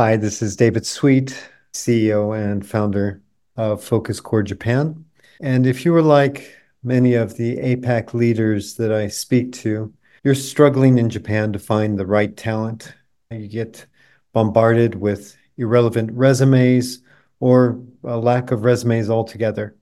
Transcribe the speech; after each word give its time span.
Hi, 0.00 0.16
this 0.16 0.42
is 0.42 0.54
David 0.54 0.86
Sweet, 0.86 1.50
CEO 1.72 2.32
and 2.32 2.64
founder 2.64 3.20
of 3.56 3.82
Focus 3.82 4.20
Core 4.20 4.44
Japan. 4.44 5.04
And 5.40 5.66
if 5.66 5.84
you 5.84 5.92
were 5.92 6.02
like 6.02 6.54
many 6.84 7.14
of 7.14 7.36
the 7.36 7.56
APAC 7.56 8.14
leaders 8.14 8.76
that 8.76 8.92
I 8.92 9.08
speak 9.08 9.50
to, 9.54 9.92
you're 10.22 10.36
struggling 10.36 10.98
in 10.98 11.10
Japan 11.10 11.52
to 11.52 11.58
find 11.58 11.98
the 11.98 12.06
right 12.06 12.36
talent. 12.36 12.94
You 13.32 13.48
get 13.48 13.86
bombarded 14.32 14.94
with 14.94 15.36
irrelevant 15.56 16.12
resumes 16.12 17.00
or 17.40 17.82
a 18.04 18.18
lack 18.18 18.52
of 18.52 18.62
resumes 18.62 19.10
altogether. 19.10 19.74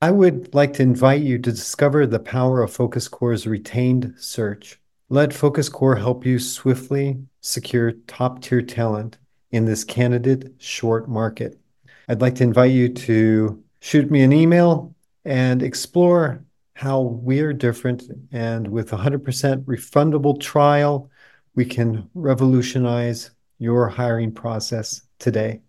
I 0.00 0.12
would 0.12 0.54
like 0.54 0.74
to 0.74 0.84
invite 0.84 1.22
you 1.22 1.36
to 1.38 1.50
discover 1.50 2.06
the 2.06 2.20
power 2.20 2.62
of 2.62 2.72
Focus 2.72 3.08
Core's 3.08 3.44
retained 3.44 4.14
search. 4.18 4.80
Let 5.08 5.34
Focus 5.34 5.68
Core 5.68 5.96
help 5.96 6.24
you 6.24 6.38
swiftly 6.38 7.18
secure 7.40 7.90
top 8.06 8.40
tier 8.40 8.62
talent 8.62 9.18
in 9.54 9.64
this 9.64 9.84
candidate 9.84 10.52
short 10.58 11.08
market. 11.08 11.60
I'd 12.08 12.20
like 12.20 12.34
to 12.36 12.42
invite 12.42 12.72
you 12.72 12.88
to 12.88 13.62
shoot 13.80 14.10
me 14.10 14.22
an 14.22 14.32
email 14.32 14.94
and 15.24 15.62
explore 15.62 16.44
how 16.74 17.00
we're 17.00 17.52
different. 17.52 18.02
And 18.32 18.66
with 18.66 18.92
a 18.92 18.96
100% 18.96 19.64
refundable 19.64 20.40
trial, 20.40 21.08
we 21.54 21.64
can 21.64 22.10
revolutionize 22.14 23.30
your 23.58 23.88
hiring 23.88 24.32
process 24.32 25.02
today. 25.20 25.60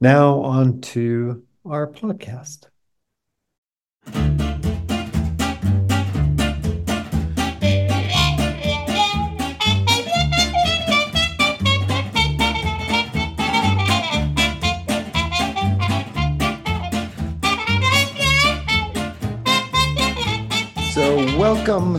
Now, 0.00 0.40
on 0.40 0.80
to 0.80 1.44
our 1.66 1.86
podcast. 1.86 2.68
Welcome 21.50 21.94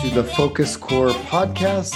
to 0.00 0.10
the 0.10 0.22
Focus 0.22 0.76
Core 0.76 1.08
podcast. 1.08 1.92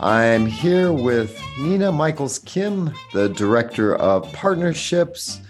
I'm 0.00 0.46
here 0.46 0.90
with 0.90 1.38
Nina 1.58 1.92
Michels 1.92 2.38
Kim, 2.38 2.94
the 3.12 3.28
Director 3.28 3.94
of 3.96 4.32
Partnerships, 4.32 5.42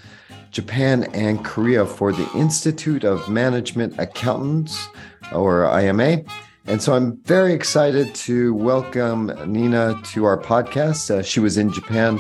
Japan 0.51 1.05
and 1.15 1.45
Korea 1.45 1.87
for 1.87 2.13
the 2.13 2.29
Institute 2.35 3.05
of 3.05 3.29
Management 3.29 4.01
Accountants, 4.01 4.89
or 5.33 5.65
IMA. 5.67 6.23
And 6.67 6.83
so 6.83 6.95
I'm 6.95 7.19
very 7.19 7.53
excited 7.53 8.13
to 8.27 8.53
welcome 8.55 9.31
Nina 9.47 9.97
to 10.07 10.25
our 10.25 10.37
podcast. 10.37 11.09
Uh, 11.09 11.23
she 11.23 11.39
was 11.39 11.57
in 11.57 11.73
Japan 11.73 12.19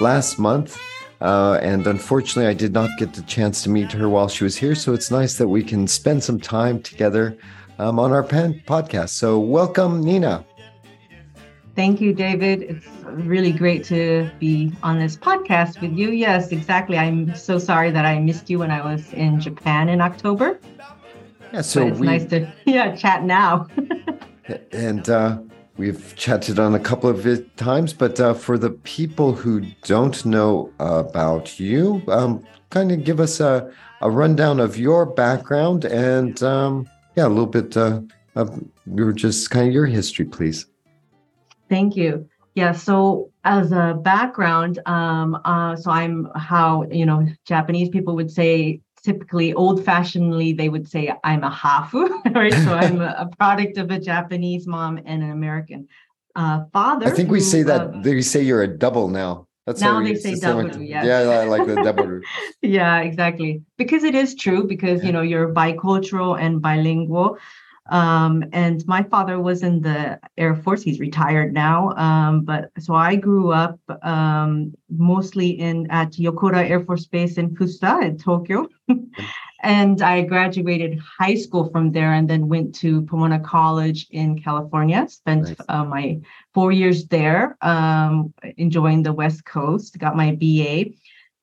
last 0.00 0.40
month. 0.40 0.76
Uh, 1.20 1.60
and 1.62 1.86
unfortunately, 1.86 2.50
I 2.50 2.54
did 2.54 2.72
not 2.72 2.90
get 2.98 3.12
the 3.12 3.22
chance 3.22 3.62
to 3.62 3.70
meet 3.70 3.92
her 3.92 4.08
while 4.08 4.26
she 4.26 4.42
was 4.42 4.56
here. 4.56 4.74
So 4.74 4.92
it's 4.92 5.12
nice 5.12 5.38
that 5.38 5.46
we 5.46 5.62
can 5.62 5.86
spend 5.86 6.24
some 6.24 6.40
time 6.40 6.82
together 6.82 7.38
um, 7.78 7.98
on 7.98 8.12
our 8.12 8.22
pen 8.22 8.62
podcast. 8.66 9.10
So, 9.10 9.38
welcome, 9.38 10.02
Nina. 10.02 10.44
Thank 11.74 12.00
you, 12.00 12.12
David. 12.12 12.62
It's 12.62 12.86
really 13.04 13.52
great 13.52 13.84
to 13.84 14.28
be 14.40 14.72
on 14.82 14.98
this 14.98 15.16
podcast 15.16 15.80
with 15.80 15.92
you. 15.92 16.10
Yes, 16.10 16.50
exactly. 16.50 16.98
I'm 16.98 17.34
so 17.36 17.58
sorry 17.58 17.90
that 17.92 18.04
I 18.04 18.18
missed 18.18 18.50
you 18.50 18.58
when 18.58 18.70
I 18.70 18.84
was 18.84 19.12
in 19.12 19.40
Japan 19.40 19.88
in 19.88 20.00
October. 20.00 20.58
Yeah, 21.52 21.60
so 21.60 21.84
but 21.84 21.88
it's 21.90 22.00
we, 22.00 22.06
nice 22.06 22.24
to 22.26 22.52
yeah 22.66 22.96
chat 22.96 23.22
now. 23.22 23.68
and 24.72 25.08
uh, 25.08 25.38
we've 25.76 26.14
chatted 26.16 26.58
on 26.58 26.74
a 26.74 26.80
couple 26.80 27.08
of 27.08 27.56
times, 27.56 27.92
but 27.92 28.18
uh, 28.18 28.34
for 28.34 28.58
the 28.58 28.70
people 28.70 29.32
who 29.32 29.60
don't 29.84 30.26
know 30.26 30.72
about 30.80 31.60
you, 31.60 32.02
um, 32.08 32.44
kind 32.70 32.90
of 32.90 33.04
give 33.04 33.20
us 33.20 33.40
a, 33.40 33.72
a 34.00 34.10
rundown 34.10 34.60
of 34.60 34.76
your 34.76 35.06
background 35.06 35.84
and 35.84 36.42
um, 36.42 36.88
yeah, 37.18 37.26
a 37.26 37.28
little 37.28 37.46
bit 37.46 37.76
uh, 37.76 38.00
of 38.36 38.64
your 38.86 39.12
just 39.12 39.50
kind 39.50 39.66
of 39.66 39.74
your 39.74 39.86
history, 39.86 40.24
please. 40.24 40.66
Thank 41.68 41.96
you. 41.96 42.28
Yeah. 42.54 42.70
So 42.72 43.32
as 43.42 43.72
a 43.72 43.98
background, 44.00 44.78
um, 44.86 45.36
uh, 45.44 45.74
so 45.74 45.90
I'm 45.90 46.28
how 46.36 46.86
you 46.92 47.04
know 47.04 47.26
Japanese 47.44 47.88
people 47.88 48.14
would 48.14 48.30
say 48.30 48.80
typically 49.02 49.52
old-fashionedly 49.52 50.56
they 50.56 50.68
would 50.68 50.88
say 50.88 51.12
I'm 51.24 51.42
a 51.42 51.50
hafu, 51.50 52.02
right? 52.34 52.52
So 52.52 52.74
I'm 52.74 53.00
a, 53.24 53.28
product 53.36 53.78
of 53.78 53.90
a 53.90 53.98
Japanese 53.98 54.68
mom 54.68 54.98
and 54.98 55.22
an 55.24 55.30
American 55.30 55.88
uh, 56.36 56.66
father. 56.72 57.06
I 57.06 57.10
think 57.10 57.30
we 57.30 57.38
who, 57.38 57.44
say 57.44 57.64
that 57.64 57.80
uh, 57.80 58.00
they 58.00 58.20
say 58.22 58.42
you're 58.42 58.62
a 58.62 58.68
double 58.68 59.08
now. 59.08 59.47
That's 59.68 59.82
now 59.82 60.02
they 60.02 60.14
say 60.14 60.34
double. 60.34 60.80
Yeah, 60.80 61.04
yeah, 61.04 61.40
I 61.40 61.44
like 61.44 61.66
the 61.66 61.74
double. 61.84 62.20
yeah, 62.62 63.00
exactly. 63.00 63.62
Because 63.76 64.02
it 64.02 64.14
is 64.14 64.34
true. 64.34 64.64
Because 64.64 65.04
you 65.04 65.12
know 65.12 65.20
you're 65.20 65.52
bicultural 65.52 66.40
and 66.40 66.62
bilingual. 66.62 67.36
Um, 67.90 68.44
and 68.52 68.86
my 68.86 69.02
father 69.02 69.38
was 69.38 69.62
in 69.62 69.82
the 69.82 70.18
Air 70.38 70.54
Force. 70.54 70.82
He's 70.82 71.00
retired 71.00 71.52
now. 71.52 71.92
Um, 71.96 72.46
but 72.46 72.70
so 72.78 72.94
I 72.94 73.16
grew 73.16 73.52
up 73.52 73.78
um, 74.02 74.72
mostly 74.88 75.50
in 75.50 75.86
at 75.90 76.12
Yokota 76.12 76.66
Air 76.66 76.82
Force 76.82 77.04
Base 77.04 77.36
in 77.36 77.54
Fussa 77.54 78.02
in 78.02 78.16
Tokyo. 78.16 78.68
and 79.60 80.02
I 80.02 80.22
graduated 80.22 81.00
high 81.00 81.34
school 81.34 81.68
from 81.70 81.90
there 81.90 82.12
and 82.12 82.30
then 82.30 82.48
went 82.48 82.74
to 82.76 83.02
Pomona 83.02 83.40
College 83.40 84.06
in 84.10 84.40
California. 84.40 85.06
Spent 85.08 85.48
nice. 85.48 85.56
uh, 85.68 85.84
my 85.84 86.20
four 86.54 86.70
years 86.70 87.06
there, 87.06 87.56
um, 87.60 88.32
enjoying 88.56 89.02
the 89.02 89.12
West 89.12 89.44
Coast, 89.44 89.98
got 89.98 90.16
my 90.16 90.36
BA. 90.36 90.92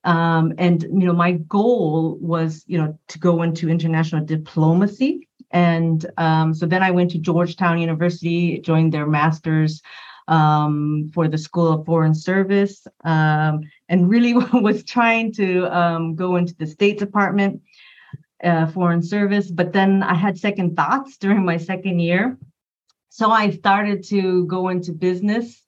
Um, 0.06 0.54
and 0.58 0.84
you 0.84 1.08
know, 1.08 1.14
my 1.14 1.34
goal 1.34 2.18
was, 2.22 2.64
you 2.68 2.78
know, 2.78 2.98
to 3.10 3.20
go 3.20 3.42
into 3.42 3.70
international 3.70 4.24
diplomacy. 4.24 5.28
And 5.52 6.06
um, 6.18 6.54
so 6.54 6.66
then 6.66 6.84
I 6.84 6.92
went 6.92 7.12
to 7.12 7.18
Georgetown 7.18 7.80
University, 7.80 8.60
joined 8.60 8.94
their 8.94 9.08
master's 9.08 9.82
um, 10.28 11.12
for 11.14 11.28
the 11.28 11.38
School 11.38 11.72
of 11.72 11.86
Foreign 11.86 12.16
Service, 12.16 12.88
um, 13.04 13.62
and 13.90 14.10
really 14.10 14.34
was 14.54 14.84
trying 14.84 15.34
to 15.34 15.66
um, 15.76 16.16
go 16.16 16.36
into 16.36 16.56
the 16.56 16.68
State 16.68 16.98
Department 16.98 17.62
uh, 18.44 18.68
foreign 18.68 19.02
service. 19.02 19.50
But 19.50 19.74
then 19.74 20.04
I 20.04 20.14
had 20.14 20.38
second 20.38 20.76
thoughts 20.76 21.18
during 21.24 21.46
my 21.46 21.58
second 21.58 22.00
year. 22.00 22.38
So 23.10 23.32
I 23.32 23.52
started 23.52 24.04
to 24.06 24.46
go 24.46 24.68
into 24.70 24.92
business 24.92 25.66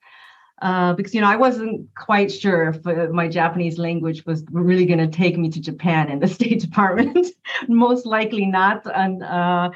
uh, 0.62 0.94
because 0.94 1.14
you 1.14 1.22
know 1.22 1.28
I 1.28 1.36
wasn't 1.36 1.88
quite 1.96 2.32
sure 2.32 2.70
if 2.70 2.88
uh, 2.88 3.08
my 3.12 3.28
Japanese 3.28 3.78
language 3.78 4.26
was 4.26 4.44
really 4.52 4.86
going 4.86 5.00
to 5.00 5.08
take 5.08 5.38
me 5.38 5.50
to 5.50 5.62
Japan 5.62 6.10
in 6.10 6.20
the 6.20 6.28
State 6.38 6.60
Department. 6.60 7.28
Most 7.68 8.06
likely 8.06 8.46
not, 8.46 8.82
and 8.94 9.24
uh, 9.24 9.70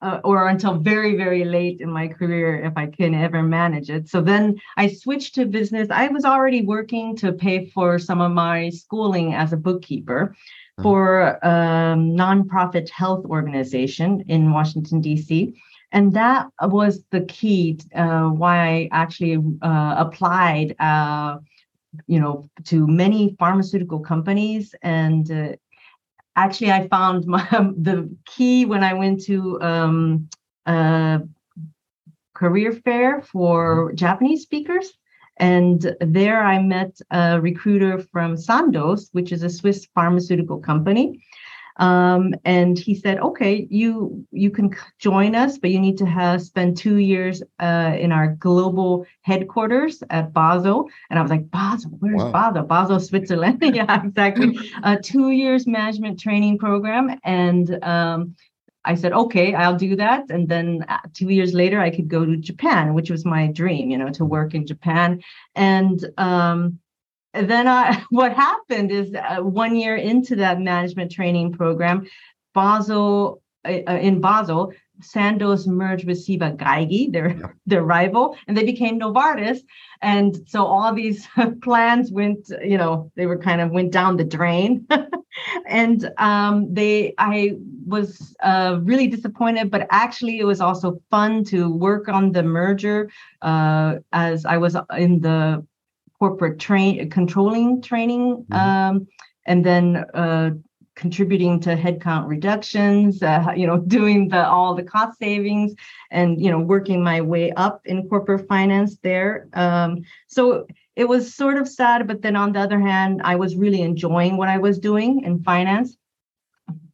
uh, 0.00 0.20
or 0.22 0.48
until 0.48 0.78
very 0.78 1.16
very 1.16 1.44
late 1.44 1.80
in 1.80 1.90
my 1.90 2.06
career 2.06 2.64
if 2.64 2.72
I 2.76 2.86
can 2.86 3.14
ever 3.14 3.42
manage 3.42 3.90
it. 3.90 4.08
So 4.08 4.20
then 4.20 4.58
I 4.76 4.88
switched 4.88 5.34
to 5.34 5.44
business. 5.44 5.88
I 5.90 6.06
was 6.08 6.24
already 6.24 6.62
working 6.62 7.16
to 7.16 7.32
pay 7.32 7.66
for 7.70 7.98
some 7.98 8.20
of 8.20 8.30
my 8.30 8.70
schooling 8.70 9.34
as 9.34 9.52
a 9.52 9.56
bookkeeper. 9.56 10.36
For 10.82 11.38
a 11.42 11.48
um, 11.48 12.12
nonprofit 12.12 12.88
health 12.90 13.24
organization 13.26 14.24
in 14.28 14.52
Washington, 14.52 15.00
D.C. 15.00 15.54
And 15.92 16.12
that 16.12 16.48
was 16.62 17.02
the 17.10 17.22
key 17.22 17.78
uh, 17.94 18.28
why 18.28 18.58
I 18.58 18.88
actually 18.92 19.42
uh, 19.62 19.94
applied, 19.98 20.76
uh, 20.78 21.38
you 22.06 22.20
know, 22.20 22.48
to 22.64 22.86
many 22.86 23.34
pharmaceutical 23.38 24.00
companies. 24.00 24.74
And 24.82 25.30
uh, 25.30 25.52
actually, 26.36 26.72
I 26.72 26.88
found 26.88 27.26
my, 27.26 27.46
the 27.50 28.14
key 28.26 28.64
when 28.64 28.84
I 28.84 28.94
went 28.94 29.24
to 29.24 29.60
um, 29.62 30.28
a 30.66 31.22
career 32.34 32.72
fair 32.72 33.22
for 33.22 33.88
mm-hmm. 33.88 33.96
Japanese 33.96 34.42
speakers 34.42 34.92
and 35.38 35.96
there 36.00 36.42
I 36.42 36.60
met 36.60 36.98
a 37.10 37.40
recruiter 37.40 37.98
from 37.98 38.36
Sandoz, 38.36 39.08
which 39.12 39.32
is 39.32 39.42
a 39.42 39.50
Swiss 39.50 39.86
pharmaceutical 39.94 40.58
company. 40.58 41.20
Um, 41.78 42.34
and 42.44 42.78
he 42.78 42.94
said, 42.94 43.20
"Okay, 43.20 43.66
you 43.70 44.26
you 44.32 44.50
can 44.50 44.74
join 44.98 45.34
us, 45.34 45.58
but 45.58 45.70
you 45.70 45.78
need 45.78 45.96
to 45.98 46.06
have 46.06 46.42
spend 46.42 46.76
two 46.76 46.96
years 46.96 47.42
uh, 47.60 47.94
in 47.98 48.10
our 48.10 48.34
global 48.34 49.06
headquarters 49.22 50.02
at 50.10 50.32
Basel." 50.32 50.88
And 51.08 51.18
I 51.18 51.22
was 51.22 51.30
like, 51.30 51.48
"Basel? 51.50 51.92
Where's 52.00 52.22
wow. 52.22 52.32
Basel? 52.32 52.64
Basel, 52.64 53.00
Switzerland? 53.00 53.58
yeah, 53.62 54.04
exactly. 54.04 54.58
A 54.82 54.96
two 55.02 55.30
years 55.30 55.66
management 55.66 56.18
training 56.18 56.58
program, 56.58 57.18
and 57.22 57.78
um, 57.84 58.34
I 58.88 58.94
said, 58.94 59.12
okay, 59.12 59.54
I'll 59.54 59.76
do 59.76 59.96
that. 59.96 60.30
And 60.30 60.48
then 60.48 60.82
uh, 60.88 61.00
two 61.12 61.28
years 61.28 61.52
later, 61.52 61.78
I 61.78 61.90
could 61.90 62.08
go 62.08 62.24
to 62.24 62.38
Japan, 62.38 62.94
which 62.94 63.10
was 63.10 63.26
my 63.26 63.46
dream, 63.48 63.90
you 63.90 63.98
know, 63.98 64.08
to 64.12 64.24
work 64.24 64.54
in 64.54 64.66
Japan. 64.66 65.22
And 65.54 66.02
um, 66.16 66.78
then 67.34 67.68
I, 67.68 68.02
what 68.10 68.32
happened 68.32 68.90
is 68.90 69.14
uh, 69.14 69.42
one 69.42 69.76
year 69.76 69.96
into 69.96 70.36
that 70.36 70.58
management 70.58 71.12
training 71.12 71.52
program, 71.52 72.06
Basel, 72.54 73.42
uh, 73.66 73.80
uh 73.86 73.98
in 73.98 74.22
Basel, 74.22 74.72
Sandoz 75.00 75.66
merged 75.66 76.06
with 76.06 76.22
Ciba 76.22 76.52
Geigy, 76.52 77.12
their 77.12 77.36
yeah. 77.36 77.46
their 77.66 77.82
rival, 77.82 78.36
and 78.46 78.56
they 78.56 78.64
became 78.64 78.98
Novartis. 78.98 79.60
And 80.02 80.38
so 80.46 80.64
all 80.64 80.94
these 80.94 81.28
plans 81.62 82.10
went, 82.12 82.50
you 82.62 82.78
know, 82.78 83.10
they 83.16 83.26
were 83.26 83.38
kind 83.38 83.60
of 83.60 83.70
went 83.70 83.92
down 83.92 84.16
the 84.16 84.24
drain. 84.24 84.86
and 85.68 86.10
um, 86.18 86.72
they, 86.72 87.14
I 87.18 87.56
was 87.86 88.36
uh, 88.42 88.78
really 88.82 89.08
disappointed, 89.08 89.70
but 89.70 89.86
actually 89.90 90.38
it 90.38 90.44
was 90.44 90.60
also 90.60 91.00
fun 91.10 91.44
to 91.44 91.70
work 91.70 92.08
on 92.08 92.32
the 92.32 92.42
merger 92.42 93.10
uh, 93.42 93.96
as 94.12 94.44
I 94.44 94.58
was 94.58 94.76
in 94.96 95.20
the 95.20 95.66
corporate 96.18 96.58
train 96.58 97.08
controlling 97.10 97.80
training. 97.82 98.44
Mm-hmm. 98.50 98.54
Um, 98.54 99.08
and 99.46 99.64
then 99.64 100.04
uh, 100.14 100.50
contributing 100.98 101.60
to 101.60 101.76
headcount 101.76 102.26
reductions, 102.26 103.22
uh, 103.22 103.52
you 103.56 103.66
know, 103.66 103.78
doing 103.96 104.28
the 104.28 104.46
all 104.46 104.74
the 104.74 104.82
cost 104.82 105.18
savings, 105.18 105.74
and 106.10 106.42
you 106.42 106.50
know, 106.50 106.58
working 106.58 107.02
my 107.02 107.20
way 107.20 107.52
up 107.52 107.80
in 107.86 108.08
corporate 108.08 108.46
finance 108.48 108.98
there. 109.02 109.48
Um, 109.54 110.02
so 110.26 110.66
it 110.96 111.08
was 111.08 111.32
sort 111.32 111.56
of 111.56 111.68
sad, 111.68 112.08
but 112.08 112.22
then 112.22 112.34
on 112.34 112.52
the 112.52 112.58
other 112.58 112.80
hand, 112.80 113.22
I 113.24 113.36
was 113.36 113.56
really 113.56 113.82
enjoying 113.82 114.36
what 114.36 114.48
I 114.48 114.58
was 114.58 114.78
doing 114.80 115.22
in 115.22 115.42
finance. 115.44 115.96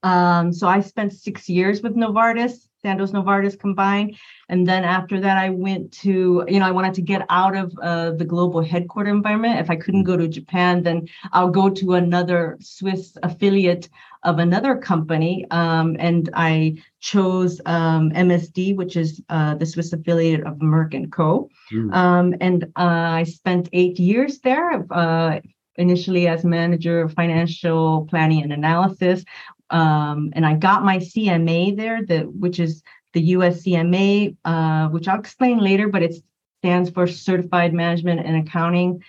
Um, 0.02 0.52
so 0.52 0.68
I 0.68 0.80
spent 0.80 1.14
six 1.14 1.48
years 1.48 1.80
with 1.82 1.96
Novartis, 1.96 2.68
Sandoz 2.84 3.12
Novartis 3.12 3.58
combined. 3.58 4.16
And 4.50 4.66
then 4.66 4.84
after 4.84 5.18
that, 5.20 5.38
I 5.38 5.48
went 5.48 5.90
to, 6.04 6.44
you 6.46 6.60
know, 6.60 6.66
I 6.66 6.70
wanted 6.70 6.92
to 6.94 7.02
get 7.02 7.24
out 7.30 7.56
of 7.56 7.72
uh, 7.82 8.10
the 8.10 8.26
global 8.26 8.62
headquarter 8.62 9.10
environment. 9.10 9.58
If 9.58 9.70
I 9.70 9.76
couldn't 9.76 10.04
go 10.04 10.18
to 10.18 10.28
Japan, 10.28 10.82
then 10.82 11.08
I'll 11.32 11.48
go 11.48 11.70
to 11.70 11.94
another 11.94 12.58
Swiss 12.60 13.16
affiliate 13.22 13.88
of 14.22 14.38
another 14.38 14.76
company. 14.76 15.46
Um, 15.50 15.96
and 15.98 16.28
I 16.34 16.76
chose 17.00 17.58
um, 17.64 18.10
MSD, 18.10 18.76
which 18.76 18.96
is 18.96 19.22
uh, 19.30 19.54
the 19.54 19.66
Swiss 19.66 19.94
affiliate 19.94 20.46
of 20.46 20.58
Merck 20.58 20.94
and 20.94 21.10
Co. 21.10 21.48
Mm. 21.72 21.94
Um, 21.94 22.34
and 22.42 22.64
uh, 22.76 23.20
I 23.20 23.24
spent 23.24 23.70
eight 23.72 23.98
years 23.98 24.40
there. 24.40 24.86
Uh, 24.90 25.40
initially 25.76 26.28
as 26.28 26.44
manager 26.44 27.02
of 27.02 27.12
financial 27.14 28.06
planning 28.08 28.42
and 28.42 28.52
analysis 28.52 29.24
um, 29.70 30.32
and 30.34 30.44
I 30.44 30.54
got 30.54 30.84
my 30.84 30.98
CMA 30.98 31.76
there, 31.76 32.04
the, 32.04 32.20
which 32.20 32.60
is 32.60 32.82
the 33.12 33.22
US 33.22 33.62
CMA, 33.62 34.36
uh, 34.44 34.88
which 34.88 35.08
I'll 35.08 35.20
explain 35.20 35.58
later, 35.58 35.88
but 35.88 36.02
it 36.02 36.14
stands 36.60 36.90
for 36.90 37.06
Certified 37.06 37.72
Management 37.72 38.20
and 38.26 38.46
Accounting. 38.46 39.02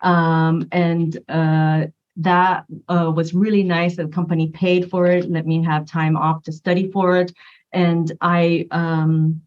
Um, 0.00 0.68
and 0.70 1.18
uh, 1.28 1.86
that 2.16 2.64
uh, 2.88 3.12
was 3.14 3.34
really 3.34 3.62
nice. 3.62 3.96
The 3.96 4.08
company 4.08 4.48
paid 4.48 4.90
for 4.90 5.06
it, 5.06 5.30
let 5.30 5.46
me 5.46 5.64
have 5.64 5.86
time 5.86 6.16
off 6.16 6.42
to 6.44 6.52
study 6.52 6.90
for 6.90 7.16
it. 7.18 7.32
And 7.72 8.10
I, 8.20 8.66
um, 8.70 9.42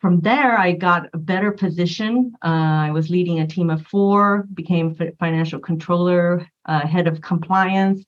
from 0.00 0.20
there, 0.20 0.58
I 0.58 0.72
got 0.72 1.08
a 1.14 1.18
better 1.18 1.50
position. 1.50 2.34
Uh, 2.44 2.88
I 2.88 2.90
was 2.90 3.08
leading 3.08 3.40
a 3.40 3.46
team 3.46 3.70
of 3.70 3.86
four, 3.86 4.46
became 4.52 4.94
financial 5.18 5.58
controller, 5.58 6.46
uh, 6.66 6.86
head 6.86 7.06
of 7.06 7.20
compliance 7.20 8.04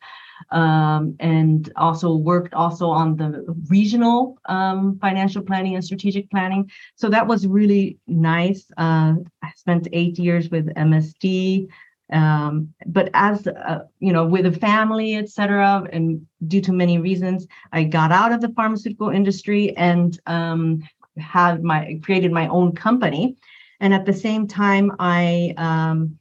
um, 0.51 1.17
and 1.21 1.73
also 1.77 2.15
worked 2.15 2.55
also 2.55 2.89
on 2.89 3.17
the 3.17 3.45
regional 3.69 4.39
um, 4.47 4.99
financial 5.01 5.43
planning 5.43 5.75
and 5.75 5.85
strategic 5.85 6.31
planning. 6.31 6.71
So 6.95 7.09
that 7.09 7.27
was 7.27 7.47
really 7.47 7.99
nice. 8.07 8.71
Uh, 8.77 9.15
I 9.43 9.51
spent 9.57 9.89
eight 9.93 10.19
years 10.19 10.51
with 10.51 10.67
MSD. 10.75 11.69
Um, 12.13 12.73
but 12.87 13.11
as 13.15 13.49
uh, 13.49 13.81
you 13.99 14.13
know, 14.13 14.27
with 14.27 14.47
a 14.47 14.53
family, 14.53 15.17
etc., 15.17 15.89
and 15.93 16.25
due 16.47 16.61
to 16.61 16.73
many 16.73 16.99
reasons, 16.99 17.49
I 17.73 17.83
got 17.83 18.13
out 18.13 18.33
of 18.33 18.41
the 18.41 18.51
pharmaceutical 18.51 19.11
industry 19.11 19.77
and 19.77 20.19
um, 20.27 20.85
had 21.19 21.65
my 21.65 21.99
created 22.03 22.31
my 22.31 22.47
own 22.49 22.77
company. 22.77 23.37
And 23.81 23.93
at 23.93 24.07
the 24.07 24.13
same 24.13 24.47
time, 24.47 24.93
I 24.99 25.53
um, 25.57 26.19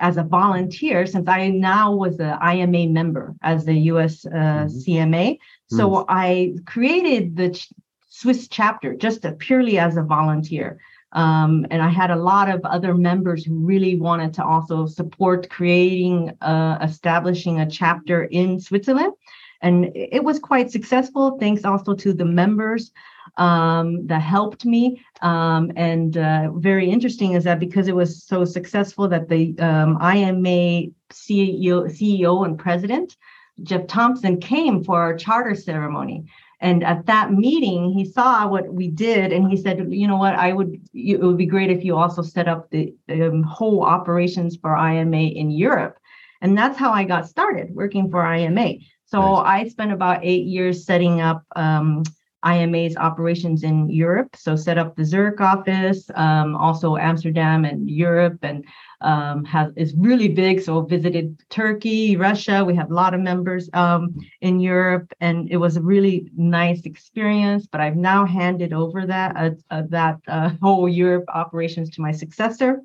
as 0.00 0.16
a 0.16 0.22
volunteer 0.22 1.06
since 1.06 1.28
I 1.28 1.48
now 1.48 1.92
was 1.92 2.18
an 2.20 2.38
IMA 2.40 2.86
member 2.88 3.34
as 3.42 3.64
the 3.64 3.74
US 3.92 4.24
uh, 4.26 4.30
mm-hmm. 4.30 4.78
CMA. 4.78 5.38
So 5.66 5.90
mm. 5.90 6.04
I 6.08 6.54
created 6.66 7.36
the 7.36 7.50
ch- 7.50 7.72
Swiss 8.08 8.48
chapter 8.48 8.94
just 8.94 9.26
purely 9.38 9.78
as 9.78 9.96
a 9.96 10.02
volunteer. 10.02 10.78
Um, 11.12 11.66
and 11.70 11.80
I 11.82 11.88
had 11.88 12.10
a 12.10 12.16
lot 12.16 12.50
of 12.50 12.64
other 12.64 12.94
members 12.94 13.44
who 13.44 13.54
really 13.54 13.96
wanted 13.98 14.34
to 14.34 14.44
also 14.44 14.86
support 14.86 15.48
creating, 15.48 16.36
uh, 16.42 16.78
establishing 16.82 17.60
a 17.60 17.70
chapter 17.70 18.24
in 18.24 18.60
Switzerland. 18.60 19.14
And 19.62 19.90
it 19.94 20.22
was 20.22 20.38
quite 20.38 20.70
successful, 20.70 21.38
thanks 21.38 21.64
also 21.64 21.94
to 21.94 22.12
the 22.12 22.24
members 22.24 22.92
um, 23.38 24.06
that 24.06 24.20
helped 24.20 24.64
me. 24.64 25.02
Um, 25.22 25.72
and 25.76 26.16
uh, 26.16 26.50
very 26.54 26.90
interesting 26.90 27.32
is 27.32 27.44
that 27.44 27.60
because 27.60 27.88
it 27.88 27.94
was 27.94 28.22
so 28.22 28.44
successful 28.44 29.08
that 29.08 29.28
the 29.28 29.58
um, 29.58 29.96
IMA 30.02 30.90
CEO, 31.10 31.86
CEO 31.86 32.44
and 32.44 32.58
president, 32.58 33.16
Jeff 33.62 33.86
Thompson, 33.86 34.40
came 34.40 34.84
for 34.84 35.00
our 35.00 35.16
charter 35.16 35.54
ceremony. 35.54 36.26
And 36.60 36.82
at 36.82 37.06
that 37.06 37.32
meeting, 37.32 37.92
he 37.92 38.04
saw 38.04 38.48
what 38.48 38.74
we 38.74 38.88
did, 38.88 39.32
and 39.32 39.48
he 39.48 39.56
said, 39.56 39.92
"You 39.92 40.08
know 40.08 40.16
what? 40.16 40.34
I 40.34 40.52
would. 40.52 40.80
It 40.92 41.20
would 41.20 41.36
be 41.36 41.46
great 41.46 41.70
if 41.70 41.84
you 41.84 41.96
also 41.96 42.20
set 42.20 42.48
up 42.48 42.68
the 42.70 42.92
um, 43.08 43.44
whole 43.44 43.84
operations 43.84 44.56
for 44.56 44.76
IMA 44.76 45.16
in 45.16 45.52
Europe." 45.52 45.98
And 46.40 46.58
that's 46.58 46.76
how 46.76 46.90
I 46.90 47.04
got 47.04 47.28
started 47.28 47.72
working 47.76 48.10
for 48.10 48.26
IMA. 48.26 48.74
So 49.06 49.20
nice. 49.20 49.66
I 49.66 49.68
spent 49.68 49.92
about 49.92 50.24
eight 50.24 50.46
years 50.46 50.84
setting 50.84 51.20
up 51.20 51.44
um, 51.54 52.02
IMA's 52.44 52.96
operations 52.96 53.64
in 53.64 53.90
Europe. 53.90 54.36
So 54.36 54.54
set 54.54 54.78
up 54.78 54.94
the 54.94 55.04
Zurich 55.04 55.40
office, 55.40 56.10
um, 56.14 56.56
also 56.56 56.96
Amsterdam 56.96 57.64
and 57.64 57.90
Europe, 57.90 58.38
and 58.42 58.64
um, 59.00 59.44
has 59.44 59.72
is 59.76 59.94
really 59.96 60.28
big. 60.28 60.60
So 60.60 60.82
visited 60.82 61.36
Turkey, 61.50 62.16
Russia. 62.16 62.64
We 62.64 62.76
have 62.76 62.90
a 62.90 62.94
lot 62.94 63.14
of 63.14 63.20
members 63.20 63.68
um, 63.72 64.14
in 64.40 64.60
Europe, 64.60 65.12
and 65.20 65.50
it 65.50 65.56
was 65.56 65.76
a 65.76 65.82
really 65.82 66.30
nice 66.36 66.82
experience. 66.82 67.66
But 67.66 67.80
I've 67.80 67.96
now 67.96 68.24
handed 68.24 68.72
over 68.72 69.06
that 69.06 69.36
uh, 69.36 69.50
uh, 69.70 69.82
that 69.88 70.18
uh, 70.28 70.50
whole 70.62 70.88
Europe 70.88 71.24
operations 71.34 71.90
to 71.90 72.02
my 72.02 72.12
successor, 72.12 72.82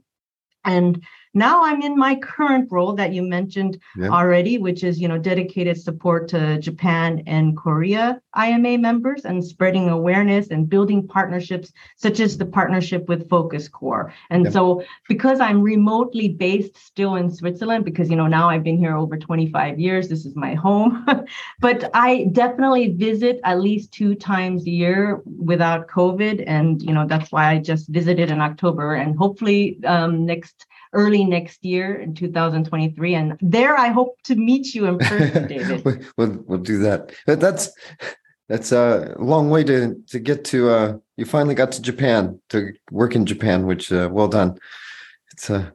and 0.66 1.04
now 1.34 1.64
I'm 1.64 1.82
in 1.82 1.98
my 1.98 2.16
current 2.16 2.72
role 2.72 2.94
that 2.94 3.14
you 3.14 3.24
mentioned 3.24 3.80
yeah. 3.98 4.10
already, 4.10 4.58
which 4.58 4.84
is 4.84 5.02
you 5.02 5.08
know 5.08 5.18
dedicated 5.18 5.82
support 5.82 6.28
to 6.30 6.60
Japan 6.60 7.24
and 7.26 7.58
Korea 7.58 8.22
IMA 8.38 8.78
members 8.78 9.26
and 9.26 9.44
spreading 9.44 9.90
awareness 9.90 10.50
and 10.50 10.70
building 10.70 11.08
partnerships 11.08 11.72
such 11.96 12.20
as 12.20 12.38
the 12.38 12.46
partnership 12.46 13.08
with 13.08 13.30
Focus 13.30 13.68
Core. 13.68 14.14
And 14.30 14.46
yeah. 14.46 14.52
so 14.52 14.84
because 15.08 15.40
I'm 15.40 15.62
remotely 15.62 16.30
based 16.30 16.78
still 16.78 17.16
in 17.16 17.32
Switzerland, 17.32 17.86
because 17.86 18.10
you 18.10 18.16
know 18.16 18.28
now 18.28 18.50
I've 18.50 18.64
been 18.64 18.78
here 18.78 18.96
over 18.96 19.18
25 19.18 19.80
years, 19.80 20.10
this 20.10 20.26
is 20.26 20.36
my 20.36 20.54
home. 20.54 21.06
but 21.60 21.90
I 21.94 22.26
definitely 22.32 22.90
visit 22.90 23.40
at 23.44 23.60
least 23.60 23.92
two 23.92 24.16
times 24.16 24.66
a 24.66 24.70
year 24.70 25.22
without 25.26 25.88
COVID, 25.88 26.44
and 26.46 26.82
you 26.82 26.94
know 26.94 27.08
that's 27.08 27.32
why 27.32 27.52
I 27.52 27.58
just 27.58 27.90
visited 27.90 28.30
in 28.30 28.40
October, 28.40 28.96
and 28.96 29.18
hopefully 29.18 29.80
um, 29.86 30.26
next 30.26 30.68
early 30.94 31.26
next 31.26 31.64
year 31.66 31.96
in 31.96 32.14
2023. 32.16 33.16
And 33.16 33.38
there, 33.42 33.78
I 33.78 33.90
hope 33.90 34.22
to 34.24 34.36
meet 34.36 34.74
you 34.74 34.86
in 34.86 34.98
person, 34.98 35.48
David. 35.50 36.06
we'll, 36.18 36.44
we'll 36.46 36.60
do 36.60 36.80
that. 36.80 37.12
That's 37.26 37.72
that's 38.50 38.72
a 38.72 39.16
long 39.20 39.50
way 39.50 39.64
to 39.64 39.96
to 40.08 40.20
get 40.20 40.46
to. 40.46 40.70
Uh, 40.70 40.98
you 41.18 41.26
finally 41.26 41.56
got 41.56 41.72
to 41.74 41.82
Japan 41.82 42.40
to 42.50 42.74
work 42.92 43.16
in 43.16 43.26
Japan, 43.26 43.66
which 43.66 43.92
uh, 43.92 44.10
well 44.12 44.28
done. 44.28 44.58
It's 45.32 45.50
a 45.50 45.56
uh, 45.56 45.70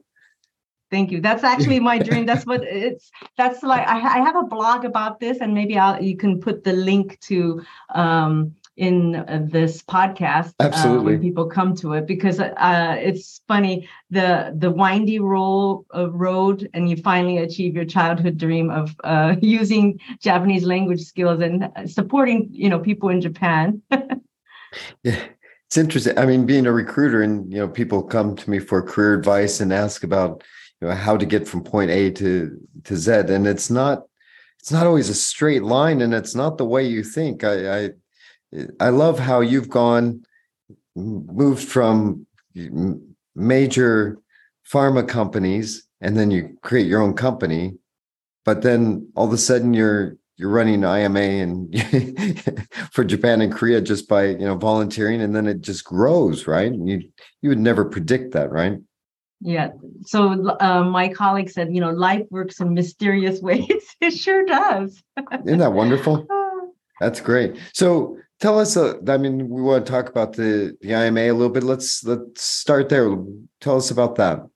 Thank 0.91 1.11
you. 1.11 1.21
That's 1.21 1.45
actually 1.45 1.81
my 1.81 1.99
dream. 1.99 2.25
That's 2.25 2.47
what 2.47 2.63
it's. 2.65 3.11
That's 3.37 3.63
like 3.63 3.87
I, 3.87 3.99
I 3.99 4.25
have 4.25 4.37
a 4.37 4.45
blog 4.45 4.85
about 4.85 5.21
this, 5.21 5.39
and 5.41 5.55
maybe 5.55 5.79
I'll 5.79 6.03
you 6.03 6.17
can 6.17 6.41
put 6.41 6.65
the 6.65 6.73
link 6.73 7.19
to 7.21 7.63
um, 7.95 8.55
in 8.79 9.17
uh, 9.17 9.41
this 9.45 9.83
podcast 9.83 10.55
absolutely. 10.61 10.99
uh, 10.99 11.03
when 11.03 11.21
people 11.21 11.47
come 11.47 11.75
to 11.75 11.93
it 11.93 12.07
because 12.07 12.41
uh, 12.41 12.97
it's 12.99 13.41
funny 13.47 13.89
the 14.11 14.55
the 14.57 14.71
windy 14.71 15.19
roll 15.19 15.85
uh, 15.95 16.11
road 16.11 16.69
and 16.75 16.89
you 16.89 16.97
finally 16.97 17.39
achieve 17.39 17.75
your 17.75 17.85
childhood 17.85 18.39
dream 18.39 18.71
of 18.71 18.95
uh, 19.05 19.35
using 19.43 19.99
japanese 20.21 20.65
language 20.65 21.03
skills 21.03 21.41
and 21.41 21.71
supporting 21.87 22.49
you 22.51 22.69
know 22.69 22.79
people 22.79 23.09
in 23.09 23.21
japan. 23.21 23.83
Yeah 25.03 25.19
it's 25.67 25.77
interesting 25.77 26.17
i 26.19 26.25
mean 26.25 26.47
being 26.47 26.67
a 26.67 26.73
recruiter 26.73 27.23
and 27.23 27.51
you 27.53 27.59
know 27.59 27.69
people 27.69 28.03
come 28.03 28.35
to 28.35 28.49
me 28.49 28.59
for 28.59 28.83
career 28.83 29.15
advice 29.15 29.61
and 29.61 29.71
ask 29.71 30.03
about 30.03 30.43
you 30.81 30.89
know 30.89 30.95
how 30.95 31.15
to 31.15 31.27
get 31.27 31.49
from 31.49 31.63
point 31.63 31.91
a 31.91 32.11
to 32.11 32.59
to 32.85 32.97
z 32.97 33.13
and 33.13 33.47
it's 33.47 33.71
not 33.71 34.05
it's 34.61 34.73
not 34.73 34.87
always 34.87 35.09
a 35.09 35.15
straight 35.15 35.63
line 35.63 36.03
and 36.03 36.13
it's 36.13 36.35
not 36.35 36.59
the 36.59 36.65
way 36.65 36.87
you 36.87 37.03
think. 37.03 37.45
I 37.45 37.85
i 37.85 37.91
I 38.81 38.89
love 38.89 39.19
how 39.19 39.41
you've 39.41 39.69
gone, 39.69 40.25
moved 40.95 41.69
from 41.69 42.27
major 43.35 44.19
pharma 44.71 45.07
companies, 45.07 45.87
and 46.01 46.17
then 46.17 46.31
you 46.31 46.57
create 46.63 46.87
your 46.87 47.01
own 47.01 47.15
company. 47.15 47.75
But 48.45 48.63
then 48.63 49.11
all 49.15 49.27
of 49.27 49.33
a 49.33 49.39
sudden, 49.39 49.75
you're 49.75 50.17
you're 50.37 50.51
running 50.51 50.85
IMA 50.85 51.21
and 51.21 51.75
for 52.93 53.05
Japan 53.05 53.41
and 53.41 53.53
Korea 53.53 53.81
just 53.81 54.09
by 54.09 54.27
you 54.27 54.39
know 54.39 54.57
volunteering, 54.57 55.21
and 55.21 55.35
then 55.35 55.47
it 55.47 55.61
just 55.61 55.85
grows, 55.85 56.47
right? 56.47 56.73
You 56.73 57.03
you 57.43 57.49
would 57.51 57.59
never 57.59 57.85
predict 57.85 58.33
that, 58.33 58.51
right? 58.51 58.79
Yeah. 59.41 59.71
So 60.03 60.57
uh, 60.61 60.83
my 60.85 61.09
colleague 61.09 61.51
said, 61.51 61.73
you 61.75 61.81
know, 61.81 61.91
life 61.91 62.27
works 62.31 62.61
in 62.61 62.75
mysterious 62.75 63.41
ways. 63.43 63.95
it 64.01 64.13
sure 64.13 64.45
does. 64.45 65.03
Isn't 65.45 65.59
that 65.59 65.73
wonderful? 65.73 66.27
That's 67.01 67.21
great. 67.21 67.57
So 67.73 68.19
tell 68.41 68.59
us. 68.59 68.77
Uh, 68.77 68.95
I 69.07 69.17
mean, 69.17 69.49
we 69.49 69.63
want 69.63 69.87
to 69.87 69.93
talk 69.93 70.09
about 70.09 70.35
the 70.35 70.77
the 70.81 70.95
IMA 70.95 71.21
a 71.21 71.33
little 71.33 71.49
bit. 71.49 71.63
Let's 71.63 72.05
let's 72.05 72.43
start 72.43 72.89
there. 72.89 73.17
Tell 73.61 73.77
us 73.77 73.91
about 73.91 74.17
that. 74.17 74.47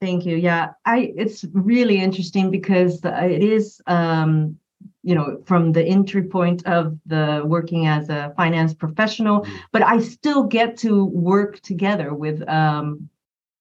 Thank 0.00 0.26
you. 0.26 0.36
Yeah, 0.36 0.72
I. 0.84 1.12
It's 1.16 1.44
really 1.52 1.98
interesting 2.00 2.50
because 2.50 3.00
it 3.04 3.42
is. 3.42 3.80
Um, 3.86 4.58
you 5.02 5.14
know, 5.14 5.40
from 5.46 5.70
the 5.70 5.84
entry 5.84 6.24
point 6.24 6.66
of 6.66 6.98
the 7.06 7.40
working 7.46 7.86
as 7.86 8.08
a 8.08 8.34
finance 8.36 8.74
professional, 8.74 9.42
mm. 9.42 9.58
but 9.70 9.80
I 9.82 10.00
still 10.00 10.42
get 10.42 10.76
to 10.78 11.04
work 11.04 11.60
together 11.60 12.12
with 12.12 12.46
um, 12.48 13.08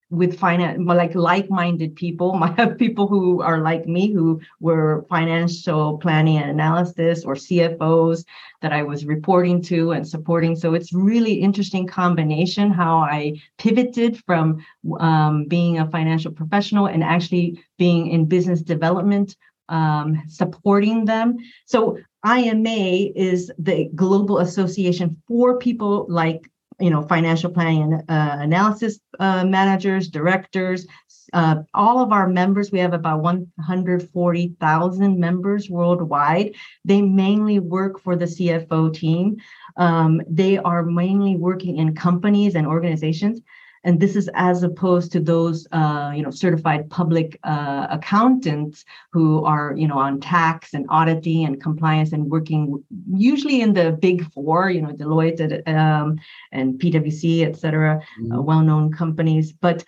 with 0.10 0.40
finance 0.40 0.80
like 0.86 1.16
like-minded 1.16 1.96
people. 1.96 2.38
Have 2.58 2.78
people 2.78 3.08
who 3.08 3.42
are 3.42 3.62
like 3.62 3.88
me 3.88 4.12
who 4.12 4.40
were 4.60 5.06
financial 5.10 5.98
planning 5.98 6.38
and 6.38 6.50
analysis 6.52 7.24
or 7.26 7.36
cfos 7.36 8.24
that 8.62 8.72
i 8.72 8.84
was 8.84 9.06
reporting 9.06 9.62
to 9.64 9.92
and 9.92 10.08
supporting. 10.08 10.56
So 10.56 10.74
it's 10.74 10.94
really 10.94 11.34
interesting 11.34 11.88
combination 11.88 12.72
how 12.72 13.00
i 13.00 13.34
pivoted 13.58 14.24
from 14.26 14.64
um, 15.00 15.46
being 15.46 15.80
a 15.80 15.90
financial 15.90 16.32
professional 16.32 16.86
and 16.88 17.04
actually 17.04 17.64
being 17.78 18.08
in 18.08 18.26
business 18.26 18.62
development 18.62 19.36
um, 19.70 20.22
supporting 20.28 21.06
them. 21.06 21.38
So 21.66 21.98
IMA 22.26 23.12
is 23.16 23.52
the 23.58 23.90
global 23.96 24.40
association 24.40 25.22
for 25.28 25.58
people 25.60 26.06
like 26.10 26.50
you 26.80 26.90
know 26.90 27.02
financial 27.04 27.50
planning 27.50 27.84
and 27.84 27.94
uh, 28.10 28.38
analysis 28.40 29.00
uh, 29.20 29.46
managers 29.46 30.08
directors 30.10 30.86
uh, 31.34 31.64
all 31.74 32.02
of 32.02 32.12
our 32.12 32.28
members 32.28 32.72
we 32.72 32.80
have 32.80 32.94
about 32.94 33.22
140000 33.22 35.20
members 35.20 35.70
worldwide. 35.70 36.54
They 36.84 37.02
mainly 37.02 37.60
work 37.60 38.00
for 38.00 38.16
the 38.16 38.26
cfo 38.26 38.94
team. 38.94 39.38
Um, 39.78 40.22
they 40.30 40.58
are 40.58 40.84
mainly 40.84 41.36
working 41.36 41.78
in 41.78 41.96
companies 41.96 42.56
and 42.56 42.66
organizations 42.66 43.42
and 43.86 44.00
this 44.00 44.16
is 44.16 44.30
as 44.34 44.64
opposed 44.64 45.12
to 45.14 45.20
those 45.22 45.66
uh, 45.72 46.12
you 46.14 46.24
know 46.24 46.32
certified 46.32 46.90
public 46.90 47.40
uh, 47.44 47.88
accountants 47.90 48.84
who 49.14 49.46
are 49.46 49.74
you 49.78 49.88
know 49.88 49.98
on 49.98 50.20
tax 50.20 50.74
and 50.74 50.86
auditing 50.90 51.46
and 51.46 51.62
compliance 51.62 52.12
and 52.12 52.30
working 52.30 52.84
usually 53.14 53.62
in 53.62 53.74
the 53.74 53.94
big 54.02 54.30
four 54.34 54.70
you 54.70 54.82
know 54.82 54.90
deloitte 54.90 55.66
um, 55.70 56.20
and 56.52 56.80
pwc 56.80 57.46
et 57.46 57.56
cetera 57.56 58.02
mm-hmm. 58.20 58.34
uh, 58.34 58.42
well-known 58.42 58.92
companies 58.92 59.54
but 59.54 59.86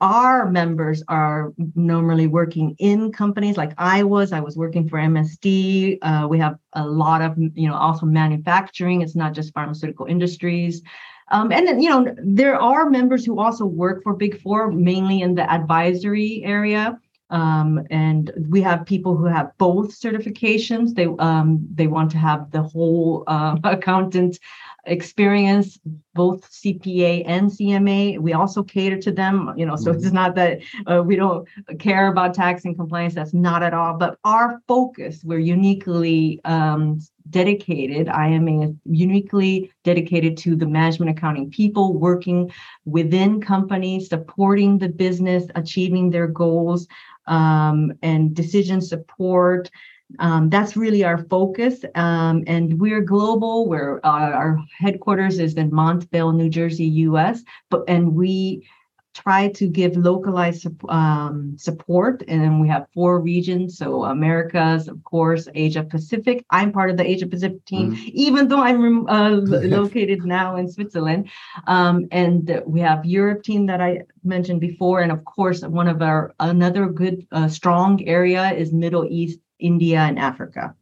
our 0.00 0.50
members 0.50 1.02
are 1.08 1.54
normally 1.74 2.26
working 2.26 2.74
in 2.78 3.10
companies 3.10 3.56
like 3.56 3.72
I 3.78 4.02
was. 4.02 4.32
I 4.32 4.40
was 4.40 4.54
working 4.54 4.86
for 4.86 4.98
MSD. 4.98 5.98
Uh, 6.02 6.26
we 6.28 6.38
have 6.40 6.58
a 6.74 6.86
lot 6.86 7.22
of, 7.22 7.38
you 7.38 7.68
know, 7.68 7.74
also 7.74 8.04
manufacturing. 8.04 9.00
It's 9.00 9.16
not 9.16 9.32
just 9.32 9.54
pharmaceutical 9.54 10.04
industries. 10.04 10.82
Um, 11.28 11.52
and 11.52 11.66
then, 11.66 11.80
you 11.80 11.88
know, 11.88 12.14
there 12.18 12.60
are 12.60 12.90
members 12.90 13.24
who 13.24 13.38
also 13.38 13.64
work 13.64 14.02
for 14.02 14.14
Big 14.14 14.40
Four, 14.40 14.70
mainly 14.70 15.22
in 15.22 15.34
the 15.34 15.50
advisory 15.50 16.42
area. 16.44 16.98
Um, 17.30 17.86
and 17.90 18.30
we 18.48 18.60
have 18.60 18.84
people 18.84 19.16
who 19.16 19.24
have 19.24 19.56
both 19.58 19.98
certifications. 19.98 20.94
They 20.94 21.06
um, 21.18 21.66
they 21.74 21.86
want 21.86 22.10
to 22.12 22.18
have 22.18 22.50
the 22.50 22.62
whole 22.62 23.24
uh, 23.26 23.56
accountant 23.64 24.38
experience 24.86 25.78
both 26.14 26.48
CPA 26.50 27.24
and 27.26 27.50
CMA. 27.50 28.18
We 28.18 28.34
also 28.34 28.62
cater 28.62 28.98
to 28.98 29.10
them, 29.10 29.52
you 29.56 29.66
know, 29.66 29.76
so 29.76 29.90
mm-hmm. 29.90 30.04
it's 30.04 30.12
not 30.12 30.34
that 30.36 30.60
uh, 30.86 31.02
we 31.02 31.16
don't 31.16 31.48
care 31.78 32.08
about 32.08 32.34
tax 32.34 32.64
and 32.64 32.76
compliance. 32.76 33.14
That's 33.14 33.34
not 33.34 33.62
at 33.62 33.74
all. 33.74 33.96
But 33.96 34.18
our 34.24 34.60
focus, 34.68 35.22
we're 35.24 35.38
uniquely 35.38 36.40
um, 36.44 37.00
dedicated. 37.30 38.08
IMA 38.08 38.62
is 38.62 38.74
uniquely 38.84 39.72
dedicated 39.82 40.36
to 40.38 40.56
the 40.56 40.66
management 40.66 41.10
accounting 41.10 41.50
people 41.50 41.94
working 41.94 42.52
within 42.84 43.40
companies, 43.40 44.08
supporting 44.08 44.78
the 44.78 44.88
business, 44.88 45.44
achieving 45.54 46.10
their 46.10 46.26
goals, 46.26 46.86
um, 47.26 47.92
and 48.02 48.34
decision 48.34 48.80
support 48.80 49.70
um, 50.18 50.50
that's 50.50 50.76
really 50.76 51.04
our 51.04 51.18
focus. 51.18 51.84
Um, 51.94 52.44
and 52.46 52.78
we're 52.78 53.00
global. 53.00 53.68
We're 53.68 53.98
uh, 54.04 54.30
our 54.32 54.58
headquarters 54.78 55.38
is 55.38 55.54
in 55.54 55.70
Montvale, 55.70 56.34
New 56.34 56.48
Jersey, 56.48 56.84
U.S. 56.84 57.42
But 57.70 57.84
and 57.88 58.14
we 58.14 58.66
try 59.14 59.48
to 59.48 59.68
give 59.68 59.96
localized 59.96 60.66
um, 60.88 61.56
support. 61.56 62.22
And 62.28 62.60
we 62.60 62.68
have 62.68 62.86
four 62.92 63.20
regions. 63.20 63.78
So 63.78 64.04
Americas, 64.04 64.88
of 64.88 65.02
course, 65.04 65.48
Asia 65.54 65.82
Pacific. 65.84 66.44
I'm 66.50 66.72
part 66.72 66.90
of 66.90 66.96
the 66.96 67.08
Asia 67.08 67.26
Pacific 67.26 67.64
team, 67.64 67.94
mm. 67.94 68.04
even 68.12 68.48
though 68.48 68.60
I'm 68.60 69.08
uh, 69.08 69.30
located 69.78 70.24
now 70.24 70.56
in 70.56 70.70
Switzerland. 70.70 71.30
Um, 71.66 72.08
and 72.10 72.62
we 72.66 72.80
have 72.80 73.04
Europe 73.04 73.44
team 73.44 73.66
that 73.66 73.80
I 73.80 74.02
mentioned 74.24 74.60
before. 74.60 75.00
And 75.00 75.12
of 75.12 75.24
course, 75.24 75.62
one 75.62 75.88
of 75.88 76.02
our 76.02 76.34
another 76.40 76.88
good 76.88 77.26
uh, 77.32 77.48
strong 77.48 78.04
area 78.06 78.52
is 78.52 78.72
Middle 78.72 79.06
East 79.08 79.38
India, 79.58 79.98
and 79.98 80.18
Africa. 80.18 80.74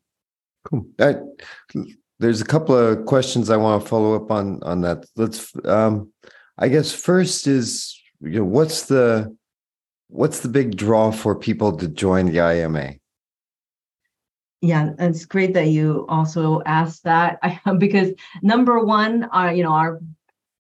Cool. 0.65 0.87
I, 0.99 1.17
there's 2.19 2.41
a 2.41 2.45
couple 2.45 2.77
of 2.77 3.07
questions 3.07 3.51
I 3.51 3.57
want 3.57 3.83
to 3.83 3.89
follow 3.89 4.15
up 4.15 4.31
on 4.31 4.63
on 4.63 4.83
that. 4.83 5.07
Let's. 5.17 5.53
Um, 5.65 6.13
I 6.59 6.69
guess 6.69 6.93
first 6.93 7.47
is 7.47 7.99
you 8.23 8.39
know 8.39 8.45
what's 8.45 8.87
the 8.87 9.37
what's 10.09 10.41
the 10.41 10.49
big 10.49 10.77
draw 10.77 11.11
for 11.11 11.35
people 11.35 11.77
to 11.77 11.89
join 11.89 12.27
the 12.27 12.41
IMA? 12.41 12.95
Yeah, 14.61 14.91
it's 14.99 15.25
great 15.25 15.55
that 15.55 15.69
you 15.69 16.07
also 16.09 16.63
asked 16.67 17.03
that 17.05 17.41
because 17.79 18.13
number 18.43 18.79
one, 18.85 19.29
uh, 19.35 19.51
you 19.51 19.65
know, 19.65 19.73
our 19.73 20.01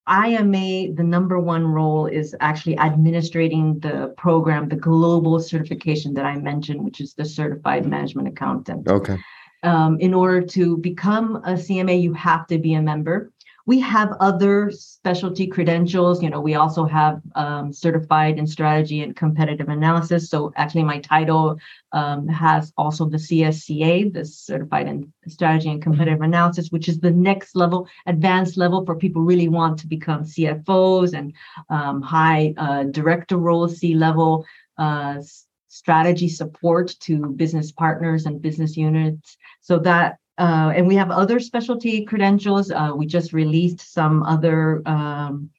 IMA, 0.08 0.92
the 0.94 1.04
number 1.04 1.38
one 1.38 1.64
role 1.64 2.06
is 2.06 2.34
actually 2.40 2.76
administrating 2.78 3.78
the 3.78 4.12
program, 4.16 4.68
the 4.68 4.76
global 4.76 5.38
certification 5.38 6.14
that 6.14 6.24
I 6.24 6.36
mentioned, 6.36 6.84
which 6.84 7.00
is 7.00 7.14
the 7.14 7.24
Certified 7.24 7.86
Management 7.86 8.26
Accountant. 8.26 8.88
Okay. 8.88 9.18
Um, 9.62 10.00
in 10.00 10.12
order 10.12 10.44
to 10.44 10.76
become 10.78 11.36
a 11.36 11.52
CMA, 11.52 12.02
you 12.02 12.12
have 12.14 12.48
to 12.48 12.58
be 12.58 12.74
a 12.74 12.82
member 12.82 13.30
we 13.66 13.78
have 13.80 14.12
other 14.20 14.70
specialty 14.70 15.46
credentials. 15.46 16.22
You 16.22 16.30
know, 16.30 16.40
we 16.40 16.54
also 16.54 16.84
have 16.84 17.20
um, 17.34 17.72
certified 17.72 18.38
in 18.38 18.46
strategy 18.46 19.02
and 19.02 19.14
competitive 19.14 19.68
analysis. 19.68 20.28
So 20.28 20.52
actually, 20.56 20.84
my 20.84 20.98
title 20.98 21.58
um, 21.92 22.26
has 22.28 22.72
also 22.76 23.08
the 23.08 23.18
CSCA, 23.18 24.12
the 24.12 24.24
certified 24.24 24.88
in 24.88 25.12
strategy 25.28 25.70
and 25.70 25.82
competitive 25.82 26.22
analysis, 26.22 26.70
which 26.70 26.88
is 26.88 26.98
the 26.98 27.10
next 27.10 27.54
level, 27.54 27.88
advanced 28.06 28.56
level 28.56 28.84
for 28.84 28.96
people 28.96 29.22
really 29.22 29.48
want 29.48 29.78
to 29.80 29.86
become 29.86 30.24
CFOs 30.24 31.12
and 31.14 31.32
um, 31.70 32.02
high 32.02 32.54
uh, 32.56 32.84
director 32.84 33.36
role, 33.36 33.68
C 33.68 33.94
level. 33.94 34.44
Uh, 34.78 35.20
strategy 35.68 36.28
support 36.28 36.94
to 37.00 37.28
business 37.30 37.72
partners 37.72 38.26
and 38.26 38.42
business 38.42 38.76
units 38.76 39.38
so 39.62 39.78
that 39.78 40.18
uh, 40.38 40.72
and 40.74 40.86
we 40.86 40.94
have 40.96 41.10
other 41.10 41.38
specialty 41.40 42.04
credentials. 42.04 42.70
Uh, 42.70 42.92
we 42.94 43.06
just 43.06 43.32
released 43.32 43.92
some 43.92 44.22
other 44.22 44.82
um, 44.86 45.50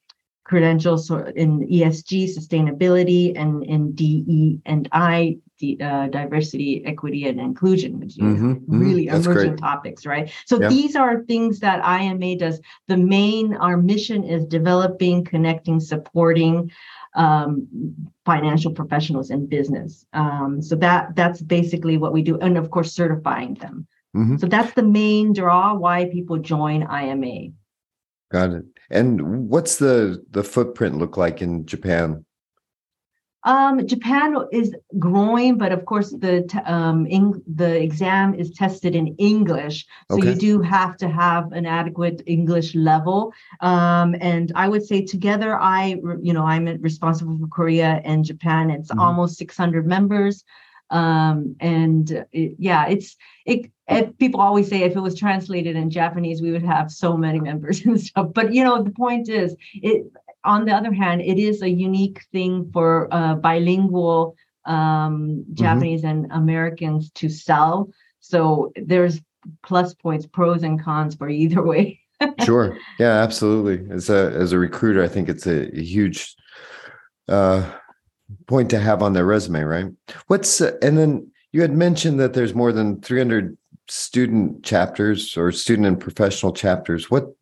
credentials 0.43 1.09
in 1.09 1.67
ESG, 1.67 2.35
sustainability, 2.35 3.37
and 3.39 3.63
in 3.63 3.93
DE 3.93 4.59
and 4.65 4.89
I, 4.91 5.37
the, 5.59 5.79
uh, 5.81 6.07
diversity, 6.07 6.83
equity, 6.85 7.27
and 7.27 7.39
inclusion, 7.39 7.99
which 7.99 8.15
mm-hmm, 8.15 8.53
mm-hmm. 8.53 8.79
really 8.79 9.05
mm-hmm. 9.07 9.29
emerging 9.29 9.57
topics, 9.57 10.05
right? 10.05 10.31
So 10.45 10.59
yeah. 10.59 10.67
these 10.67 10.95
are 10.95 11.23
things 11.23 11.59
that 11.59 11.83
IMA 11.85 12.37
does. 12.37 12.59
The 12.87 12.97
main, 12.97 13.55
our 13.55 13.77
mission 13.77 14.23
is 14.23 14.45
developing, 14.45 15.23
connecting, 15.23 15.79
supporting 15.79 16.71
um, 17.15 17.67
financial 18.25 18.71
professionals 18.71 19.29
in 19.29 19.45
business. 19.45 20.05
Um, 20.13 20.61
so 20.61 20.75
that 20.77 21.15
that's 21.15 21.41
basically 21.41 21.97
what 21.97 22.11
we 22.11 22.21
do, 22.21 22.37
and 22.39 22.57
of 22.57 22.69
course, 22.69 22.93
certifying 22.93 23.53
them. 23.55 23.87
Mm-hmm. 24.15 24.37
So 24.37 24.47
that's 24.47 24.73
the 24.73 24.83
main 24.83 25.33
draw 25.33 25.73
why 25.73 26.05
people 26.05 26.37
join 26.37 26.83
IMA. 26.83 27.51
Got 28.31 28.51
it. 28.51 28.65
And 28.89 29.49
what's 29.49 29.77
the 29.77 30.23
the 30.31 30.43
footprint 30.43 30.97
look 30.97 31.17
like 31.17 31.41
in 31.41 31.65
Japan? 31.65 32.25
Um, 33.45 33.85
Japan 33.85 34.37
is 34.51 34.73
growing, 34.97 35.57
but 35.57 35.73
of 35.73 35.83
course 35.85 36.11
the 36.11 36.47
um, 36.65 37.05
in, 37.07 37.41
the 37.45 37.81
exam 37.81 38.33
is 38.33 38.51
tested 38.51 38.95
in 38.95 39.07
English, 39.17 39.85
so 40.09 40.17
okay. 40.17 40.29
you 40.29 40.35
do 40.35 40.61
have 40.61 40.95
to 40.97 41.09
have 41.09 41.51
an 41.51 41.65
adequate 41.65 42.23
English 42.25 42.73
level. 42.73 43.33
Um, 43.59 44.15
and 44.21 44.53
I 44.55 44.69
would 44.69 44.85
say 44.85 45.03
together, 45.03 45.59
I 45.59 45.97
you 46.21 46.33
know 46.33 46.45
I'm 46.45 46.65
responsible 46.81 47.37
for 47.37 47.47
Korea 47.47 48.01
and 48.05 48.23
Japan. 48.23 48.69
It's 48.69 48.89
mm-hmm. 48.89 48.99
almost 48.99 49.37
600 49.37 49.85
members 49.85 50.43
Um, 50.89 51.55
and 51.59 52.25
it, 52.31 52.55
yeah, 52.59 52.87
it's 52.87 53.17
it. 53.45 53.71
If 53.87 54.17
people 54.17 54.39
always 54.39 54.69
say 54.69 54.83
if 54.83 54.95
it 54.95 55.01
was 55.01 55.17
translated 55.17 55.75
in 55.75 55.89
Japanese, 55.89 56.41
we 56.41 56.51
would 56.51 56.63
have 56.63 56.91
so 56.91 57.17
many 57.17 57.39
members 57.39 57.81
and 57.85 57.99
stuff. 57.99 58.27
But 58.33 58.53
you 58.53 58.63
know, 58.63 58.83
the 58.83 58.91
point 58.91 59.29
is, 59.29 59.55
it. 59.75 60.05
On 60.45 60.65
the 60.65 60.73
other 60.73 60.91
hand, 60.91 61.21
it 61.21 61.39
is 61.39 61.61
a 61.61 61.69
unique 61.69 62.21
thing 62.33 62.69
for 62.73 63.07
uh, 63.13 63.35
bilingual 63.35 64.35
um, 64.65 64.75
mm-hmm. 64.75 65.53
Japanese 65.53 66.01
mm-hmm. 66.01 66.25
and 66.25 66.31
Americans 66.33 67.11
to 67.11 67.29
sell. 67.29 67.89
So 68.19 68.71
there's 68.75 69.21
plus 69.65 69.93
points, 69.93 70.25
pros 70.25 70.63
and 70.63 70.81
cons 70.81 71.15
for 71.15 71.29
either 71.29 71.61
way. 71.65 71.99
sure. 72.43 72.77
Yeah, 72.99 73.21
absolutely. 73.21 73.89
As 73.93 74.09
a 74.09 74.31
as 74.33 74.51
a 74.53 74.59
recruiter, 74.59 75.03
I 75.03 75.07
think 75.07 75.29
it's 75.29 75.45
a, 75.45 75.75
a 75.77 75.81
huge 75.81 76.35
uh, 77.27 77.69
point 78.47 78.69
to 78.69 78.79
have 78.79 79.01
on 79.01 79.13
their 79.13 79.25
resume, 79.25 79.63
right? 79.63 79.91
What's 80.27 80.61
uh, 80.61 80.77
and 80.81 80.97
then 80.97 81.31
you 81.51 81.61
had 81.61 81.73
mentioned 81.73 82.19
that 82.19 82.33
there's 82.33 82.55
more 82.55 82.71
than 82.71 83.01
300 83.01 83.57
student 83.87 84.63
chapters 84.63 85.37
or 85.37 85.51
student 85.51 85.87
and 85.87 85.99
professional 85.99 86.53
chapters. 86.53 87.11
What 87.11 87.33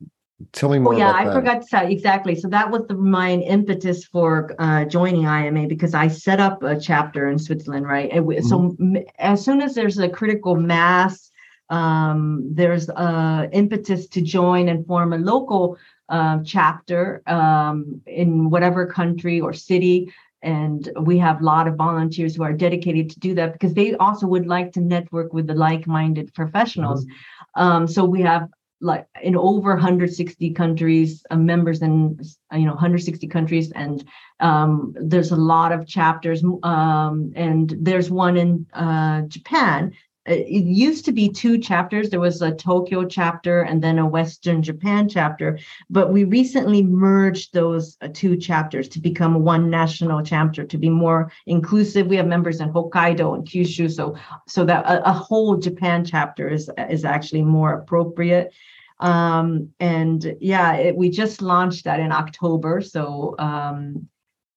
tell 0.51 0.69
me 0.69 0.79
more 0.79 0.93
oh, 0.93 0.97
yeah 0.97 1.11
i 1.11 1.25
forgot 1.25 1.61
to 1.61 1.67
say 1.67 1.91
exactly 1.91 2.35
so 2.35 2.47
that 2.47 2.69
was 2.69 2.85
the 2.87 2.95
my 2.95 3.33
impetus 3.33 4.05
for 4.05 4.53
uh, 4.59 4.83
joining 4.85 5.23
ima 5.23 5.67
because 5.67 5.93
i 5.93 6.07
set 6.07 6.39
up 6.39 6.63
a 6.63 6.79
chapter 6.79 7.29
in 7.29 7.37
switzerland 7.37 7.85
right 7.85 8.11
mm-hmm. 8.11 8.47
so 8.47 8.75
as 9.19 9.43
soon 9.43 9.61
as 9.61 9.75
there's 9.75 9.99
a 9.99 10.09
critical 10.09 10.55
mass 10.55 11.29
um, 11.69 12.43
there's 12.51 12.89
a 12.89 13.49
impetus 13.53 14.07
to 14.07 14.21
join 14.21 14.67
and 14.67 14.85
form 14.85 15.13
a 15.13 15.17
local 15.17 15.77
uh, 16.09 16.39
chapter 16.43 17.21
um, 17.27 18.01
in 18.05 18.49
whatever 18.49 18.85
country 18.85 19.39
or 19.39 19.53
city 19.53 20.11
and 20.43 20.89
we 21.01 21.17
have 21.17 21.41
a 21.41 21.43
lot 21.43 21.67
of 21.67 21.75
volunteers 21.75 22.35
who 22.35 22.43
are 22.43 22.53
dedicated 22.53 23.09
to 23.09 23.19
do 23.19 23.33
that 23.35 23.53
because 23.53 23.73
they 23.73 23.95
also 23.95 24.27
would 24.27 24.47
like 24.47 24.71
to 24.73 24.81
network 24.81 25.33
with 25.33 25.47
the 25.47 25.53
like-minded 25.53 26.33
professionals 26.33 27.05
mm-hmm. 27.05 27.61
um, 27.61 27.87
so 27.87 28.03
we 28.03 28.21
have 28.21 28.49
like 28.81 29.05
in 29.21 29.35
over 29.35 29.73
160 29.73 30.53
countries 30.53 31.23
uh, 31.29 31.35
members 31.35 31.81
in 31.81 32.19
you 32.51 32.65
know 32.65 32.73
160 32.73 33.27
countries 33.27 33.71
and 33.73 34.03
um, 34.39 34.93
there's 34.95 35.31
a 35.31 35.35
lot 35.35 35.71
of 35.71 35.87
chapters 35.87 36.43
um, 36.63 37.31
and 37.35 37.75
there's 37.79 38.09
one 38.09 38.37
in 38.37 38.65
uh, 38.73 39.21
japan 39.21 39.93
it 40.25 40.47
used 40.47 41.05
to 41.05 41.11
be 41.11 41.29
two 41.29 41.57
chapters. 41.57 42.09
There 42.09 42.19
was 42.19 42.41
a 42.41 42.53
Tokyo 42.53 43.05
chapter 43.05 43.61
and 43.61 43.83
then 43.83 43.97
a 43.97 44.05
Western 44.05 44.61
Japan 44.61 45.09
chapter, 45.09 45.57
but 45.89 46.13
we 46.13 46.23
recently 46.25 46.83
merged 46.83 47.53
those 47.53 47.97
uh, 48.01 48.09
two 48.13 48.37
chapters 48.37 48.87
to 48.89 48.99
become 48.99 49.43
one 49.43 49.69
national 49.69 50.21
chapter 50.21 50.63
to 50.63 50.77
be 50.77 50.89
more 50.89 51.31
inclusive. 51.47 52.07
We 52.07 52.17
have 52.17 52.27
members 52.27 52.59
in 52.59 52.71
Hokkaido 52.71 53.33
and 53.33 53.47
Kyushu, 53.47 53.91
so 53.91 54.15
so 54.47 54.63
that 54.65 54.85
a, 54.85 55.09
a 55.09 55.13
whole 55.13 55.57
Japan 55.57 56.05
chapter 56.05 56.47
is 56.47 56.69
is 56.89 57.03
actually 57.03 57.41
more 57.43 57.73
appropriate. 57.73 58.53
Um, 58.99 59.69
and 59.79 60.37
yeah, 60.39 60.75
it, 60.75 60.95
we 60.95 61.09
just 61.09 61.41
launched 61.41 61.85
that 61.85 61.99
in 61.99 62.11
October, 62.11 62.81
so 62.81 63.33
um, 63.39 64.07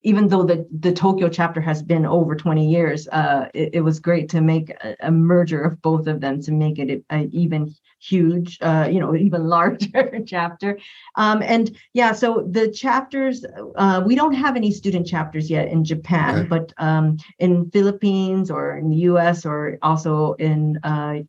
even 0.04 0.28
though 0.28 0.44
the, 0.44 0.66
the 0.70 0.92
Tokyo 0.92 1.28
chapter 1.28 1.60
has 1.60 1.82
been 1.82 2.04
over 2.04 2.36
20 2.36 2.68
years, 2.68 3.08
uh, 3.08 3.48
it, 3.54 3.70
it, 3.76 3.80
was 3.80 3.98
great 3.98 4.28
to 4.28 4.42
make 4.42 4.70
a, 4.70 4.94
a, 5.00 5.10
merger 5.10 5.62
of 5.62 5.80
both 5.80 6.06
of 6.06 6.20
them 6.20 6.42
to 6.42 6.52
make 6.52 6.78
it 6.78 7.02
an 7.08 7.30
even 7.32 7.74
huge, 7.98 8.58
uh, 8.60 8.86
you 8.90 9.00
know, 9.00 9.14
even 9.28 9.48
larger 9.48 10.20
chapter. 10.26 10.78
Um, 11.16 11.42
and 11.42 11.74
yeah, 11.94 12.12
so 12.12 12.46
the 12.50 12.70
chapters, 12.70 13.44
uh, 13.76 14.02
we 14.04 14.14
don't 14.14 14.34
have 14.34 14.56
any 14.56 14.70
student 14.70 15.06
chapters 15.06 15.50
yet 15.50 15.68
in 15.68 15.84
Japan, 15.84 16.40
okay. 16.40 16.48
but 16.48 16.72
um, 16.76 17.16
in 17.38 17.70
Philippines 17.70 18.50
or 18.50 18.76
in 18.76 18.90
the 18.90 18.96
US 18.96 19.46
or 19.46 19.78
also 19.82 20.34
in 20.34 20.78
uh, 20.84 21.20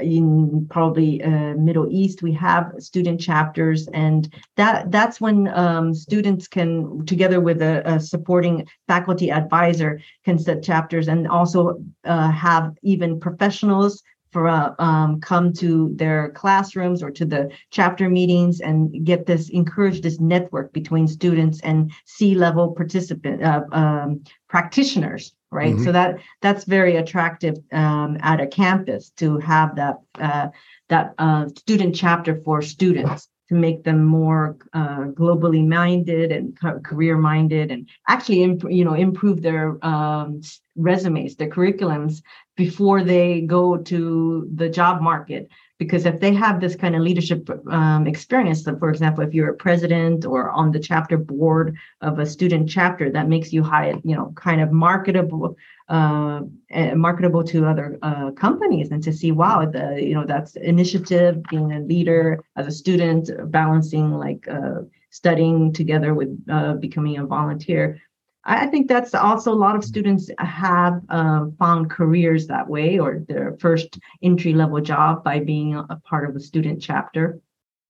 in 0.00 0.66
probably 0.70 1.22
uh, 1.22 1.54
Middle 1.54 1.86
East, 1.90 2.22
we 2.22 2.32
have 2.32 2.72
student 2.78 3.20
chapters, 3.20 3.88
and 3.88 4.32
that 4.56 4.90
that's 4.90 5.20
when 5.20 5.48
um, 5.48 5.94
students 5.94 6.48
can, 6.48 7.04
together 7.06 7.40
with 7.40 7.62
a, 7.62 7.82
a, 7.84 8.00
supporting 8.00 8.66
faculty 8.86 9.30
advisor, 9.30 10.00
can 10.24 10.38
set 10.38 10.62
chapters 10.62 11.08
and 11.08 11.28
also 11.28 11.82
uh, 12.04 12.30
have 12.30 12.72
even 12.82 13.20
professionals 13.20 14.02
for 14.32 14.48
uh, 14.48 14.74
um, 14.78 15.20
come 15.20 15.52
to 15.52 15.92
their 15.94 16.30
classrooms 16.30 17.02
or 17.02 17.10
to 17.10 17.24
the 17.24 17.50
chapter 17.70 18.08
meetings 18.08 18.60
and 18.60 19.04
get 19.04 19.26
this 19.26 19.48
encourage 19.50 20.02
this 20.02 20.20
network 20.20 20.72
between 20.72 21.08
students 21.08 21.60
and 21.60 21.90
C 22.04 22.34
level 22.34 22.72
participant 22.72 23.42
uh, 23.42 23.62
um, 23.72 24.24
practitioners 24.48 25.32
right 25.50 25.74
mm-hmm. 25.74 25.84
so 25.84 25.92
that 25.92 26.18
that's 26.42 26.64
very 26.64 26.96
attractive 26.96 27.56
um, 27.72 28.18
at 28.20 28.40
a 28.40 28.46
campus 28.46 29.10
to 29.10 29.38
have 29.38 29.76
that 29.76 29.96
uh, 30.20 30.48
that 30.88 31.14
uh, 31.18 31.46
student 31.48 31.94
chapter 31.94 32.40
for 32.44 32.62
students 32.62 33.28
to 33.48 33.54
make 33.54 33.84
them 33.84 34.04
more 34.04 34.56
uh, 34.72 35.04
globally 35.04 35.64
minded 35.66 36.32
and 36.32 36.58
career 36.84 37.16
minded 37.16 37.70
and 37.70 37.88
actually 38.08 38.42
imp- 38.42 38.70
you 38.70 38.84
know 38.84 38.94
improve 38.94 39.40
their 39.42 39.78
um, 39.84 40.40
resumes 40.74 41.36
their 41.36 41.48
curriculums 41.48 42.22
before 42.56 43.02
they 43.02 43.40
go 43.42 43.76
to 43.76 44.48
the 44.54 44.68
job 44.68 45.00
market 45.00 45.48
because 45.78 46.06
if 46.06 46.20
they 46.20 46.32
have 46.32 46.60
this 46.60 46.74
kind 46.74 46.96
of 46.96 47.02
leadership 47.02 47.48
um, 47.70 48.06
experience 48.06 48.64
so 48.64 48.76
for 48.78 48.90
example 48.90 49.22
if 49.22 49.34
you're 49.34 49.50
a 49.50 49.56
president 49.56 50.24
or 50.24 50.50
on 50.50 50.72
the 50.72 50.78
chapter 50.78 51.16
board 51.16 51.76
of 52.00 52.18
a 52.18 52.26
student 52.26 52.68
chapter 52.68 53.10
that 53.10 53.28
makes 53.28 53.52
you 53.52 53.62
high 53.62 53.94
you 54.04 54.14
know 54.16 54.32
kind 54.36 54.60
of 54.60 54.72
marketable 54.72 55.56
uh, 55.88 56.40
eh, 56.70 56.94
marketable 56.94 57.44
to 57.44 57.66
other 57.66 57.98
uh, 58.02 58.30
companies 58.32 58.90
and 58.90 59.02
to 59.02 59.12
see 59.12 59.32
wow 59.32 59.64
the 59.64 60.02
you 60.02 60.14
know 60.14 60.24
that's 60.26 60.56
initiative 60.56 61.42
being 61.50 61.72
a 61.72 61.80
leader 61.80 62.42
as 62.56 62.66
a 62.66 62.72
student 62.72 63.30
balancing 63.50 64.12
like 64.12 64.46
uh, 64.48 64.80
studying 65.10 65.72
together 65.72 66.14
with 66.14 66.28
uh, 66.50 66.74
becoming 66.74 67.18
a 67.18 67.24
volunteer 67.24 68.00
I 68.46 68.66
think 68.68 68.86
that's 68.86 69.12
also 69.12 69.52
a 69.52 69.54
lot 69.54 69.74
of 69.74 69.84
students 69.84 70.30
have 70.38 71.02
um, 71.08 71.56
found 71.58 71.90
careers 71.90 72.46
that 72.46 72.68
way 72.68 72.98
or 72.98 73.24
their 73.28 73.56
first 73.58 73.98
entry 74.22 74.54
level 74.54 74.80
job 74.80 75.24
by 75.24 75.40
being 75.40 75.74
a 75.74 76.00
part 76.04 76.30
of 76.30 76.36
a 76.36 76.40
student 76.40 76.80
chapter. 76.80 77.40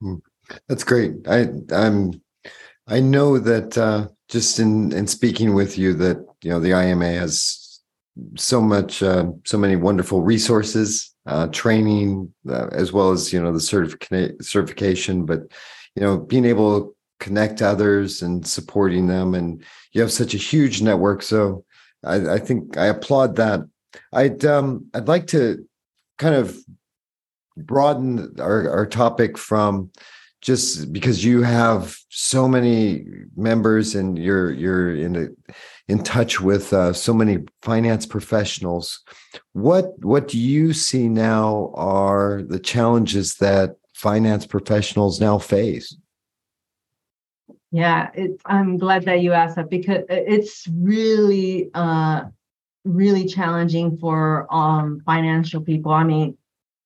Hmm. 0.00 0.16
That's 0.66 0.82
great. 0.82 1.12
I 1.28 1.48
I'm 1.72 2.22
I 2.86 3.00
know 3.00 3.38
that 3.38 3.76
uh, 3.76 4.08
just 4.28 4.58
in 4.58 4.92
in 4.92 5.06
speaking 5.06 5.54
with 5.54 5.76
you 5.76 5.92
that 5.94 6.24
you 6.42 6.50
know 6.50 6.60
the 6.60 6.72
IMA 6.72 7.12
has 7.14 7.82
so 8.36 8.60
much 8.62 9.02
uh, 9.02 9.26
so 9.44 9.58
many 9.58 9.76
wonderful 9.76 10.22
resources, 10.22 11.14
uh, 11.26 11.48
training 11.48 12.32
uh, 12.48 12.68
as 12.72 12.92
well 12.92 13.10
as 13.10 13.30
you 13.30 13.42
know 13.42 13.52
the 13.52 13.58
certific- 13.58 14.42
certification, 14.42 15.26
but 15.26 15.40
you 15.94 16.02
know 16.02 16.16
being 16.16 16.46
able 16.46 16.95
connect 17.18 17.62
others 17.62 18.22
and 18.22 18.46
supporting 18.46 19.06
them 19.06 19.34
and 19.34 19.62
you 19.92 20.00
have 20.00 20.12
such 20.12 20.34
a 20.34 20.38
huge 20.38 20.82
network 20.82 21.22
so 21.22 21.64
i, 22.04 22.34
I 22.34 22.38
think 22.38 22.76
i 22.76 22.86
applaud 22.86 23.36
that. 23.36 23.60
I'd 24.12 24.44
um 24.44 24.86
i'd 24.94 25.08
like 25.08 25.26
to 25.28 25.66
kind 26.18 26.34
of 26.34 26.58
broaden 27.56 28.34
our, 28.40 28.70
our 28.70 28.86
topic 28.86 29.38
from 29.38 29.90
just 30.42 30.92
because 30.92 31.24
you 31.24 31.42
have 31.42 31.96
so 32.10 32.46
many 32.46 33.04
members 33.36 33.94
and 33.94 34.18
you're 34.18 34.52
you're 34.52 34.94
in 34.94 35.16
a, 35.16 35.52
in 35.88 36.02
touch 36.02 36.40
with 36.40 36.72
uh, 36.72 36.92
so 36.92 37.14
many 37.14 37.38
finance 37.62 38.06
professionals. 38.06 39.00
What 39.52 39.98
what 40.04 40.28
do 40.28 40.38
you 40.38 40.72
see 40.72 41.08
now 41.08 41.72
are 41.74 42.42
the 42.42 42.58
challenges 42.58 43.36
that 43.36 43.76
finance 43.94 44.46
professionals 44.46 45.20
now 45.20 45.38
face 45.38 45.96
yeah, 47.70 48.10
it, 48.14 48.40
I'm 48.46 48.78
glad 48.78 49.04
that 49.04 49.20
you 49.20 49.32
asked 49.32 49.56
that 49.56 49.70
because 49.70 50.04
it's 50.08 50.66
really, 50.68 51.70
uh, 51.74 52.24
really 52.84 53.26
challenging 53.26 53.98
for 53.98 54.46
um, 54.54 55.02
financial 55.04 55.60
people. 55.60 55.92
I 55.92 56.04
mean, 56.04 56.38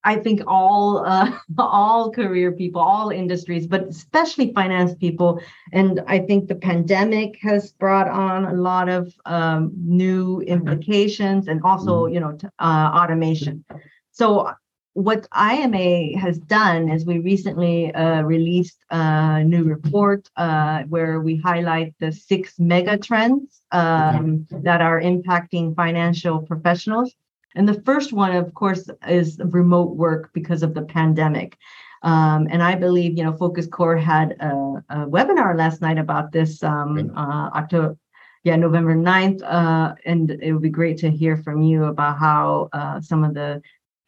I 0.02 0.16
think 0.16 0.42
all 0.46 1.04
uh, 1.04 1.30
all 1.58 2.10
career 2.10 2.52
people, 2.52 2.80
all 2.80 3.10
industries, 3.10 3.66
but 3.66 3.88
especially 3.88 4.52
finance 4.52 4.94
people. 4.94 5.42
And 5.72 6.02
I 6.06 6.20
think 6.20 6.48
the 6.48 6.54
pandemic 6.54 7.38
has 7.42 7.72
brought 7.72 8.08
on 8.08 8.46
a 8.46 8.54
lot 8.54 8.88
of 8.88 9.12
um, 9.26 9.72
new 9.76 10.40
implications 10.40 11.48
and 11.48 11.60
also, 11.62 12.04
mm-hmm. 12.04 12.14
you 12.14 12.20
know, 12.20 12.38
uh, 12.58 12.90
automation. 12.94 13.64
So 14.12 14.50
what 14.94 15.28
IMA 15.34 16.18
has 16.18 16.38
done 16.38 16.88
is 16.88 17.04
we 17.04 17.18
recently 17.20 17.94
uh, 17.94 18.22
released 18.22 18.78
a 18.90 19.44
new 19.44 19.62
report 19.62 20.28
uh, 20.36 20.82
where 20.84 21.20
we 21.20 21.36
highlight 21.36 21.94
the 22.00 22.10
six 22.10 22.58
mega 22.58 22.98
trends 22.98 23.62
um, 23.70 24.46
that 24.50 24.80
are 24.80 25.00
impacting 25.00 25.76
financial 25.76 26.42
professionals. 26.42 27.14
And 27.54 27.68
the 27.68 27.80
first 27.82 28.12
one, 28.12 28.34
of 28.34 28.52
course, 28.54 28.88
is 29.08 29.40
remote 29.44 29.96
work 29.96 30.30
because 30.32 30.62
of 30.62 30.74
the 30.74 30.82
pandemic. 30.82 31.56
Um, 32.02 32.48
and 32.50 32.62
I 32.62 32.74
believe, 32.74 33.16
you 33.16 33.24
know, 33.24 33.36
Focus 33.36 33.66
Core 33.66 33.96
had 33.96 34.32
a, 34.40 34.82
a, 34.88 34.96
webinar 35.06 35.56
last 35.56 35.82
night 35.82 35.98
about 35.98 36.32
this 36.32 36.62
um, 36.62 37.12
uh, 37.14 37.50
October, 37.54 37.96
yeah, 38.42 38.56
November 38.56 38.94
9th. 38.94 39.42
Uh, 39.44 39.94
and 40.06 40.30
it 40.30 40.52
would 40.52 40.62
be 40.62 40.70
great 40.70 40.96
to 40.98 41.10
hear 41.10 41.36
from 41.36 41.60
you 41.62 41.84
about 41.84 42.18
how 42.18 42.70
uh, 42.72 43.00
some 43.02 43.22
of 43.22 43.34
the 43.34 43.60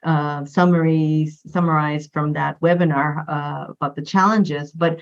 uh, 0.03 0.45
summaries 0.45 1.43
summarized 1.47 2.13
from 2.13 2.33
that 2.33 2.61
webinar 2.61 3.25
uh, 3.29 3.67
about 3.71 3.97
the 3.97 4.03
challenges. 4.03 4.73
But 4.73 5.01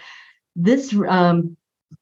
this 0.57 0.95
um, 1.09 1.57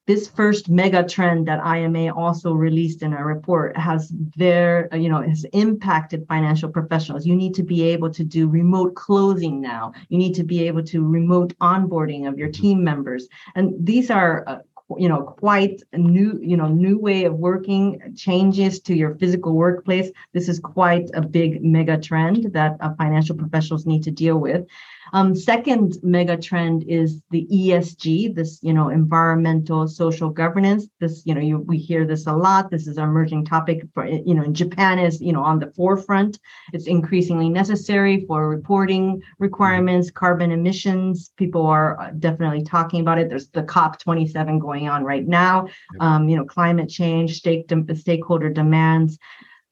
this 0.07 0.29
first 0.29 0.69
mega 0.69 1.07
trend 1.07 1.47
that 1.49 1.65
IMA 1.65 2.15
also 2.15 2.53
released 2.53 3.03
in 3.03 3.13
a 3.13 3.25
report 3.25 3.77
has 3.77 4.13
their, 4.37 4.89
you 4.95 5.09
know, 5.09 5.23
has 5.23 5.45
impacted 5.53 6.27
financial 6.29 6.69
professionals. 6.69 7.27
You 7.27 7.37
need 7.37 7.55
to 7.55 7.63
be 7.63 7.83
able 7.83 8.11
to 8.11 8.25
do 8.25 8.49
remote 8.49 8.95
closing 8.95 9.61
now. 9.61 9.93
You 10.09 10.19
need 10.19 10.35
to 10.35 10.45
be 10.45 10.67
able 10.67 10.83
to 10.85 11.07
remote 11.07 11.55
onboarding 11.61 12.29
of 12.29 12.39
your 12.39 12.51
team 12.51 12.83
members. 12.83 13.29
And 13.55 13.75
these 13.85 14.11
are 14.11 14.45
uh, 14.47 14.59
you 14.97 15.09
know 15.09 15.23
quite 15.23 15.83
a 15.93 15.99
new 15.99 16.39
you 16.41 16.57
know 16.57 16.69
new 16.69 16.99
way 16.99 17.25
of 17.25 17.35
working 17.35 18.15
changes 18.17 18.81
to 18.81 18.95
your 18.95 19.15
physical 19.17 19.53
workplace. 19.55 20.11
This 20.33 20.49
is 20.49 20.59
quite 20.59 21.11
a 21.15 21.21
big 21.21 21.63
mega 21.63 21.99
trend 21.99 22.53
that 22.55 22.77
uh, 22.81 22.95
financial 22.95 23.37
professionals 23.37 23.87
need 23.87 24.03
to 24.05 24.11
deal 24.11 24.39
with 24.39 24.67
um, 25.13 25.35
second 25.35 25.99
mega 26.03 26.37
trend 26.37 26.85
is 26.87 27.21
the 27.31 27.47
ESG, 27.53 28.35
this 28.35 28.59
you 28.63 28.73
know 28.73 28.89
environmental 28.89 29.89
social 29.89 30.31
governance. 30.31 30.87
This 31.01 31.23
you 31.25 31.35
know 31.35 31.41
you, 31.41 31.59
we 31.59 31.79
hear 31.79 32.07
this 32.07 32.27
a 32.27 32.33
lot. 32.33 32.71
This 32.71 32.87
is 32.87 32.99
an 32.99 33.05
emerging 33.05 33.45
topic 33.45 33.83
for 33.95 34.07
you 34.07 34.35
know 34.35 34.43
in 34.43 34.55
Japan 34.55 34.99
is 34.99 35.21
you 35.21 35.33
know 35.33 35.43
on 35.43 35.59
the 35.59 35.73
forefront. 35.73 36.39
It's 36.73 36.87
increasingly 36.87 37.49
necessary 37.49 38.25
for 38.27 38.49
reporting 38.49 39.23
requirements, 39.39 40.11
carbon 40.11 40.53
emissions. 40.53 41.31
People 41.37 41.67
are 41.67 41.99
uh, 42.01 42.11
definitely 42.19 42.65
talking 42.65 43.01
about 43.01 43.19
it. 43.19 43.29
There's 43.29 43.49
the 43.49 43.63
COP 43.63 43.99
27 43.99 44.59
going 44.59 44.89
on 44.89 45.05
right 45.05 45.27
now. 45.27 45.69
Um, 46.01 46.29
you 46.29 46.37
know 46.37 46.45
climate 46.45 46.89
change, 46.89 47.39
stake, 47.39 47.71
stakeholder 47.95 48.51
demands 48.51 49.19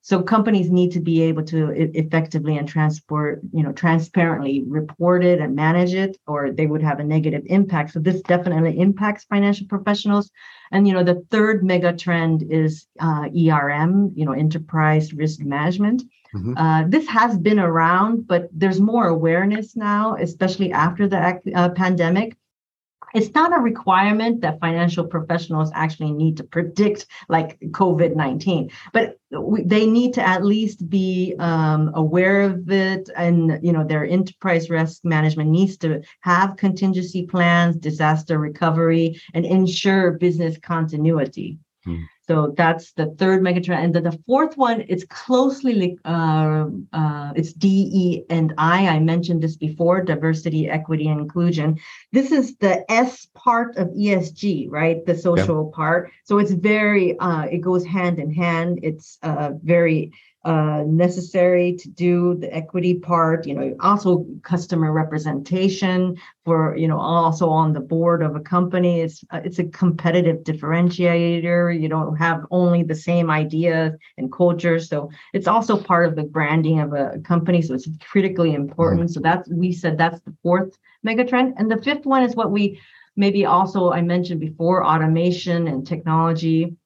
so 0.07 0.23
companies 0.23 0.71
need 0.71 0.93
to 0.93 1.01
be 1.01 1.21
able 1.23 1.43
to 1.43 1.73
effectively 1.99 2.57
and 2.57 2.69
transport 2.69 3.41
you 3.53 3.65
know 3.65 3.73
transparently 3.73 4.63
report 4.69 5.25
it 5.25 5.41
and 5.41 5.57
manage 5.57 5.95
it 5.95 6.17
or 6.29 6.53
they 6.53 6.67
would 6.67 6.81
have 6.81 7.01
a 7.01 7.05
negative 7.05 7.43
impact. 7.47 7.91
So 7.91 7.99
this 7.99 8.21
definitely 8.21 8.79
impacts 8.79 9.25
financial 9.25 9.67
professionals. 9.67 10.31
And 10.71 10.87
you 10.87 10.95
know 10.95 11.03
the 11.03 11.27
third 11.33 11.65
mega 11.65 11.93
trend 11.93 12.45
is 12.49 12.87
uh, 13.01 13.25
erm 13.35 14.13
you 14.15 14.25
know 14.25 14.31
enterprise 14.33 15.13
risk 15.13 15.41
management. 15.41 16.05
Mm-hmm. 16.35 16.57
uh, 16.57 16.85
this 16.89 17.09
has 17.09 17.39
been 17.39 17.59
around 17.59 18.27
but 18.27 18.49
there's 18.53 18.81
more 18.81 19.07
awareness 19.07 19.77
now 19.77 20.17
especially 20.17 20.73
after 20.73 21.07
the 21.09 21.41
uh, 21.55 21.69
pandemic 21.71 22.37
it's 23.17 23.35
not 23.35 23.57
a 23.57 23.61
requirement 23.61 24.43
that 24.43 24.61
financial 24.61 25.07
professionals 25.07 25.71
actually 25.75 26.13
need 26.13 26.37
to 26.37 26.45
predict 26.45 27.07
like 27.29 27.59
covid-19 27.71 28.71
but 28.93 29.19
they 29.65 29.87
need 29.87 30.13
to 30.15 30.23
at 30.23 30.45
least 30.45 30.89
be 30.89 31.35
um, 31.39 31.91
aware 31.95 32.43
of 32.43 32.71
it 32.71 33.09
and 33.17 33.59
you 33.65 33.73
know 33.73 33.85
their 33.85 34.05
enterprise 34.05 34.69
risk 34.71 35.05
management 35.05 35.51
needs 35.51 35.77
to 35.79 36.03
have 36.21 36.57
contingency 36.57 37.25
plans 37.27 37.77
disaster 37.77 38.39
recovery 38.39 39.21
and 39.35 39.47
ensure 39.47 40.13
business 40.13 40.59
continuity 40.59 41.59
hmm. 41.85 42.03
So 42.29 42.55
that's 42.57 42.93
the 42.93 43.07
third 43.19 43.41
megatrend. 43.43 43.85
And 43.85 43.95
then 43.95 44.03
the 44.03 44.19
fourth 44.27 44.57
one, 44.57 44.85
it's 44.89 45.05
closely, 45.05 45.97
uh, 46.05 46.67
uh, 46.93 47.33
it's 47.37 47.53
DE 47.53 48.25
and 48.29 48.53
I. 48.59 48.89
I 48.89 48.99
mentioned 48.99 49.43
this 49.43 49.57
before, 49.57 50.03
diversity, 50.03 50.69
equity, 50.69 51.07
and 51.09 51.21
inclusion. 51.21 51.79
This 52.13 52.33
is 52.33 52.57
the 52.57 52.91
S 52.91 53.29
part 53.35 53.77
of 53.77 53.89
ESG, 53.89 54.69
right? 54.71 55.07
The 55.07 55.17
social 55.17 55.71
yeah. 55.71 55.77
part. 55.77 56.11
So 56.25 56.39
it's 56.39 56.53
very, 56.53 57.17
uh, 57.19 57.43
it 57.43 57.59
goes 57.59 57.87
hand 57.87 58.19
in 58.19 58.33
hand. 58.33 58.81
It's 58.83 59.19
uh, 59.23 59.53
very 59.63 60.13
uh, 60.47 60.85
necessary 60.87 61.75
to 61.75 61.89
do 61.89 62.37
the 62.37 62.55
equity 62.55 62.95
part 62.95 63.49
you 63.49 63.55
know 63.55 63.75
also 63.81 64.25
customer 64.45 64.93
representation 64.93 66.17
for 66.45 66.77
you 66.77 66.87
know 66.87 67.01
also 67.01 67.49
on 67.49 67.73
the 67.73 67.81
board 67.81 68.23
of 68.23 68.37
a 68.37 68.41
company. 68.41 69.01
It's 69.01 69.25
uh, 69.33 69.41
it's 69.45 69.59
a 69.59 69.65
competitive 69.65 70.45
differentiator. 70.45 71.81
You 71.81 71.89
don't 71.89 72.15
have 72.15 72.47
only 72.53 72.85
the 72.85 72.95
same 72.95 73.29
ideas 73.29 73.95
and 74.19 74.31
culture 74.31 74.79
so 74.79 75.11
it's 75.33 75.49
also 75.49 75.77
part 75.77 76.07
of 76.07 76.15
the 76.15 76.23
branding 76.23 76.79
of 76.79 76.93
a 76.93 77.19
company. 77.25 77.61
So 77.61 77.75
it's 77.75 77.89
critically 78.09 78.55
important. 78.55 79.11
So 79.11 79.19
that's 79.19 79.49
we 79.49 79.73
said 79.73 79.99
that's 79.99 80.21
the 80.21 80.35
fourth 80.45 80.79
megatrend 81.05 81.55
and 81.57 81.69
the 81.69 81.83
fifth 81.83 82.07
one 82.07 82.23
is 82.23 82.37
what 82.37 82.53
we 82.53 82.81
maybe 83.17 83.47
also 83.47 83.93
i 83.93 84.03
mentioned 84.03 84.41
before 84.41 84.85
automation 84.85 85.69
and 85.69 85.87
technology 85.87 86.77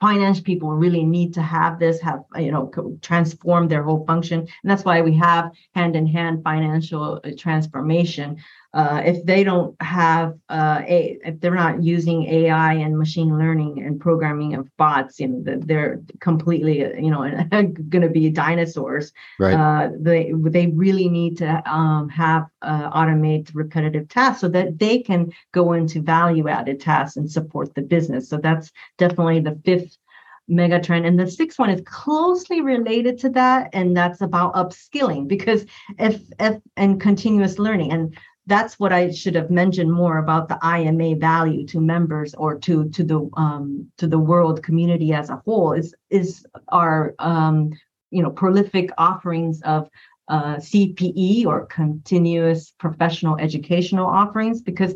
finance 0.00 0.40
people 0.40 0.70
really 0.70 1.04
need 1.04 1.34
to 1.34 1.42
have 1.42 1.78
this 1.78 2.00
have 2.00 2.24
you 2.36 2.50
know 2.50 2.70
transform 3.02 3.68
their 3.68 3.82
whole 3.82 4.04
function. 4.06 4.40
And 4.40 4.70
that's 4.70 4.84
why 4.84 5.02
we 5.02 5.14
have 5.16 5.52
hand 5.74 5.94
in 5.96 6.06
hand 6.06 6.42
financial 6.42 7.20
uh, 7.22 7.30
transformation 7.36 8.36
uh, 8.72 9.02
if 9.04 9.24
they 9.24 9.42
don't 9.42 9.74
have 9.82 10.34
uh, 10.48 10.82
a 10.86 11.18
if 11.24 11.40
they're 11.40 11.54
not 11.54 11.82
using 11.82 12.24
ai 12.24 12.74
and 12.74 12.96
machine 12.98 13.38
learning 13.38 13.82
and 13.82 14.00
programming 14.00 14.54
of 14.54 14.68
bots 14.76 15.18
you 15.18 15.28
know 15.28 15.42
they're 15.60 16.00
completely 16.20 16.78
you 16.78 17.10
know 17.10 17.22
going 17.50 18.02
to 18.02 18.08
be 18.08 18.30
dinosaurs 18.30 19.12
right. 19.38 19.54
uh, 19.54 19.90
they 19.98 20.32
they 20.50 20.68
really 20.68 21.08
need 21.08 21.36
to 21.36 21.70
um, 21.70 22.08
have 22.08 22.46
uh, 22.62 22.90
automate 22.90 23.50
repetitive 23.54 24.08
tasks 24.08 24.40
so 24.40 24.48
that 24.48 24.78
they 24.78 24.98
can 24.98 25.32
go 25.52 25.72
into 25.72 26.00
value 26.00 26.48
added 26.48 26.80
tasks 26.80 27.16
and 27.16 27.30
support 27.30 27.74
the 27.74 27.82
business. 27.82 28.28
So 28.28 28.36
that's 28.36 28.70
definitely 28.98 29.40
the 29.40 29.58
fifth 29.64 29.96
megatrend. 30.50 31.06
And 31.06 31.18
the 31.18 31.30
sixth 31.30 31.58
one 31.58 31.70
is 31.70 31.80
closely 31.84 32.60
related 32.60 33.18
to 33.20 33.28
that 33.30 33.70
and 33.72 33.96
that's 33.96 34.20
about 34.20 34.54
upskilling 34.54 35.28
because 35.28 35.64
if 35.98 36.20
if 36.38 36.60
and 36.76 37.00
continuous 37.00 37.58
learning. 37.58 37.92
And 37.92 38.16
that's 38.46 38.78
what 38.78 38.92
I 38.92 39.10
should 39.10 39.34
have 39.34 39.50
mentioned 39.50 39.92
more 39.92 40.18
about 40.18 40.48
the 40.48 40.58
IMA 40.62 41.16
value 41.16 41.66
to 41.68 41.80
members 41.80 42.34
or 42.34 42.58
to 42.60 42.88
to 42.90 43.04
the 43.04 43.30
um, 43.34 43.90
to 43.98 44.06
the 44.06 44.18
world 44.18 44.62
community 44.62 45.12
as 45.12 45.30
a 45.30 45.42
whole 45.44 45.72
is 45.72 45.94
is 46.10 46.46
our 46.68 47.14
um, 47.18 47.72
you 48.10 48.22
know 48.22 48.30
prolific 48.30 48.90
offerings 48.98 49.60
of 49.62 49.88
uh, 50.28 50.56
CPE 50.56 51.44
or 51.46 51.66
continuous 51.66 52.72
professional 52.78 53.36
educational 53.38 54.06
offerings 54.06 54.62
because 54.62 54.94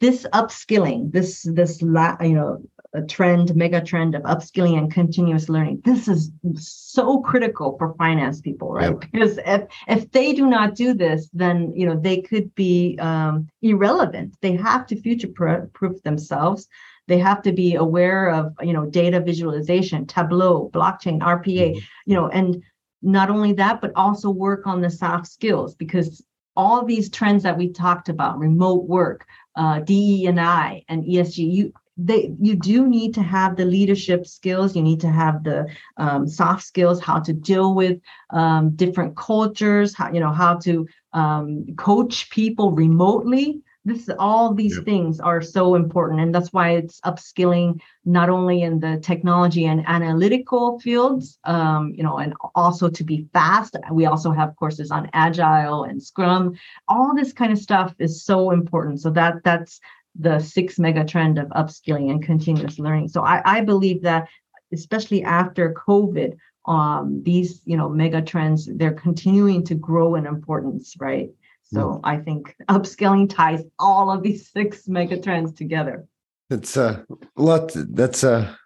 this 0.00 0.26
upskilling 0.32 1.12
this 1.12 1.42
this 1.42 1.82
la- 1.82 2.16
you 2.20 2.34
know 2.34 2.62
a 2.92 3.02
trend, 3.02 3.54
mega 3.54 3.80
trend 3.80 4.14
of 4.14 4.22
upskilling 4.22 4.76
and 4.76 4.92
continuous 4.92 5.48
learning. 5.48 5.80
This 5.84 6.08
is 6.08 6.30
so 6.56 7.20
critical 7.20 7.76
for 7.78 7.94
finance 7.94 8.40
people, 8.40 8.72
right? 8.72 8.90
Yep. 8.90 9.00
Because 9.12 9.38
if 9.46 9.62
if 9.86 10.10
they 10.10 10.32
do 10.32 10.46
not 10.46 10.74
do 10.74 10.94
this, 10.94 11.30
then 11.32 11.72
you 11.74 11.86
know 11.86 11.98
they 11.98 12.20
could 12.20 12.54
be 12.54 12.98
um, 12.98 13.48
irrelevant. 13.62 14.36
They 14.40 14.56
have 14.56 14.86
to 14.88 15.00
future 15.00 15.28
proof 15.72 16.02
themselves. 16.02 16.68
They 17.06 17.18
have 17.18 17.42
to 17.42 17.52
be 17.52 17.76
aware 17.76 18.30
of 18.30 18.54
you 18.60 18.72
know 18.72 18.86
data 18.86 19.20
visualization, 19.20 20.06
Tableau, 20.06 20.70
blockchain, 20.72 21.20
RPA, 21.20 21.72
mm-hmm. 21.72 21.78
you 22.06 22.14
know, 22.14 22.28
and 22.28 22.62
not 23.02 23.30
only 23.30 23.52
that, 23.54 23.80
but 23.80 23.92
also 23.96 24.30
work 24.30 24.66
on 24.66 24.80
the 24.80 24.90
soft 24.90 25.26
skills 25.26 25.74
because 25.74 26.22
all 26.56 26.84
these 26.84 27.08
trends 27.08 27.44
that 27.44 27.56
we 27.56 27.72
talked 27.72 28.08
about, 28.08 28.38
remote 28.38 28.86
work, 28.86 29.24
uh, 29.56 29.80
DE 29.80 30.26
and 30.26 30.40
I, 30.40 30.84
and 30.88 31.04
ESG, 31.04 31.50
you 31.50 31.72
they 32.04 32.32
you 32.40 32.56
do 32.56 32.86
need 32.88 33.14
to 33.14 33.22
have 33.22 33.56
the 33.56 33.64
leadership 33.64 34.26
skills. 34.26 34.74
You 34.74 34.82
need 34.82 35.00
to 35.00 35.10
have 35.10 35.44
the 35.44 35.66
um, 35.96 36.26
soft 36.26 36.62
skills 36.64 37.00
how 37.00 37.20
to 37.20 37.32
deal 37.32 37.74
with 37.74 37.98
um, 38.30 38.70
different 38.76 39.16
cultures 39.16 39.94
how 39.94 40.12
you 40.12 40.20
know 40.20 40.32
how 40.32 40.56
to 40.58 40.86
um, 41.12 41.66
coach 41.76 42.30
people 42.30 42.72
remotely. 42.72 43.60
This 43.84 44.10
all 44.18 44.52
these 44.52 44.76
yep. 44.76 44.84
things 44.84 45.20
are 45.20 45.40
so 45.40 45.74
important 45.74 46.20
and 46.20 46.34
that's 46.34 46.52
why 46.52 46.72
it's 46.72 47.00
upskilling 47.00 47.80
not 48.04 48.28
only 48.28 48.60
in 48.60 48.78
the 48.78 48.98
technology 49.02 49.64
and 49.64 49.82
analytical 49.86 50.78
fields 50.80 51.38
um, 51.44 51.94
you 51.96 52.02
know 52.02 52.18
and 52.18 52.34
also 52.54 52.90
to 52.90 53.04
be 53.04 53.26
fast. 53.32 53.76
We 53.90 54.04
also 54.04 54.32
have 54.32 54.56
courses 54.56 54.90
on 54.90 55.08
agile 55.14 55.84
and 55.84 56.02
scrum. 56.02 56.56
All 56.88 57.14
this 57.14 57.32
kind 57.32 57.52
of 57.52 57.58
stuff 57.58 57.94
is 57.98 58.22
so 58.22 58.50
important. 58.50 59.00
So 59.00 59.10
that 59.10 59.42
that's 59.44 59.80
the 60.20 60.38
six 60.40 60.78
mega 60.78 61.04
trend 61.04 61.38
of 61.38 61.48
upskilling 61.48 62.10
and 62.10 62.22
continuous 62.22 62.78
learning. 62.78 63.08
So 63.08 63.22
I, 63.22 63.42
I 63.44 63.60
believe 63.62 64.02
that 64.02 64.28
especially 64.72 65.22
after 65.22 65.74
COVID, 65.74 66.36
um, 66.66 67.22
these 67.24 67.60
you 67.64 67.76
know 67.76 67.88
mega 67.88 68.22
trends 68.22 68.68
they're 68.76 68.92
continuing 68.92 69.64
to 69.64 69.74
grow 69.74 70.14
in 70.14 70.26
importance, 70.26 70.94
right? 70.98 71.30
So. 71.72 72.00
I 72.02 72.16
think 72.16 72.56
upskilling 72.68 73.32
ties 73.32 73.62
all 73.78 74.10
of 74.10 74.22
these 74.22 74.50
six 74.50 74.88
mega 74.88 75.20
trends 75.20 75.52
together. 75.52 76.04
That's 76.48 76.76
a 76.76 77.04
lot. 77.36 77.70
That's 77.74 78.24
a. 78.24 78.56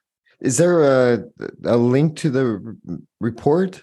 Is 0.40 0.56
there 0.56 0.82
a 0.82 1.24
a 1.64 1.76
link 1.76 2.16
to 2.16 2.30
the 2.30 2.76
report? 3.20 3.82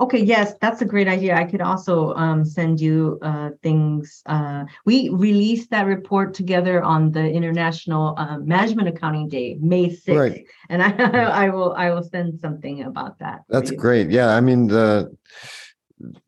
Okay, 0.00 0.18
yes, 0.18 0.54
that's 0.60 0.82
a 0.82 0.84
great 0.84 1.08
idea. 1.08 1.36
I 1.36 1.44
could 1.44 1.60
also 1.60 2.14
um, 2.14 2.44
send 2.44 2.80
you 2.80 3.18
uh, 3.22 3.50
things. 3.62 4.22
Uh, 4.26 4.64
we 4.84 5.08
released 5.10 5.70
that 5.70 5.86
report 5.86 6.34
together 6.34 6.82
on 6.82 7.12
the 7.12 7.24
International 7.24 8.14
uh, 8.16 8.38
Management 8.38 8.88
Accounting 8.88 9.28
Day, 9.28 9.56
May 9.60 9.88
6th. 9.88 10.16
Right. 10.16 10.46
And 10.68 10.82
I, 10.82 10.90
I 11.46 11.48
will 11.50 11.72
I 11.74 11.90
will 11.90 12.02
send 12.02 12.40
something 12.40 12.82
about 12.82 13.18
that. 13.18 13.42
That's 13.48 13.70
great. 13.70 14.10
Yeah, 14.10 14.34
I 14.34 14.40
mean 14.40 14.66
the 14.66 15.14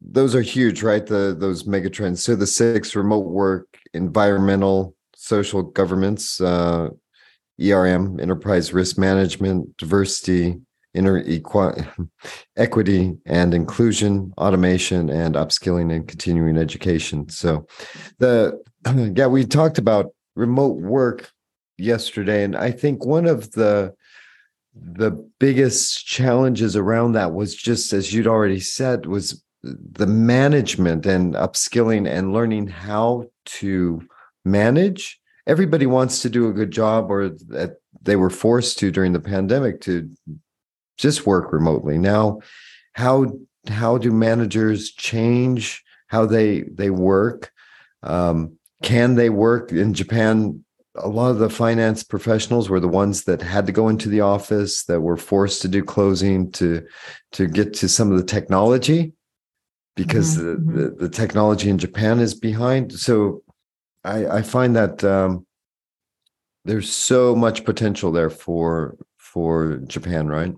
those 0.00 0.34
are 0.34 0.42
huge, 0.42 0.82
right? 0.82 1.04
The 1.04 1.36
those 1.38 1.66
mega 1.66 1.90
trends. 1.90 2.22
So 2.22 2.36
the 2.36 2.46
six 2.46 2.94
remote 2.94 3.26
work, 3.26 3.66
environmental, 3.94 4.94
social 5.14 5.62
governments, 5.62 6.40
uh, 6.40 6.90
ERM, 7.60 8.20
enterprise 8.20 8.72
risk 8.72 8.98
management, 8.98 9.76
diversity, 9.76 10.60
inter 10.96 11.22
equity 12.56 13.16
and 13.26 13.54
inclusion, 13.54 14.32
automation, 14.38 15.10
and 15.10 15.34
upskilling 15.34 15.94
and 15.94 16.08
continuing 16.08 16.56
education. 16.56 17.28
So, 17.28 17.66
the 18.18 18.60
yeah, 19.16 19.26
we 19.26 19.44
talked 19.44 19.78
about 19.78 20.12
remote 20.34 20.76
work 20.78 21.30
yesterday, 21.78 22.44
and 22.44 22.56
I 22.56 22.70
think 22.70 23.04
one 23.04 23.26
of 23.26 23.52
the 23.52 23.94
the 24.74 25.10
biggest 25.38 26.04
challenges 26.04 26.76
around 26.76 27.12
that 27.12 27.32
was 27.32 27.54
just 27.54 27.92
as 27.94 28.12
you'd 28.12 28.26
already 28.26 28.60
said 28.60 29.06
was 29.06 29.42
the 29.62 30.06
management 30.06 31.06
and 31.06 31.34
upskilling 31.34 32.06
and 32.06 32.34
learning 32.34 32.68
how 32.68 33.24
to 33.46 34.02
manage 34.44 35.18
everybody 35.46 35.86
wants 35.86 36.22
to 36.22 36.30
do 36.30 36.48
a 36.48 36.52
good 36.52 36.70
job 36.70 37.10
or 37.10 37.28
that 37.28 37.76
they 38.02 38.16
were 38.16 38.30
forced 38.30 38.78
to 38.78 38.90
during 38.90 39.12
the 39.12 39.20
pandemic 39.20 39.80
to 39.80 40.10
just 40.96 41.26
work 41.26 41.52
remotely. 41.52 41.98
Now, 41.98 42.40
how 42.92 43.32
how 43.68 43.98
do 43.98 44.12
managers 44.12 44.92
change 44.92 45.82
how 46.08 46.26
they 46.26 46.62
they 46.62 46.90
work? 46.90 47.52
Um, 48.02 48.58
can 48.82 49.14
they 49.14 49.30
work 49.30 49.72
in 49.72 49.94
Japan? 49.94 50.62
A 50.98 51.08
lot 51.08 51.30
of 51.30 51.38
the 51.38 51.50
finance 51.50 52.02
professionals 52.02 52.70
were 52.70 52.80
the 52.80 52.88
ones 52.88 53.24
that 53.24 53.42
had 53.42 53.66
to 53.66 53.72
go 53.72 53.88
into 53.88 54.08
the 54.08 54.22
office, 54.22 54.84
that 54.84 55.02
were 55.02 55.18
forced 55.18 55.60
to 55.62 55.68
do 55.68 55.82
closing 55.82 56.50
to 56.52 56.86
to 57.32 57.46
get 57.46 57.74
to 57.74 57.88
some 57.88 58.10
of 58.10 58.18
the 58.18 58.24
technology 58.24 59.12
because 59.94 60.36
mm-hmm. 60.36 60.76
the, 60.76 60.82
the, 60.82 60.90
the 60.90 61.08
technology 61.08 61.68
in 61.68 61.78
Japan 61.78 62.20
is 62.20 62.34
behind. 62.34 62.92
So 62.92 63.42
I, 64.04 64.26
I 64.38 64.42
find 64.42 64.76
that 64.76 65.02
um, 65.02 65.46
there's 66.64 66.90
so 66.90 67.34
much 67.34 67.64
potential 67.64 68.12
there 68.12 68.30
for 68.30 68.96
for 69.16 69.78
Japan, 69.86 70.28
right? 70.28 70.54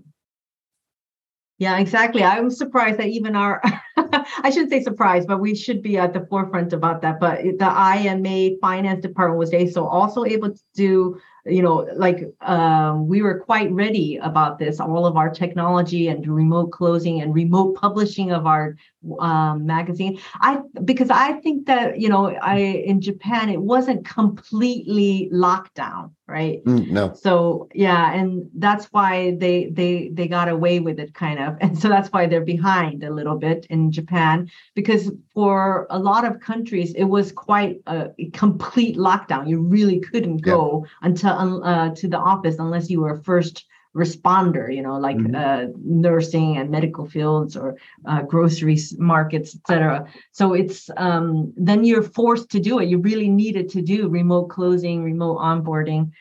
Yeah, 1.59 1.77
exactly. 1.77 2.23
I'm 2.23 2.49
surprised 2.49 2.99
that 2.99 3.07
even 3.07 3.35
our, 3.35 3.61
I 3.97 4.49
shouldn't 4.49 4.71
say 4.71 4.81
surprised, 4.81 5.27
but 5.27 5.41
we 5.41 5.53
should 5.53 5.81
be 5.81 5.97
at 5.97 6.13
the 6.13 6.25
forefront 6.27 6.71
about 6.71 7.01
that. 7.01 7.19
But 7.19 7.43
the 7.43 7.69
IMA 7.69 8.57
finance 8.61 9.01
department 9.01 9.37
was 9.39 9.73
so 9.73 9.85
also 9.85 10.23
able 10.23 10.51
to 10.51 10.61
do 10.73 11.19
you 11.45 11.61
know, 11.61 11.87
like 11.95 12.31
um, 12.41 13.07
we 13.07 13.21
were 13.21 13.39
quite 13.39 13.71
ready 13.71 14.17
about 14.17 14.59
this, 14.59 14.79
all 14.79 15.05
of 15.05 15.17
our 15.17 15.29
technology 15.29 16.07
and 16.07 16.27
remote 16.27 16.71
closing 16.71 17.21
and 17.21 17.33
remote 17.33 17.75
publishing 17.75 18.31
of 18.31 18.45
our 18.45 18.75
um, 19.19 19.65
magazine. 19.65 20.19
I 20.41 20.59
because 20.83 21.09
I 21.09 21.33
think 21.33 21.67
that 21.67 21.99
you 21.99 22.09
know, 22.09 22.35
I 22.35 22.57
in 22.57 23.01
Japan 23.01 23.49
it 23.49 23.61
wasn't 23.61 24.05
completely 24.05 25.29
locked 25.31 25.75
down, 25.75 26.15
right? 26.27 26.63
Mm, 26.65 26.89
no. 26.89 27.13
So 27.13 27.69
yeah, 27.73 28.13
and 28.13 28.49
that's 28.55 28.85
why 28.87 29.35
they 29.37 29.69
they 29.71 30.09
they 30.13 30.27
got 30.27 30.49
away 30.49 30.79
with 30.79 30.99
it 30.99 31.13
kind 31.13 31.39
of, 31.39 31.57
and 31.61 31.79
so 31.79 31.87
that's 31.87 32.09
why 32.09 32.25
they're 32.25 32.41
behind 32.41 33.03
a 33.03 33.13
little 33.13 33.37
bit 33.37 33.65
in 33.69 33.91
Japan 33.91 34.49
because 34.75 35.11
for 35.33 35.87
a 35.89 35.99
lot 35.99 36.25
of 36.25 36.39
countries 36.39 36.93
it 36.93 37.05
was 37.05 37.31
quite 37.31 37.77
a 37.87 38.09
complete 38.33 38.97
lockdown. 38.97 39.47
You 39.47 39.61
really 39.61 39.99
couldn't 39.99 40.37
go 40.37 40.85
yeah. 40.85 41.07
until 41.07 41.63
uh, 41.63 41.95
to 41.95 42.07
the 42.07 42.19
office 42.19 42.57
unless 42.59 42.89
you 42.89 43.01
were 43.01 43.21
first 43.23 43.65
responder 43.95 44.73
you 44.73 44.81
know 44.81 44.97
like 44.97 45.17
mm-hmm. 45.17 45.35
uh, 45.35 45.71
nursing 45.83 46.57
and 46.57 46.69
medical 46.69 47.07
fields 47.07 47.57
or 47.57 47.75
uh, 48.05 48.21
grocery 48.21 48.77
markets 48.97 49.55
etc 49.55 50.05
so 50.31 50.53
it's 50.53 50.89
um, 50.97 51.53
then 51.57 51.83
you're 51.83 52.03
forced 52.03 52.49
to 52.51 52.59
do 52.59 52.79
it. 52.79 52.89
You 52.89 52.97
really 52.99 53.29
needed 53.29 53.69
to 53.69 53.81
do 53.81 54.07
remote 54.07 54.49
closing 54.49 55.03
remote 55.03 55.37
onboarding. 55.37 56.11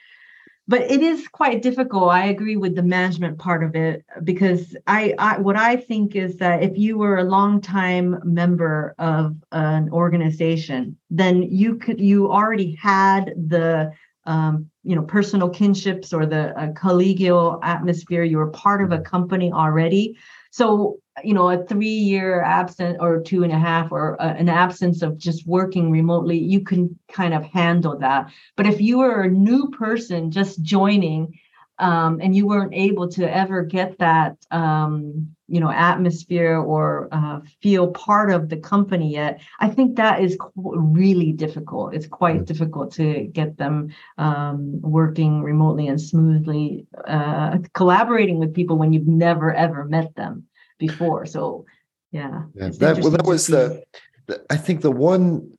But 0.67 0.83
it 0.83 1.01
is 1.01 1.27
quite 1.29 1.63
difficult. 1.63 2.11
I 2.11 2.27
agree 2.27 2.57
with 2.57 2.75
the 2.75 2.83
management 2.83 3.39
part 3.39 3.65
of 3.65 3.75
it 3.75 4.05
because 4.23 4.77
I, 4.87 5.15
I 5.19 5.39
what 5.39 5.57
i 5.57 5.77
think 5.77 6.15
is 6.15 6.37
that 6.37 6.63
if 6.63 6.77
you 6.77 6.99
were 6.99 7.19
a 7.19 7.25
long 7.25 7.61
time 7.63 8.21
member 8.23 8.95
of 8.99 9.37
an 9.53 9.89
organization 9.91 10.99
then 11.11 11.43
you 11.43 11.77
could 11.77 11.99
you 12.01 12.31
already 12.31 12.75
had 12.75 13.33
the 13.55 13.93
um, 14.29 14.71
you 14.85 14.95
know 14.95 15.03
personal 15.03 15.49
kinships 15.49 16.13
or 16.13 16.27
the 16.27 16.57
uh, 16.57 16.69
collegial 16.73 17.59
atmosphere 17.63 18.23
you 18.23 18.37
were 18.37 18.51
part 18.51 18.83
of 18.83 18.93
a 18.93 19.01
company 19.01 19.51
already. 19.51 20.17
So 20.51 20.99
you 21.25 21.35
know 21.35 21.51
a 21.51 21.65
three 21.65 21.89
year 21.89 22.43
absence 22.43 22.99
or 23.01 23.21
two 23.21 23.43
and 23.43 23.53
a 23.53 23.59
half 23.59 23.91
or 23.91 24.21
uh, 24.21 24.35
an 24.35 24.49
absence 24.49 25.03
of 25.03 25.17
just 25.17 25.47
working 25.47 25.91
remotely 25.91 26.39
you 26.39 26.61
can 26.61 26.97
kind 27.11 27.33
of 27.35 27.43
handle 27.45 27.99
that. 27.99 28.31
But 28.57 28.67
if 28.67 28.81
you 28.81 28.99
were 28.99 29.23
a 29.23 29.31
new 29.31 29.71
person 29.71 30.31
just 30.31 30.63
joining 30.63 31.39
um, 31.79 32.21
and 32.21 32.35
you 32.35 32.47
weren't 32.47 32.75
able 32.75 33.09
to 33.09 33.33
ever 33.33 33.63
get 33.63 33.99
that 33.99 34.37
um, 34.51 35.29
you 35.47 35.61
know 35.61 35.71
atmosphere 35.71 36.59
or 36.59 37.09
uh, 37.13 37.41
feel 37.63 37.89
part 37.89 38.31
of 38.31 38.49
the 38.49 38.57
company 38.57 39.13
yet. 39.13 39.41
I 39.61 39.69
think 39.69 39.97
that 39.97 40.21
is 40.21 40.37
really 40.57 41.33
difficult. 41.33 41.95
It's 41.95 42.07
quite 42.07 42.37
mm-hmm. 42.37 42.45
difficult 42.45 42.93
to 42.95 43.25
get 43.25 43.57
them 43.57 43.91
um, 44.19 44.81
working 44.81 45.43
remotely 45.43 45.89
and 45.89 46.01
smoothly 46.01 46.87
uh, 47.07 47.59
collaborating 47.75 48.39
with 48.39 48.55
people 48.55 48.77
when 48.77 48.93
you've 48.93 49.09
never 49.09 49.55
ever 49.55 49.85
met 49.85 50.15
them 50.15 50.45
before. 50.79 51.27
So 51.27 51.65
yeah, 52.13 52.45
yeah 52.55 52.71
that, 52.79 52.99
well 53.01 53.11
that 53.11 53.27
was 53.27 53.47
the, 53.47 53.83
the 54.27 54.43
i 54.51 54.57
think 54.57 54.81
the 54.81 54.91
one 54.91 55.53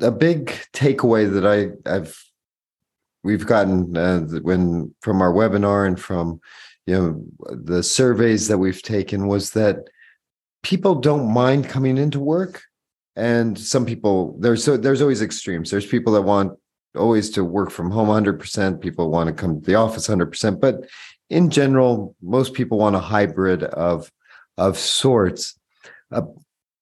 a 0.00 0.10
big 0.10 0.46
takeaway 0.72 1.32
that 1.32 1.46
i 1.46 1.90
i've 1.90 2.22
we've 3.26 3.46
gotten 3.46 3.96
uh, 3.96 4.20
when 4.42 4.94
from 5.02 5.20
our 5.20 5.32
webinar 5.32 5.86
and 5.86 6.00
from 6.00 6.40
you 6.86 6.94
know 6.94 7.50
the 7.50 7.82
surveys 7.82 8.46
that 8.48 8.58
we've 8.58 8.82
taken 8.82 9.26
was 9.26 9.50
that 9.50 9.78
people 10.62 10.94
don't 10.94 11.32
mind 11.32 11.68
coming 11.68 11.98
into 11.98 12.20
work. 12.20 12.62
And 13.16 13.58
some 13.58 13.84
people 13.84 14.36
there's 14.38 14.62
so 14.62 14.76
there's 14.76 15.02
always 15.02 15.22
extremes. 15.22 15.70
There's 15.70 15.86
people 15.86 16.12
that 16.14 16.22
want 16.22 16.52
always 16.96 17.30
to 17.30 17.44
work 17.44 17.70
from 17.70 17.90
home 17.90 18.08
100% 18.08 18.80
people 18.80 19.10
want 19.10 19.28
to 19.28 19.34
come 19.34 19.60
to 19.60 19.66
the 19.66 19.74
office 19.74 20.08
100% 20.08 20.60
but 20.60 20.88
in 21.28 21.50
general 21.50 22.16
most 22.22 22.54
people 22.54 22.78
want 22.78 22.96
a 22.96 23.00
hybrid 23.00 23.64
of 23.64 24.10
of 24.56 24.78
sorts. 24.78 25.58
Uh, 26.10 26.22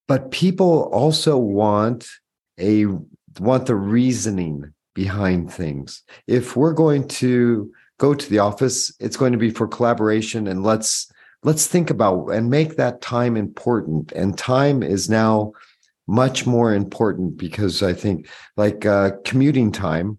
but 0.06 0.30
people 0.30 0.88
also 0.92 1.36
want 1.36 2.08
a 2.60 2.86
want 3.40 3.66
the 3.66 3.74
reasoning 3.74 4.72
behind 4.94 5.52
things. 5.52 6.02
If 6.26 6.56
we're 6.56 6.72
going 6.72 7.08
to 7.08 7.72
go 7.98 8.14
to 8.14 8.30
the 8.30 8.40
office 8.40 8.92
it's 8.98 9.16
going 9.16 9.32
to 9.32 9.38
be 9.38 9.50
for 9.50 9.68
collaboration 9.68 10.48
and 10.48 10.62
let's 10.62 11.10
let's 11.42 11.66
think 11.66 11.90
about 11.90 12.28
and 12.28 12.50
make 12.50 12.76
that 12.76 13.00
time 13.00 13.36
important. 13.36 14.12
And 14.12 14.36
time 14.36 14.82
is 14.82 15.08
now 15.08 15.52
much 16.06 16.44
more 16.44 16.74
important 16.74 17.34
because 17.38 17.82
i 17.82 17.94
think 17.94 18.28
like 18.58 18.84
uh, 18.84 19.10
commuting 19.24 19.72
time 19.72 20.18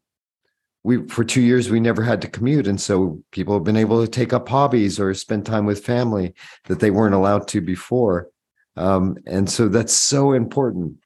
we 0.84 1.08
for 1.08 1.24
two 1.24 1.42
years 1.42 1.70
we 1.70 1.80
never 1.80 2.04
had 2.04 2.22
to 2.22 2.30
commute. 2.30 2.68
And 2.68 2.80
so 2.80 3.22
people 3.32 3.56
have 3.56 3.64
been 3.64 3.76
able 3.76 4.04
to 4.04 4.10
take 4.10 4.34
up 4.34 4.48
hobbies 4.48 5.00
or 5.00 5.14
spend 5.16 5.46
time 5.46 5.66
with 5.66 5.84
family 5.84 6.36
that 6.66 6.80
they 6.80 6.92
weren't 6.92 7.16
allowed 7.16 7.48
to 7.50 7.62
before. 7.62 8.30
Um, 8.78 9.18
and 9.26 9.50
so 9.50 9.68
that's 9.68 9.94
so 9.94 10.34
important 10.34 10.98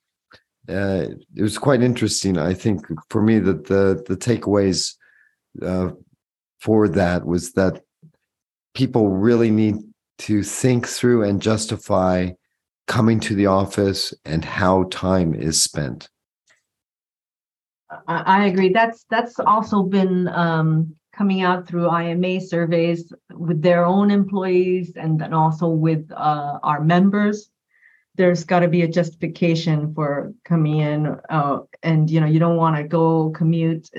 uh, 0.69 1.07
it 1.35 1.41
was 1.41 1.57
quite 1.57 1.81
interesting 1.81 2.37
i 2.37 2.53
think 2.53 2.85
for 3.09 3.21
me 3.21 3.39
that 3.39 3.65
the 3.65 4.03
the 4.07 4.15
takeaways 4.15 4.95
uh, 5.61 5.89
for 6.59 6.87
that 6.87 7.25
was 7.25 7.53
that 7.53 7.81
people 8.73 9.09
really 9.09 9.51
need 9.51 9.75
to 10.19 10.43
think 10.43 10.87
through 10.87 11.23
and 11.23 11.41
justify 11.41 12.29
coming 12.87 13.19
to 13.19 13.35
the 13.35 13.45
office 13.45 14.13
and 14.25 14.43
how 14.43 14.83
time 14.89 15.33
is 15.33 15.63
spent. 15.63 16.09
I 18.07 18.45
agree. 18.45 18.69
That's 18.69 19.05
that's 19.09 19.39
also 19.39 19.83
been 19.83 20.27
um, 20.27 20.95
coming 21.13 21.41
out 21.41 21.67
through 21.67 21.89
IMA 21.89 22.39
surveys 22.41 23.11
with 23.33 23.61
their 23.63 23.83
own 23.83 24.11
employees 24.11 24.93
and 24.95 25.19
then 25.19 25.33
also 25.33 25.67
with 25.67 26.11
uh, 26.11 26.59
our 26.61 26.81
members. 26.81 27.49
There's 28.19 28.43
got 28.43 28.59
to 28.59 28.67
be 28.67 28.81
a 28.81 28.87
justification 28.87 29.93
for 29.95 30.33
coming 30.43 30.79
in, 30.79 31.15
uh, 31.29 31.59
and 31.81 32.09
you 32.09 32.19
know 32.19 32.27
you 32.27 32.39
don't 32.39 32.57
want 32.57 32.75
to 32.75 32.83
go 32.83 33.31
commute 33.31 33.89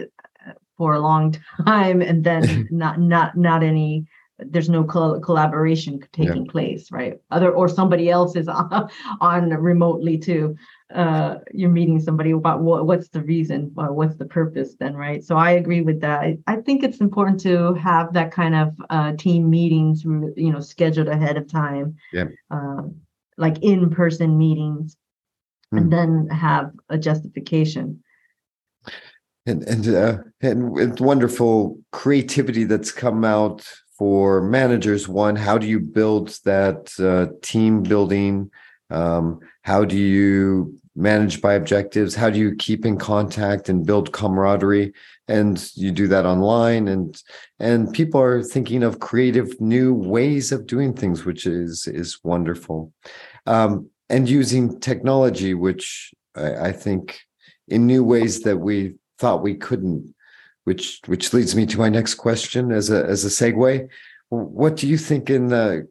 for 0.76 0.94
a 0.94 1.00
long 1.00 1.35
time 1.66 2.02
and 2.02 2.22
then 2.22 2.68
not 2.70 3.00
not 3.00 3.37
not 3.37 3.62
any 3.62 4.06
there's 4.38 4.68
no 4.68 4.85
col- 4.85 5.20
collaboration 5.20 6.00
taking 6.12 6.44
yeah. 6.46 6.52
place, 6.52 6.90
right? 6.90 7.14
Other 7.30 7.50
or 7.50 7.68
somebody 7.68 8.09
else 8.09 8.37
is 8.37 8.48
on, 8.48 8.88
on 9.20 9.50
remotely 9.50 10.18
too. 10.18 10.56
Uh, 10.94 11.37
you're 11.52 11.70
meeting 11.70 12.00
somebody 12.00 12.33
about 12.33 12.61
what 12.61 12.87
what's 12.87 13.09
the 13.09 13.22
reason 13.22 13.72
or 13.76 13.92
what's 13.92 14.16
the 14.16 14.24
purpose 14.24 14.74
then, 14.80 14.96
right? 14.96 15.22
So 15.22 15.37
I 15.37 15.52
agree 15.52 15.83
with 15.83 16.00
that. 16.00 16.20
I, 16.20 16.38
I 16.46 16.56
think 16.56 16.83
it's 16.83 16.98
important 16.98 17.40
to 17.40 17.74
have 17.74 18.12
that 18.14 18.33
kind 18.33 18.54
of 18.54 18.74
uh, 18.88 19.12
team 19.16 19.48
meetings, 19.50 20.04
you 20.04 20.50
know, 20.50 20.61
scheduled 20.61 21.09
ahead 21.09 21.37
of 21.37 21.46
time. 21.46 21.96
Yeah. 22.12 22.28
Um, 22.50 22.96
like 23.40 23.59
in-person 23.62 24.38
meetings, 24.38 24.96
mm. 25.74 25.79
and 25.79 25.87
hmm. 25.87 25.90
then 25.90 26.29
have 26.29 26.70
a 26.88 26.96
justification 26.98 28.03
and 29.46 29.62
and 29.64 29.88
uh, 29.88 30.18
and 30.40 30.70
with 30.72 31.00
wonderful 31.00 31.79
creativity 31.92 32.64
that's 32.64 32.92
come 32.92 33.24
out 33.24 33.66
for 33.98 34.40
managers. 34.40 35.09
One, 35.09 35.37
how 35.37 35.59
do 35.59 35.66
you 35.66 35.81
build 35.81 36.38
that 36.44 36.92
uh, 36.98 37.35
team 37.42 37.83
building? 37.83 38.50
Um, 38.90 39.40
how 39.62 39.85
do 39.85 39.96
you 39.96 40.79
manage 40.96 41.40
by 41.40 41.55
objectives? 41.55 42.14
How 42.14 42.31
do 42.31 42.38
you 42.38 42.55
keep 42.57 42.85
in 42.85 42.98
contact 42.98 43.68
and 43.68 43.87
build 43.87 44.12
camaraderie? 44.12 44.92
And 45.29 45.70
you 45.76 45.92
do 45.92 46.09
that 46.09 46.26
online, 46.26 46.88
and 46.88 47.22
and 47.61 47.92
people 47.92 48.20
are 48.20 48.42
thinking 48.42 48.83
of 48.83 48.98
creative 48.98 49.61
new 49.61 49.94
ways 49.94 50.50
of 50.50 50.66
doing 50.66 50.92
things, 50.92 51.24
which 51.24 51.46
is 51.46 51.87
is 51.87 52.18
wonderful, 52.24 52.92
um, 53.46 53.88
and 54.09 54.29
using 54.29 54.81
technology, 54.81 55.55
which 55.55 56.12
I, 56.35 56.68
I 56.68 56.72
think 56.72 57.20
in 57.68 57.87
new 57.87 58.03
ways 58.03 58.40
that 58.40 58.59
we 58.59 58.94
thought 59.18 59.42
we 59.42 59.55
couldn't 59.55 60.14
which 60.64 61.00
which 61.07 61.33
leads 61.33 61.55
me 61.55 61.66
to 61.66 61.79
my 61.79 61.88
next 61.88 62.14
question 62.14 62.72
as 62.72 62.90
a 62.90 63.05
as 63.05 63.24
a 63.24 63.29
segue 63.29 63.88
what 64.29 64.76
do 64.76 64.87
you 64.87 64.96
think 64.96 65.31
in 65.31 65.48
the 65.48 65.87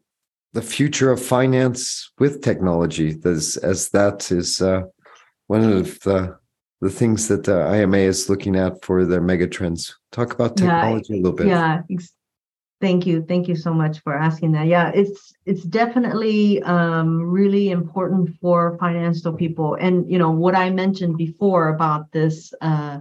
the 0.52 0.62
future 0.62 1.10
of 1.10 1.22
finance 1.22 2.10
with 2.18 2.42
technology 2.42 3.18
as 3.24 3.56
as 3.58 3.90
that 3.90 4.30
is 4.32 4.60
uh, 4.60 4.82
one 5.46 5.64
of 5.64 6.00
the 6.00 6.38
the 6.80 6.90
things 6.90 7.28
that 7.28 7.44
the 7.44 7.66
IMA 7.66 7.98
is 7.98 8.28
looking 8.28 8.56
at 8.56 8.84
for 8.84 9.04
their 9.04 9.20
megatrends 9.20 9.92
talk 10.12 10.32
about 10.32 10.56
technology 10.56 11.14
yeah, 11.14 11.16
a 11.16 11.22
little 11.22 11.36
bit 11.36 11.46
yeah 11.46 11.82
thank 12.80 13.06
you 13.06 13.22
thank 13.28 13.46
you 13.48 13.54
so 13.54 13.72
much 13.74 14.00
for 14.00 14.14
asking 14.14 14.52
that 14.52 14.66
yeah 14.66 14.90
it's 14.94 15.34
it's 15.44 15.64
definitely 15.64 16.62
um, 16.62 17.20
really 17.20 17.70
important 17.70 18.34
for 18.40 18.78
financial 18.78 19.32
people 19.32 19.74
and 19.74 20.10
you 20.10 20.18
know 20.18 20.30
what 20.30 20.54
i 20.54 20.70
mentioned 20.70 21.16
before 21.18 21.68
about 21.68 22.10
this 22.12 22.52
uh, 22.62 22.98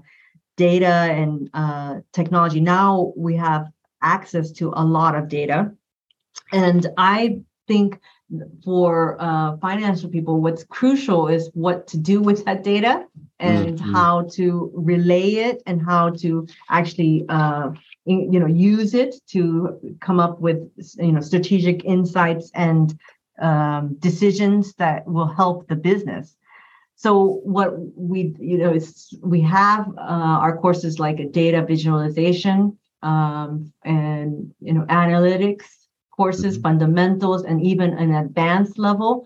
data 0.59 1.07
and 1.21 1.49
uh, 1.53 2.01
technology. 2.11 2.59
Now 2.59 3.13
we 3.15 3.37
have 3.37 3.71
access 4.01 4.51
to 4.59 4.73
a 4.75 4.83
lot 4.83 5.15
of 5.15 5.29
data. 5.29 5.71
And 6.51 6.87
I 6.97 7.39
think 7.67 7.99
for 8.63 9.17
uh, 9.19 9.57
financial 9.57 10.09
people, 10.09 10.39
what's 10.41 10.63
crucial 10.63 11.27
is 11.27 11.49
what 11.53 11.87
to 11.87 11.97
do 11.97 12.21
with 12.21 12.45
that 12.45 12.63
data 12.63 13.05
and 13.39 13.77
mm-hmm. 13.77 13.93
how 13.93 14.27
to 14.33 14.71
relay 14.75 15.35
it 15.35 15.63
and 15.65 15.81
how 15.81 16.11
to 16.11 16.47
actually 16.69 17.25
uh, 17.29 17.71
in, 18.05 18.31
you 18.33 18.39
know 18.39 18.47
use 18.47 18.93
it 18.93 19.15
to 19.27 19.79
come 20.01 20.19
up 20.19 20.39
with 20.39 20.59
you 20.97 21.11
know 21.11 21.21
strategic 21.21 21.85
insights 21.85 22.51
and 22.53 22.97
um, 23.41 23.95
decisions 23.99 24.73
that 24.75 25.07
will 25.07 25.27
help 25.27 25.67
the 25.67 25.75
business 25.75 26.35
so 26.95 27.39
what 27.43 27.73
we 27.95 28.35
you 28.39 28.57
know 28.57 28.73
is 28.73 29.17
we 29.21 29.39
have 29.41 29.87
uh, 29.97 30.37
our 30.43 30.57
courses 30.57 30.99
like 30.99 31.19
a 31.19 31.25
data 31.25 31.63
visualization 31.65 32.77
um, 33.03 33.71
and 33.85 34.53
you 34.59 34.73
know 34.73 34.85
analytics 34.89 35.78
courses 36.19 36.53
mm-hmm. 36.55 36.67
fundamentals 36.67 37.41
and 37.49 37.57
even 37.71 37.89
an 37.93 38.11
advanced 38.23 38.77
level 38.77 39.25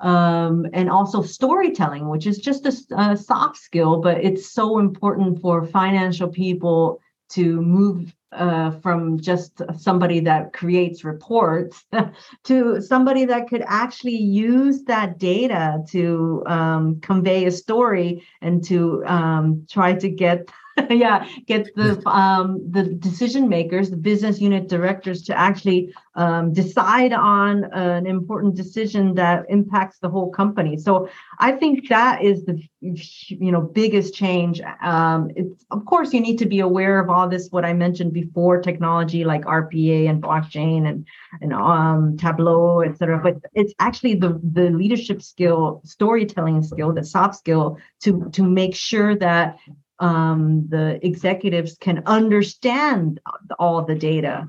um, 0.00 0.66
and 0.74 0.90
also 0.90 1.22
storytelling 1.22 2.04
which 2.12 2.26
is 2.26 2.38
just 2.48 2.62
a, 2.66 2.74
a 3.00 3.16
soft 3.16 3.56
skill 3.56 3.92
but 4.06 4.16
it's 4.28 4.52
so 4.52 4.78
important 4.78 5.40
for 5.40 5.66
financial 5.80 6.28
people 6.28 7.00
to 7.30 7.44
move 7.62 8.14
uh, 8.32 8.70
from 8.82 9.18
just 9.18 9.62
somebody 9.78 10.20
that 10.20 10.52
creates 10.52 11.02
reports 11.02 11.84
to 12.44 12.80
somebody 12.82 13.24
that 13.24 13.48
could 13.48 13.64
actually 13.66 14.20
use 14.48 14.82
that 14.84 15.18
data 15.18 15.82
to 15.88 16.42
um, 16.46 17.00
convey 17.00 17.46
a 17.46 17.50
story 17.50 18.22
and 18.42 18.62
to 18.62 19.02
um, 19.06 19.66
try 19.70 19.94
to 19.94 20.10
get 20.10 20.46
yeah 20.90 21.26
get 21.46 21.74
the 21.74 22.00
um, 22.08 22.60
the 22.70 22.84
decision 22.84 23.48
makers 23.48 23.90
the 23.90 23.96
business 23.96 24.40
unit 24.40 24.68
directors 24.68 25.22
to 25.22 25.38
actually 25.38 25.94
um, 26.14 26.52
decide 26.52 27.12
on 27.12 27.64
an 27.72 28.06
important 28.06 28.54
decision 28.56 29.14
that 29.14 29.44
impacts 29.48 29.98
the 29.98 30.08
whole 30.08 30.30
company. 30.30 30.76
So 30.76 31.08
i 31.38 31.52
think 31.52 31.88
that 31.88 32.22
is 32.22 32.44
the 32.44 32.62
you 32.80 33.52
know 33.52 33.60
biggest 33.60 34.14
change. 34.14 34.60
Um, 34.82 35.30
it's 35.36 35.64
of 35.70 35.84
course 35.84 36.12
you 36.12 36.20
need 36.20 36.38
to 36.38 36.46
be 36.46 36.60
aware 36.60 37.00
of 37.00 37.10
all 37.10 37.28
this 37.28 37.48
what 37.50 37.64
i 37.64 37.72
mentioned 37.72 38.12
before 38.12 38.60
technology 38.60 39.24
like 39.24 39.42
rpa 39.44 40.08
and 40.08 40.22
blockchain 40.22 40.88
and 40.88 41.06
and 41.40 41.52
um, 41.52 42.16
tableau 42.16 42.82
etc 42.82 43.18
but 43.22 43.36
it's 43.54 43.74
actually 43.78 44.14
the 44.14 44.40
the 44.42 44.70
leadership 44.70 45.22
skill 45.22 45.80
storytelling 45.84 46.62
skill 46.62 46.92
the 46.92 47.04
soft 47.04 47.36
skill 47.36 47.78
to 48.00 48.28
to 48.30 48.42
make 48.42 48.74
sure 48.74 49.16
that 49.16 49.58
um, 50.00 50.66
the 50.68 51.04
executives 51.04 51.76
can 51.80 52.02
understand 52.06 53.20
all 53.58 53.84
the 53.84 53.94
data. 53.94 54.48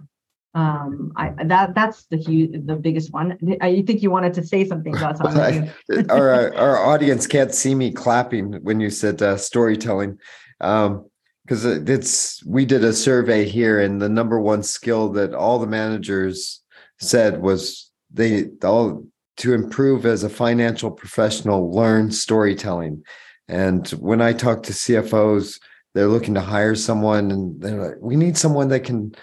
Um, 0.56 1.12
I 1.16 1.34
that 1.44 1.76
that's 1.76 2.06
the 2.06 2.18
huge, 2.18 2.66
the 2.66 2.76
biggest 2.76 3.14
one. 3.14 3.38
I 3.62 3.84
think 3.84 4.02
you 4.02 4.10
wanted 4.12 4.34
to 4.36 4.46
say 4.46 4.66
something 4.66 4.96
about 4.96 5.18
something. 5.20 5.72
our 6.10 6.54
our 6.56 6.78
audience 6.78 7.28
can't 7.28 7.54
see 7.54 7.76
me 7.76 7.92
clapping 7.92 8.54
when 8.64 8.80
you 8.80 8.90
said 8.90 9.22
uh, 9.22 9.38
storytelling. 9.38 10.18
Um, 10.62 11.06
because 11.46 11.66
it's 11.66 12.46
we 12.46 12.64
did 12.64 12.84
a 12.84 12.94
survey 12.94 13.44
here 13.44 13.80
and 13.80 14.00
the 14.00 14.10
number 14.10 14.40
one 14.40 14.62
skill 14.62 15.10
that 15.10 15.34
all 15.34 15.58
the 15.58 15.66
managers 15.66 16.62
said 17.00 17.42
was 17.42 17.92
they 18.12 18.50
all 18.64 19.04
to 19.38 19.54
improve 19.54 20.06
as 20.06 20.24
a 20.24 20.30
financial 20.30 20.92
professional 20.92 21.74
learn 21.74 22.12
storytelling 22.12 23.04
and 23.50 23.88
when 23.90 24.22
I 24.22 24.32
talk 24.32 24.64
to 24.64 24.74
CFOs, 24.74 25.60
they're 25.96 26.08
looking 26.08 26.36
to 26.36 26.42
hire 26.42 26.76
someone 26.76 27.32
and 27.32 27.60
they're 27.60 27.84
like, 27.84 27.98
we 28.00 28.16
need 28.16 28.38
someone 28.38 28.68
that 28.70 28.84
can 28.84 29.14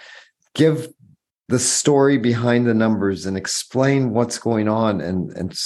give 0.54 0.88
the 1.48 1.60
story 1.60 2.18
behind 2.18 2.66
the 2.66 2.74
numbers 2.74 3.24
and 3.24 3.36
explain 3.36 4.10
what's 4.10 4.38
going 4.38 4.68
on. 4.68 5.00
And, 5.00 5.30
and 5.36 5.56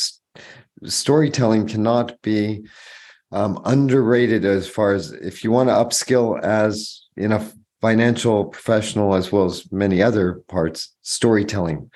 storytelling 0.84 1.68
cannot 1.68 2.20
be 2.20 2.66
um, 3.32 3.58
underrated 3.64 4.44
as 4.44 4.68
far 4.68 4.92
as 4.92 5.12
if 5.12 5.42
you 5.42 5.50
want 5.50 5.70
to 5.70 5.74
upskill 5.74 6.38
as 6.42 7.06
in 7.16 7.32
a 7.32 7.50
financial 7.80 8.44
professional 8.44 9.14
as 9.14 9.32
well 9.32 9.46
as 9.46 9.72
many 9.72 10.02
other 10.02 10.42
parts, 10.48 10.94
storytelling. 11.00 11.90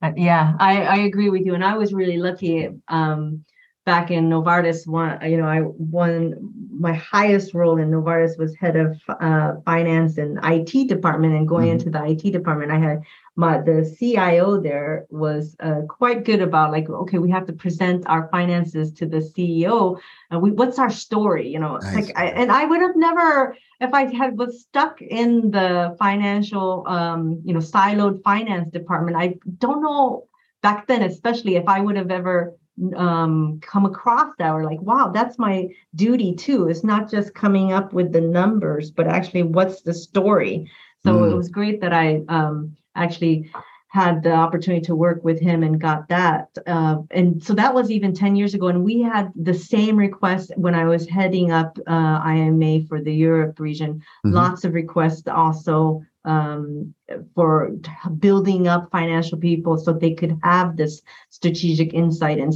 Uh, 0.00 0.12
yeah, 0.16 0.54
I, 0.60 0.82
I 0.82 0.96
agree 0.98 1.28
with 1.28 1.44
you. 1.44 1.54
And 1.54 1.64
I 1.64 1.76
was 1.76 1.92
really 1.92 2.18
lucky. 2.18 2.68
Um, 2.86 3.44
back 3.84 4.10
in 4.10 4.28
Novartis, 4.28 4.86
one 4.86 5.18
you 5.28 5.36
know 5.36 5.46
I 5.46 5.62
won 5.62 6.34
my 6.78 6.94
highest 6.94 7.52
role 7.54 7.78
in 7.78 7.90
Novartis 7.90 8.38
was 8.38 8.54
head 8.56 8.76
of 8.76 8.98
uh, 9.08 9.54
finance 9.64 10.16
and 10.18 10.38
IT 10.42 10.88
department. 10.88 11.34
And 11.34 11.48
going 11.48 11.66
mm-hmm. 11.66 11.88
into 11.88 11.90
the 11.90 12.04
IT 12.04 12.32
department, 12.32 12.72
I 12.72 12.78
had 12.78 13.02
my 13.36 13.58
the 13.58 13.94
CIO 13.98 14.60
there 14.60 15.06
was 15.10 15.56
uh, 15.60 15.82
quite 15.88 16.24
good 16.24 16.42
about 16.42 16.72
like 16.72 16.88
okay, 16.88 17.18
we 17.18 17.30
have 17.30 17.46
to 17.46 17.52
present 17.52 18.06
our 18.06 18.28
finances 18.28 18.92
to 18.94 19.06
the 19.06 19.18
CEO. 19.18 19.98
And 20.30 20.42
we 20.42 20.50
what's 20.50 20.78
our 20.78 20.90
story? 20.90 21.48
You 21.48 21.60
know, 21.60 21.76
nice. 21.76 21.94
like 21.94 22.18
I, 22.18 22.26
and 22.26 22.52
I 22.52 22.64
would 22.64 22.80
have 22.80 22.96
never 22.96 23.56
if 23.80 23.94
I 23.94 24.14
had 24.14 24.38
was 24.38 24.60
stuck 24.62 25.00
in 25.00 25.50
the 25.50 25.96
financial 25.98 26.84
um, 26.86 27.40
you 27.44 27.54
know 27.54 27.60
siloed 27.60 28.22
finance 28.22 28.70
department. 28.70 29.16
I 29.16 29.36
don't 29.58 29.82
know 29.82 30.28
back 30.62 30.86
then, 30.86 31.02
especially 31.02 31.56
if 31.56 31.66
I 31.66 31.80
would 31.80 31.96
have 31.96 32.10
ever 32.10 32.54
um, 32.96 33.60
come 33.62 33.86
across 33.86 34.34
that 34.38 34.52
or 34.52 34.64
like, 34.64 34.80
wow, 34.80 35.10
that's 35.12 35.38
my 35.38 35.68
duty 35.94 36.34
too. 36.34 36.68
It's 36.68 36.84
not 36.84 37.10
just 37.10 37.34
coming 37.34 37.72
up 37.72 37.92
with 37.92 38.12
the 38.12 38.20
numbers, 38.20 38.90
but 38.90 39.06
actually 39.06 39.42
what's 39.42 39.82
the 39.82 39.94
story. 39.94 40.70
So 41.04 41.14
mm. 41.14 41.32
it 41.32 41.34
was 41.34 41.48
great 41.48 41.80
that 41.80 41.92
I 41.92 42.22
um, 42.28 42.76
actually 42.94 43.50
had 43.88 44.22
the 44.22 44.32
opportunity 44.32 44.80
to 44.80 44.94
work 44.94 45.24
with 45.24 45.40
him 45.40 45.64
and 45.64 45.80
got 45.80 46.08
that. 46.08 46.48
Uh, 46.64 46.98
and 47.10 47.42
so 47.42 47.52
that 47.54 47.74
was 47.74 47.90
even 47.90 48.14
10 48.14 48.36
years 48.36 48.54
ago. 48.54 48.68
And 48.68 48.84
we 48.84 49.02
had 49.02 49.32
the 49.34 49.54
same 49.54 49.96
request 49.96 50.52
when 50.56 50.76
I 50.76 50.84
was 50.84 51.08
heading 51.08 51.50
up 51.50 51.76
uh, 51.88 52.20
IMA 52.24 52.86
for 52.86 53.02
the 53.02 53.12
Europe 53.12 53.58
region. 53.58 53.94
Mm-hmm. 54.24 54.32
Lots 54.32 54.64
of 54.64 54.74
requests 54.74 55.26
also 55.26 56.04
um, 56.24 56.94
for 57.34 57.72
building 58.18 58.68
up 58.68 58.90
financial 58.90 59.38
people 59.38 59.78
so 59.78 59.92
they 59.92 60.14
could 60.14 60.38
have 60.42 60.76
this 60.76 61.02
strategic 61.30 61.94
insight 61.94 62.38
and 62.38 62.52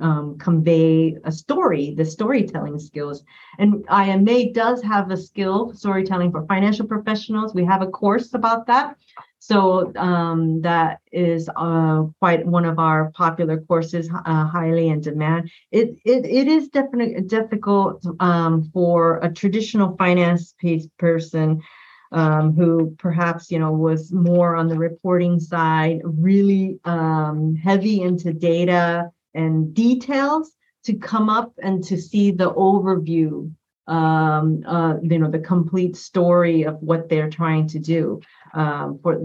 um, 0.00 0.38
convey 0.38 1.16
a 1.24 1.32
story, 1.32 1.94
the 1.94 2.04
storytelling 2.04 2.78
skills. 2.78 3.22
And 3.58 3.84
IMA 3.90 4.52
does 4.52 4.82
have 4.82 5.10
a 5.10 5.16
skill, 5.16 5.72
storytelling 5.74 6.32
for 6.32 6.46
financial 6.46 6.86
professionals. 6.86 7.54
We 7.54 7.64
have 7.64 7.82
a 7.82 7.86
course 7.86 8.32
about 8.34 8.66
that. 8.66 8.96
So 9.40 9.92
um, 9.96 10.60
that 10.60 11.00
is 11.10 11.50
uh, 11.56 12.04
quite 12.20 12.46
one 12.46 12.64
of 12.64 12.78
our 12.78 13.10
popular 13.10 13.60
courses, 13.60 14.08
uh, 14.24 14.46
highly 14.46 14.88
in 14.88 15.00
demand. 15.00 15.50
It 15.72 15.96
it, 16.04 16.24
it 16.24 16.46
is 16.46 16.68
definitely 16.68 17.20
difficult 17.22 18.06
um, 18.20 18.70
for 18.72 19.18
a 19.18 19.32
traditional 19.32 19.96
finance 19.96 20.54
person 20.96 21.60
um, 22.12 22.54
who 22.54 22.94
perhaps 22.98 23.50
you 23.50 23.58
know 23.58 23.72
was 23.72 24.12
more 24.12 24.54
on 24.56 24.68
the 24.68 24.78
reporting 24.78 25.40
side, 25.40 26.00
really 26.04 26.78
um, 26.84 27.56
heavy 27.56 28.02
into 28.02 28.32
data 28.32 29.10
and 29.34 29.74
details 29.74 30.52
to 30.84 30.94
come 30.94 31.28
up 31.28 31.52
and 31.62 31.84
to 31.84 31.96
see 31.96 32.30
the 32.30 32.52
overview 32.52 33.50
um, 33.86 34.62
uh, 34.66 34.94
you 35.02 35.18
know 35.18 35.30
the 35.30 35.38
complete 35.38 35.96
story 35.96 36.64
of 36.64 36.76
what 36.80 37.08
they're 37.08 37.30
trying 37.30 37.66
to 37.68 37.78
do 37.78 38.20
um, 38.54 38.98
for 39.02 39.20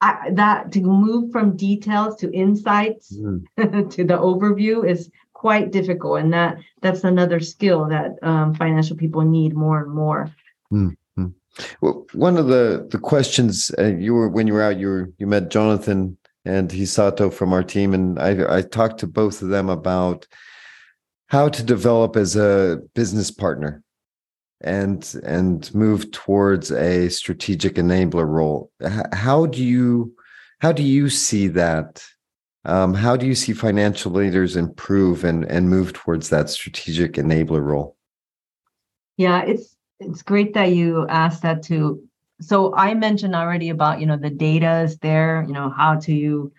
I, 0.00 0.30
that 0.32 0.72
to 0.72 0.80
move 0.80 1.32
from 1.32 1.56
details 1.56 2.16
to 2.16 2.32
insights 2.32 3.16
mm. 3.16 3.44
to 3.90 4.04
the 4.04 4.16
overview 4.16 4.88
is 4.88 5.10
quite 5.32 5.70
difficult 5.72 6.20
and 6.20 6.32
that 6.32 6.58
that's 6.82 7.04
another 7.04 7.40
skill 7.40 7.88
that 7.88 8.12
um, 8.22 8.54
financial 8.54 8.96
people 8.96 9.22
need 9.22 9.54
more 9.54 9.82
and 9.82 9.92
more 9.92 10.30
mm. 10.72 10.96
Well, 11.80 12.06
one 12.12 12.36
of 12.36 12.46
the 12.46 12.86
the 12.90 12.98
questions 12.98 13.70
uh, 13.78 13.84
you 13.84 14.14
were 14.14 14.28
when 14.28 14.46
you 14.46 14.54
were 14.54 14.62
out, 14.62 14.78
you 14.78 14.88
were, 14.88 15.10
you 15.18 15.26
met 15.26 15.50
Jonathan 15.50 16.16
and 16.44 16.70
Hisato 16.70 17.32
from 17.32 17.52
our 17.52 17.62
team, 17.62 17.94
and 17.94 18.18
I 18.18 18.58
I 18.58 18.62
talked 18.62 19.00
to 19.00 19.06
both 19.06 19.42
of 19.42 19.48
them 19.48 19.68
about 19.68 20.26
how 21.28 21.48
to 21.48 21.62
develop 21.62 22.16
as 22.16 22.36
a 22.36 22.80
business 22.94 23.30
partner 23.30 23.82
and 24.60 25.14
and 25.24 25.74
move 25.74 26.10
towards 26.12 26.70
a 26.72 27.08
strategic 27.08 27.74
enabler 27.74 28.26
role. 28.26 28.70
How 29.12 29.46
do 29.46 29.62
you 29.62 30.14
how 30.60 30.72
do 30.72 30.82
you 30.82 31.08
see 31.08 31.48
that? 31.48 32.04
Um, 32.64 32.94
how 32.94 33.16
do 33.16 33.26
you 33.26 33.36
see 33.36 33.52
financial 33.52 34.12
leaders 34.12 34.56
improve 34.56 35.24
and 35.24 35.44
and 35.44 35.68
move 35.68 35.92
towards 35.92 36.30
that 36.30 36.50
strategic 36.50 37.14
enabler 37.14 37.62
role? 37.62 37.96
Yeah, 39.16 39.42
it's 39.42 39.75
it's 40.00 40.22
great 40.22 40.54
that 40.54 40.72
you 40.72 41.06
asked 41.08 41.42
that 41.42 41.62
too. 41.62 42.02
So 42.40 42.74
I 42.74 42.94
mentioned 42.94 43.34
already 43.34 43.70
about, 43.70 44.00
you 44.00 44.06
know, 44.06 44.16
the 44.16 44.30
data 44.30 44.80
is 44.80 44.98
there, 44.98 45.44
you 45.46 45.54
know, 45.54 45.70
how 45.70 45.98
to 46.00 46.52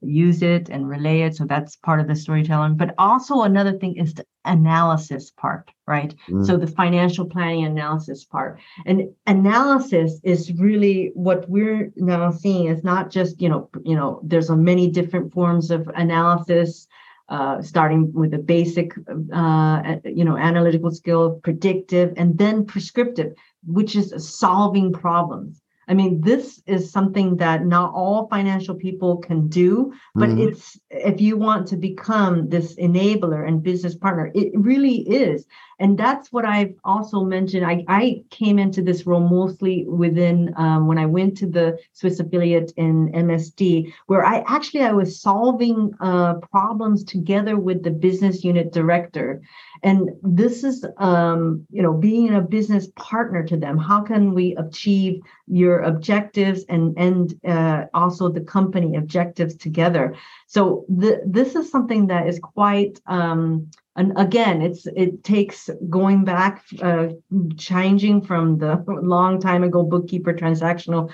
use 0.00 0.42
it 0.42 0.68
and 0.68 0.88
relay 0.88 1.22
it. 1.22 1.34
So 1.34 1.44
that's 1.44 1.76
part 1.76 2.00
of 2.00 2.06
the 2.06 2.14
storytelling. 2.14 2.76
But 2.76 2.94
also 2.98 3.42
another 3.42 3.72
thing 3.72 3.96
is 3.96 4.14
the 4.14 4.26
analysis 4.44 5.30
part, 5.30 5.70
right? 5.86 6.14
Mm. 6.28 6.46
So 6.46 6.56
the 6.56 6.66
financial 6.66 7.24
planning 7.26 7.64
analysis 7.64 8.24
part. 8.24 8.60
And 8.86 9.08
analysis 9.26 10.20
is 10.22 10.52
really 10.52 11.10
what 11.14 11.48
we're 11.48 11.92
now 11.96 12.30
seeing 12.30 12.66
is 12.66 12.84
not 12.84 13.10
just, 13.10 13.40
you 13.40 13.48
know, 13.48 13.70
you 13.82 13.96
know, 13.96 14.20
there's 14.22 14.50
a 14.50 14.56
many 14.56 14.90
different 14.90 15.32
forms 15.32 15.70
of 15.70 15.88
analysis 15.96 16.86
uh, 17.28 17.62
starting 17.62 18.12
with 18.12 18.30
the 18.30 18.38
basic, 18.38 18.92
uh, 19.32 19.96
you 20.04 20.24
know, 20.24 20.36
analytical 20.36 20.90
skill, 20.90 21.40
predictive, 21.42 22.12
and 22.16 22.36
then 22.38 22.64
prescriptive, 22.66 23.32
which 23.66 23.96
is 23.96 24.12
solving 24.38 24.92
problems. 24.92 25.62
I 25.86 25.94
mean, 25.94 26.20
this 26.20 26.62
is 26.66 26.90
something 26.90 27.36
that 27.36 27.66
not 27.66 27.92
all 27.94 28.26
financial 28.28 28.74
people 28.74 29.18
can 29.18 29.48
do, 29.48 29.92
but 30.14 30.30
mm-hmm. 30.30 30.48
it's 30.48 30.78
if 30.90 31.20
you 31.20 31.36
want 31.36 31.66
to 31.68 31.76
become 31.76 32.48
this 32.48 32.74
enabler 32.76 33.46
and 33.46 33.62
business 33.62 33.94
partner, 33.94 34.30
it 34.34 34.52
really 34.54 34.96
is. 35.08 35.46
And 35.78 35.98
that's 35.98 36.32
what 36.32 36.44
I've 36.44 36.74
also 36.84 37.24
mentioned. 37.24 37.66
I, 37.66 37.84
I 37.88 38.22
came 38.30 38.58
into 38.58 38.82
this 38.82 39.06
role 39.06 39.20
mostly 39.20 39.84
within 39.86 40.54
um, 40.56 40.86
when 40.86 40.98
I 40.98 41.06
went 41.06 41.36
to 41.38 41.46
the 41.46 41.78
Swiss 41.92 42.20
affiliate 42.20 42.72
in 42.76 43.12
MSD, 43.12 43.92
where 44.06 44.24
I 44.24 44.44
actually 44.46 44.82
I 44.82 44.92
was 44.92 45.20
solving 45.20 45.92
uh, 46.00 46.34
problems 46.34 47.04
together 47.04 47.56
with 47.56 47.82
the 47.82 47.90
business 47.90 48.44
unit 48.44 48.72
director. 48.72 49.42
And 49.82 50.10
this 50.22 50.64
is, 50.64 50.84
um, 50.98 51.66
you 51.70 51.82
know, 51.82 51.92
being 51.92 52.34
a 52.34 52.40
business 52.40 52.88
partner 52.96 53.42
to 53.44 53.56
them. 53.56 53.76
How 53.76 54.02
can 54.02 54.32
we 54.32 54.56
achieve 54.56 55.20
your 55.46 55.80
objectives 55.80 56.64
and 56.68 56.96
and 56.96 57.38
uh, 57.46 57.86
also 57.92 58.28
the 58.28 58.40
company 58.40 58.96
objectives 58.96 59.56
together? 59.56 60.14
So 60.46 60.84
this 60.88 61.54
is 61.56 61.70
something 61.70 62.06
that 62.06 62.28
is 62.28 62.38
quite 62.38 63.00
um, 63.06 63.70
and 63.96 64.12
again 64.16 64.60
it's 64.60 64.86
it 64.96 65.22
takes 65.22 65.70
going 65.88 66.24
back 66.24 66.64
uh, 66.82 67.08
changing 67.56 68.20
from 68.20 68.58
the 68.58 68.82
long 69.02 69.40
time 69.40 69.62
ago 69.62 69.82
bookkeeper 69.82 70.32
transactional 70.32 71.10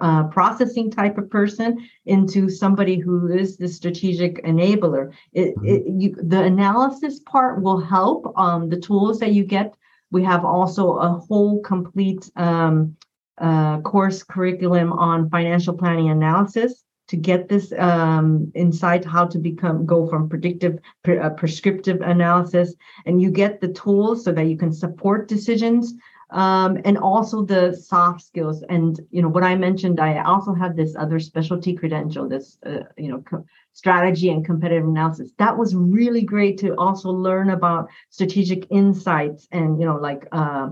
uh, 0.00 0.24
processing 0.28 0.90
type 0.90 1.18
of 1.18 1.30
person 1.30 1.88
into 2.06 2.48
somebody 2.48 2.98
who 2.98 3.28
is 3.28 3.56
the 3.56 3.68
strategic 3.68 4.44
enabler. 4.44 5.12
It, 5.32 5.56
mm-hmm. 5.56 5.66
it 5.66 5.82
you, 5.86 6.16
the 6.16 6.42
analysis 6.42 7.20
part 7.20 7.62
will 7.62 7.80
help 7.80 8.32
um, 8.36 8.68
the 8.68 8.80
tools 8.80 9.20
that 9.20 9.32
you 9.32 9.44
get. 9.44 9.74
We 10.10 10.22
have 10.24 10.44
also 10.44 10.96
a 10.96 11.08
whole 11.08 11.60
complete 11.62 12.30
um, 12.36 12.96
uh, 13.38 13.80
course 13.80 14.22
curriculum 14.22 14.92
on 14.92 15.28
financial 15.28 15.74
planning 15.74 16.10
analysis 16.10 16.85
to 17.08 17.16
get 17.16 17.48
this 17.48 17.72
um, 17.78 18.50
insight 18.54 19.04
how 19.04 19.26
to 19.26 19.38
become 19.38 19.86
go 19.86 20.06
from 20.08 20.28
predictive 20.28 20.78
pre, 21.04 21.18
uh, 21.18 21.30
prescriptive 21.30 22.00
analysis. 22.00 22.74
And 23.04 23.20
you 23.22 23.30
get 23.30 23.60
the 23.60 23.68
tools 23.68 24.24
so 24.24 24.32
that 24.32 24.46
you 24.46 24.56
can 24.56 24.72
support 24.72 25.28
decisions 25.28 25.94
um, 26.30 26.78
and 26.84 26.98
also 26.98 27.44
the 27.44 27.72
soft 27.74 28.22
skills. 28.22 28.64
And 28.68 28.98
you 29.10 29.22
know 29.22 29.28
what 29.28 29.44
i 29.44 29.54
mentioned 29.54 30.00
i 30.00 30.22
also 30.22 30.52
have 30.52 30.76
this 30.76 30.96
other 30.96 31.20
specialty 31.20 31.74
credential 31.74 32.28
this 32.28 32.58
uh, 32.66 32.80
you 32.96 33.08
know 33.08 33.20
co- 33.20 33.44
strategy 33.72 34.30
and 34.30 34.44
competitive 34.44 34.84
analysis. 34.84 35.32
That 35.38 35.56
was 35.56 35.74
really 35.74 36.22
great 36.22 36.58
to 36.58 36.74
also 36.76 37.10
learn 37.10 37.50
about 37.50 37.88
strategic 38.08 38.66
insights 38.70 39.46
and 39.52 39.78
you 39.78 39.86
know 39.86 39.96
like 39.96 40.26
uh, 40.32 40.70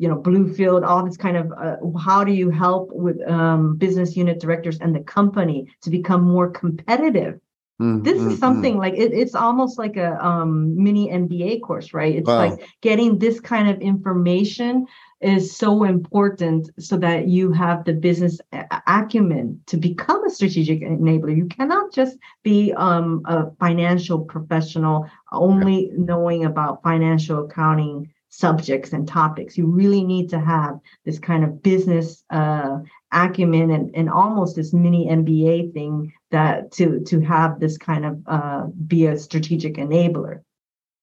you 0.00 0.08
know 0.08 0.16
bluefield 0.16 0.82
all 0.88 1.04
this 1.04 1.18
kind 1.18 1.36
of 1.36 1.52
uh, 1.52 1.76
how 1.98 2.24
do 2.24 2.32
you 2.32 2.48
help 2.48 2.90
with 2.90 3.20
um, 3.28 3.76
business 3.76 4.16
unit 4.16 4.40
directors 4.40 4.78
and 4.80 4.94
the 4.96 5.00
company 5.00 5.66
to 5.82 5.90
become 5.90 6.22
more 6.22 6.50
competitive 6.50 7.38
mm, 7.80 8.02
this 8.02 8.18
mm, 8.18 8.32
is 8.32 8.38
something 8.38 8.76
mm. 8.76 8.78
like 8.78 8.94
it, 8.94 9.12
it's 9.12 9.34
almost 9.34 9.78
like 9.78 9.98
a 9.98 10.12
um, 10.24 10.74
mini 10.82 11.08
mba 11.10 11.60
course 11.60 11.92
right 11.92 12.16
it's 12.16 12.26
wow. 12.26 12.38
like 12.38 12.66
getting 12.80 13.18
this 13.18 13.40
kind 13.40 13.68
of 13.68 13.78
information 13.82 14.86
is 15.20 15.54
so 15.54 15.84
important 15.84 16.70
so 16.78 16.96
that 16.96 17.28
you 17.28 17.52
have 17.52 17.84
the 17.84 17.92
business 17.92 18.40
acumen 18.86 19.60
to 19.66 19.76
become 19.76 20.24
a 20.24 20.30
strategic 20.30 20.80
enabler 20.80 21.36
you 21.36 21.44
cannot 21.44 21.92
just 21.92 22.16
be 22.42 22.72
um, 22.72 23.20
a 23.26 23.50
financial 23.60 24.20
professional 24.20 25.06
only 25.30 25.88
yeah. 25.88 25.92
knowing 25.98 26.46
about 26.46 26.82
financial 26.82 27.44
accounting 27.44 28.10
subjects 28.30 28.92
and 28.92 29.06
topics. 29.06 29.58
You 29.58 29.66
really 29.66 30.02
need 30.02 30.30
to 30.30 30.40
have 30.40 30.78
this 31.04 31.18
kind 31.18 31.44
of 31.44 31.62
business 31.62 32.24
uh, 32.30 32.78
acumen 33.12 33.70
and, 33.72 33.94
and 33.94 34.08
almost 34.08 34.56
this 34.56 34.72
mini 34.72 35.08
MBA 35.08 35.74
thing 35.74 36.12
that 36.30 36.72
to 36.72 37.00
to 37.00 37.20
have 37.20 37.60
this 37.60 37.76
kind 37.76 38.06
of 38.06 38.22
uh, 38.26 38.66
be 38.86 39.06
a 39.06 39.18
strategic 39.18 39.74
enabler. 39.74 40.42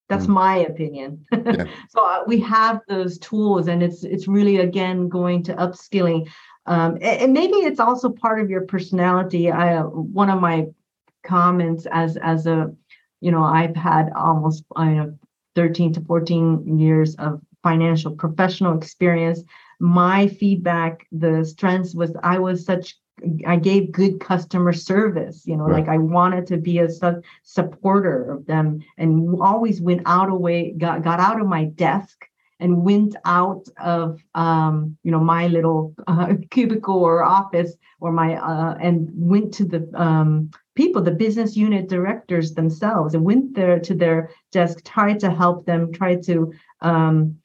That's 0.09 0.25
mm. 0.25 0.35
my 0.35 0.57
opinion. 0.57 1.25
Yeah. 1.31 1.65
so 1.89 2.05
uh, 2.05 2.23
we 2.25 2.39
have 2.39 2.79
those 2.87 3.19
tools, 3.19 3.67
and 3.67 3.83
it's 3.83 4.03
it's 4.03 4.27
really 4.27 4.57
again 4.57 5.09
going 5.09 5.43
to 5.43 5.53
upskilling. 5.53 6.29
Um, 6.65 6.95
and, 6.95 7.21
and, 7.21 7.33
maybe 7.33 7.55
it's 7.55 7.79
also 7.79 8.09
part 8.09 8.41
of 8.41 8.49
your 8.49 8.61
personality. 8.61 9.51
I 9.51 9.77
uh, 9.77 9.83
one 9.83 10.29
of 10.29 10.41
my 10.41 10.67
comments 11.25 11.85
as 11.91 12.15
as 12.17 12.47
a 12.47 12.73
you 13.19 13.31
know 13.31 13.43
I've 13.43 13.75
had 13.75 14.11
almost 14.15 14.63
I 14.75 14.93
know 14.93 15.17
13 15.57 15.91
to 15.91 16.01
14 16.01 16.77
years 16.77 17.15
of 17.15 17.41
financial 17.63 18.11
professional 18.11 18.77
experience 18.77 19.41
my 19.79 20.27
feedback 20.27 21.07
the 21.11 21.43
strengths 21.43 21.95
was 21.95 22.15
i 22.23 22.37
was 22.37 22.63
such 22.63 22.95
i 23.47 23.55
gave 23.55 23.91
good 23.91 24.19
customer 24.19 24.71
service 24.71 25.41
you 25.47 25.57
know 25.57 25.63
right. 25.63 25.79
like 25.79 25.89
i 25.89 25.97
wanted 25.97 26.45
to 26.45 26.57
be 26.57 26.77
a 26.77 26.89
su- 26.89 27.21
supporter 27.41 28.31
of 28.31 28.45
them 28.45 28.79
and 28.99 29.35
always 29.41 29.81
went 29.81 30.01
out 30.05 30.29
away 30.29 30.71
got, 30.77 31.01
got 31.01 31.19
out 31.19 31.41
of 31.41 31.47
my 31.47 31.65
desk 31.65 32.26
and 32.59 32.83
went 32.83 33.15
out 33.25 33.67
of 33.81 34.19
um, 34.35 34.97
you 35.03 35.11
know 35.11 35.19
my 35.19 35.47
little 35.47 35.93
uh, 36.07 36.33
cubicle 36.51 36.99
or 36.99 37.23
office 37.23 37.75
or 37.99 38.11
my 38.11 38.35
uh, 38.35 38.75
and 38.81 39.09
went 39.13 39.53
to 39.55 39.65
the 39.65 39.89
um, 39.95 40.49
people, 40.75 41.01
the 41.01 41.11
business 41.11 41.55
unit 41.55 41.89
directors 41.89 42.53
themselves, 42.53 43.13
and 43.13 43.23
went 43.23 43.55
there 43.55 43.79
to 43.79 43.93
their 43.93 44.29
desk, 44.51 44.83
tried 44.85 45.19
to 45.19 45.31
help 45.31 45.65
them, 45.65 45.91
tried 45.91 46.23
to 46.23 46.53
um, 46.81 47.37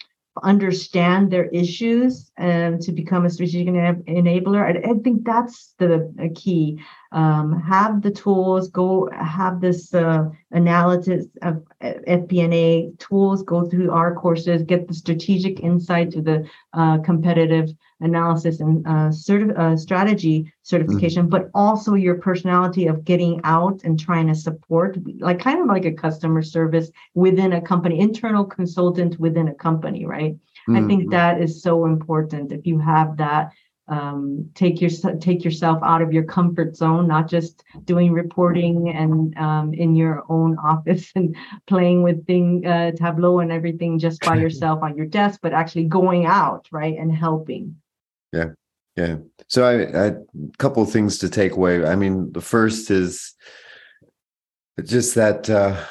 understand 0.42 1.30
their 1.30 1.46
issues 1.46 2.30
and 2.36 2.80
to 2.80 2.92
become 2.92 3.26
a 3.26 3.30
strategic 3.30 3.68
enabler. 3.68 4.62
I, 4.64 4.90
I 4.90 4.94
think 5.02 5.24
that's 5.24 5.74
the 5.78 6.12
key. 6.34 6.80
Um, 7.12 7.60
have 7.60 8.00
the 8.00 8.10
tools, 8.10 8.68
go 8.68 9.10
have 9.12 9.60
this 9.60 9.92
uh, 9.92 10.30
analysis 10.50 11.26
of 11.42 11.62
FP&A 11.82 12.92
tools, 12.98 13.42
go 13.42 13.66
through 13.68 13.90
our 13.90 14.14
courses, 14.14 14.62
get 14.62 14.88
the 14.88 14.94
strategic 14.94 15.60
insight 15.60 16.10
to 16.12 16.22
the 16.22 16.48
uh, 16.72 16.98
competitive 16.98 17.70
analysis 18.02 18.60
and 18.60 18.86
uh, 18.86 19.10
certi- 19.10 19.56
uh, 19.58 19.76
strategy 19.76 20.52
certification, 20.62 21.22
mm-hmm. 21.22 21.30
but 21.30 21.50
also 21.54 21.94
your 21.94 22.16
personality 22.16 22.86
of 22.86 23.04
getting 23.04 23.40
out 23.44 23.80
and 23.84 23.98
trying 23.98 24.26
to 24.26 24.34
support, 24.34 24.98
like 25.20 25.38
kind 25.38 25.60
of 25.60 25.66
like 25.66 25.84
a 25.84 25.92
customer 25.92 26.42
service 26.42 26.90
within 27.14 27.52
a 27.52 27.60
company, 27.60 28.00
internal 28.00 28.44
consultant 28.44 29.18
within 29.18 29.48
a 29.48 29.54
company, 29.54 30.04
right? 30.04 30.34
Mm-hmm. 30.68 30.76
I 30.76 30.86
think 30.86 31.02
mm-hmm. 31.02 31.10
that 31.10 31.40
is 31.40 31.62
so 31.62 31.86
important. 31.86 32.52
If 32.52 32.66
you 32.66 32.78
have 32.78 33.16
that 33.16 33.52
um, 33.89 34.51
take 34.55 34.80
your 34.80 34.91
take 35.20 35.45
yourself 35.45 35.80
out 35.83 36.03
of 36.03 36.12
your 36.12 36.22
comfort 36.22 36.76
zone, 36.76 37.09
not 37.09 37.28
just 37.28 37.64
doing 37.85 38.12
reporting 38.12 38.91
and 38.91 39.37
um, 39.37 39.74
in 39.74 39.95
your 39.95 40.24
own 40.28 40.57
office 40.64 41.11
and 41.14 41.37
playing 41.66 42.03
with 42.03 42.26
thing 42.26 42.66
uh, 42.66 42.93
Tableau 42.93 43.41
and 43.41 43.53
everything 43.53 43.99
just 43.99 44.20
by 44.22 44.37
yourself 44.45 44.83
on 44.83 44.97
your 44.97 45.07
desk, 45.07 45.41
but 45.43 45.53
actually 45.53 45.85
going 45.85 46.26
out 46.26 46.68
right 46.70 46.97
and 46.97 47.14
helping. 47.14 47.76
Yeah, 48.33 48.51
yeah. 48.97 49.16
So 49.49 49.64
I, 49.64 50.07
I 50.07 50.07
a 50.07 50.57
couple 50.59 50.83
of 50.83 50.91
things 50.91 51.18
to 51.18 51.28
take 51.28 51.53
away. 51.53 51.85
I 51.85 51.97
mean, 51.97 52.33
the 52.33 52.41
first 52.41 52.91
is 52.91 53.35
just 54.85 55.14
that 55.16 55.51
uh, 55.51 55.85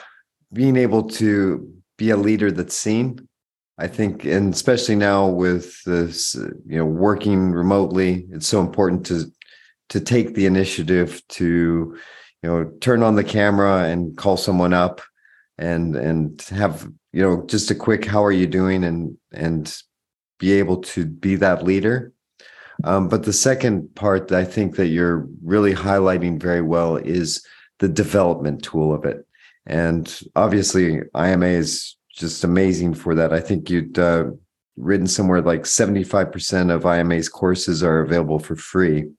being 0.54 0.78
able 0.78 1.04
to 1.04 1.74
be 1.98 2.10
a 2.10 2.18
leader 2.18 2.52
that's 2.52 2.76
seen 2.76 3.28
I 3.82 3.88
think, 3.88 4.26
and 4.26 4.54
especially 4.54 4.96
now 4.96 5.28
with 5.28 5.84
this, 5.86 6.36
you 6.36 6.78
know, 6.78 6.86
working 6.86 7.52
remotely, 7.52 8.28
it's 8.32 8.46
so 8.46 8.62
important 8.62 9.08
to 9.08 9.26
to 9.90 10.00
take 10.00 10.36
the 10.36 10.46
initiative 10.46 11.22
to, 11.30 11.98
you 12.44 12.50
know, 12.50 12.72
turn 12.80 13.02
on 13.02 13.16
the 13.16 13.24
camera 13.24 13.86
and 13.86 14.16
call 14.16 14.38
someone 14.38 14.72
up, 14.72 15.02
and 15.58 15.96
and 15.96 16.40
have 16.52 16.88
you 17.12 17.24
know 17.24 17.44
just 17.48 17.72
a 17.72 17.76
quick 17.76 18.06
"How 18.06 18.24
are 18.24 18.32
you 18.32 18.46
doing?" 18.46 18.84
and 18.84 19.18
and 19.34 19.76
be 20.38 20.52
able 20.54 20.78
to 20.94 21.04
be 21.04 21.36
that 21.38 21.64
leader. 21.64 22.14
Um, 22.84 23.08
but 23.08 23.24
the 23.24 23.34
second 23.34 23.96
part 23.96 24.28
that 24.28 24.40
I 24.40 24.46
think 24.46 24.76
that 24.76 24.88
you're 24.90 25.28
really 25.44 25.74
highlighting 25.74 26.40
very 26.40 26.62
well 26.62 26.98
is 26.98 27.44
the 27.80 27.90
development 27.90 28.64
tool 28.64 28.94
of 28.94 29.06
it. 29.06 29.26
And 29.66 30.22
obviously, 30.36 31.02
IMA 31.16 31.48
is 31.48 31.96
just 32.22 32.44
amazing 32.44 32.94
for 32.94 33.16
that. 33.16 33.34
I 33.34 33.40
think 33.42 33.70
you'd 33.70 33.98
uh, 33.98 34.26
written 34.78 35.08
somewhere 35.08 35.42
like 35.42 35.64
75% 35.64 36.72
of 36.72 36.86
IMA's 36.86 37.28
courses 37.28 37.84
are 37.84 38.02
available 38.02 38.40
for 38.40 38.56
free. 38.56 39.10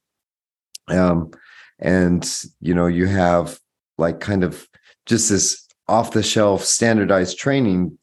Um, 0.88 1.32
and, 1.80 2.24
you 2.61 2.74
know, 2.74 2.86
you 2.86 3.07
have 3.07 3.59
like 3.98 4.20
kind 4.20 4.44
of 4.44 4.66
just 5.05 5.28
this 5.30 5.66
off 5.88 6.12
the 6.12 6.22
shelf 6.22 6.64
standardized 6.64 7.38
training 7.38 7.98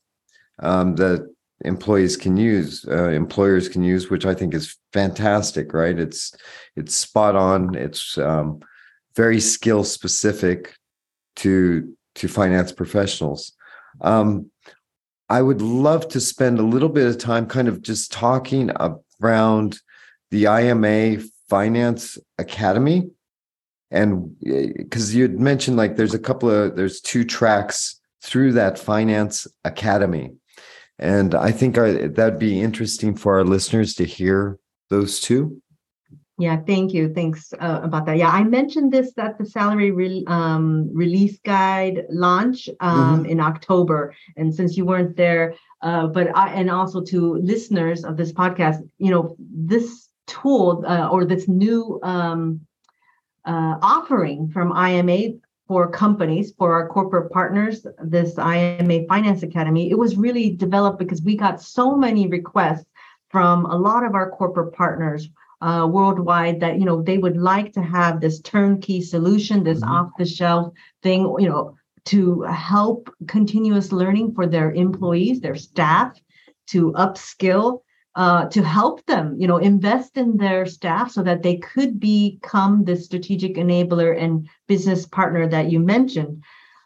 um, 0.62 0.96
that 0.96 1.26
employees 1.64 2.18
can 2.18 2.36
use, 2.36 2.86
uh, 2.90 3.10
employers 3.10 3.70
can 3.70 3.84
use, 3.84 4.10
which 4.10 4.26
I 4.26 4.34
think 4.34 4.54
is 4.54 4.76
fantastic, 4.92 5.74
right? 5.74 5.98
It's, 5.98 6.36
it's 6.76 6.94
spot 6.94 7.38
on. 7.38 7.74
It's 7.76 8.18
um, 8.18 8.60
very 9.16 9.40
skill 9.40 9.86
specific 9.86 10.76
to, 11.38 11.96
to 12.16 12.28
finance 12.28 12.74
professionals. 12.74 13.54
Um, 14.02 14.52
I 15.30 15.42
would 15.42 15.62
love 15.62 16.08
to 16.10 16.20
spend 16.20 16.60
a 16.60 16.64
little 16.64 16.90
bit 16.90 17.08
of 17.08 17.18
time 17.18 17.46
kind 17.46 17.68
of 17.68 17.82
just 17.82 18.12
talking 18.12 18.72
around 19.22 19.80
the 20.32 20.48
IMA 20.48 21.24
Finance 21.50 22.18
Academy. 22.38 23.10
And 23.92 24.36
eh, 24.46 24.68
because 24.78 25.14
you 25.14 25.24
had 25.24 25.40
mentioned 25.40 25.78
like 25.78 25.96
there's 25.96 26.14
a 26.14 26.20
couple 26.20 26.50
of, 26.50 26.76
there's 26.76 27.02
two 27.02 27.24
tracks 27.24 28.00
through 28.22 28.54
that 28.54 28.80
Finance 28.80 29.48
Academy. 29.64 30.34
And 30.98 31.34
I 31.34 31.52
think 31.52 31.76
that'd 31.76 32.40
be 32.40 32.60
interesting 32.60 33.16
for 33.16 33.38
our 33.38 33.46
listeners 33.46 33.96
to 33.96 34.06
hear 34.06 34.60
those 34.90 35.20
two. 35.22 35.62
Yeah, 36.40 36.56
thank 36.66 36.94
you. 36.94 37.14
Thanks 37.14 37.54
uh, 37.60 37.82
about 37.84 38.06
that. 38.06 38.16
Yeah, 38.16 38.30
I 38.30 38.44
mentioned 38.44 38.94
this 38.94 39.12
at 39.18 39.38
the 39.38 39.46
salary 39.46 39.92
re- 39.92 40.24
um, 40.28 40.90
release 40.94 41.38
guide 41.40 42.06
launch 42.10 42.70
um, 42.80 43.24
mm-hmm. 43.24 43.26
in 43.26 43.40
October, 43.42 44.16
and 44.38 44.56
since 44.56 44.78
you 44.78 44.86
weren't 44.86 45.18
there, 45.18 45.56
uh, 45.82 46.08
but 46.08 46.34
I 46.38 46.54
and 46.54 46.72
also 46.72 47.02
to 47.02 47.36
listeners 47.36 48.06
of 48.06 48.16
this 48.16 48.32
podcast, 48.32 48.88
you 49.00 49.12
know, 49.12 49.36
this 49.38 50.08
tool 50.28 50.86
uh, 50.88 51.10
or 51.10 51.26
this 51.26 51.50
new 51.50 52.00
um, 52.04 52.62
uh, 53.44 53.76
offering 53.82 54.50
from 54.50 54.72
IMA 54.72 55.34
for 55.68 55.92
companies 55.92 56.54
for 56.58 56.74
our 56.74 56.88
corporate 56.88 57.32
partners, 57.34 57.86
this 58.02 58.38
IMA 58.38 59.06
Finance 59.08 59.44
Academy, 59.44 59.92
it 59.92 59.98
was 59.98 60.16
really 60.16 60.56
developed 60.56 61.00
because 61.00 61.22
we 61.22 61.36
got 61.36 61.62
so 61.62 61.98
many 61.98 62.28
requests 62.28 62.86
from 63.30 63.66
a 63.66 63.78
lot 63.78 64.06
of 64.06 64.16
our 64.16 64.32
corporate 64.32 64.74
partners 64.74 65.30
uh, 65.62 65.88
worldwide 65.92 66.60
that 66.62 66.80
you 66.80 66.86
know 66.86 67.02
they 67.02 67.18
would 67.18 67.38
like 67.38 67.74
to 67.74 67.82
have 67.82 68.20
this 68.20 68.40
turnkey 68.42 69.02
solution, 69.02 69.64
this 69.64 69.82
mm-hmm. 69.82 69.92
off 69.92 70.12
the 70.18 70.26
shelf 70.26 70.74
thing, 71.04 71.34
you 71.40 71.50
know, 71.50 71.76
to 72.06 72.42
help 72.44 73.14
continuous 73.28 73.92
learning 73.92 74.34
for 74.34 74.48
their 74.48 74.72
employees, 74.72 75.42
their 75.42 75.56
staff, 75.56 76.18
to 76.68 76.92
upskill, 76.94 77.82
uh, 78.16 78.46
to 78.46 78.64
help 78.64 79.06
them, 79.06 79.36
you 79.40 79.48
know, 79.48 79.58
invest 79.58 80.18
in 80.18 80.38
their 80.38 80.66
staff 80.66 81.12
so 81.12 81.24
that 81.24 81.44
they 81.44 81.58
could 81.58 82.00
become 82.00 82.86
the 82.86 82.96
strategic 82.96 83.56
enabler 83.56 84.18
and 84.18 84.48
business 84.68 85.06
partner 85.06 85.48
that 85.48 85.72
you 85.72 85.80
mentioned 85.80 86.44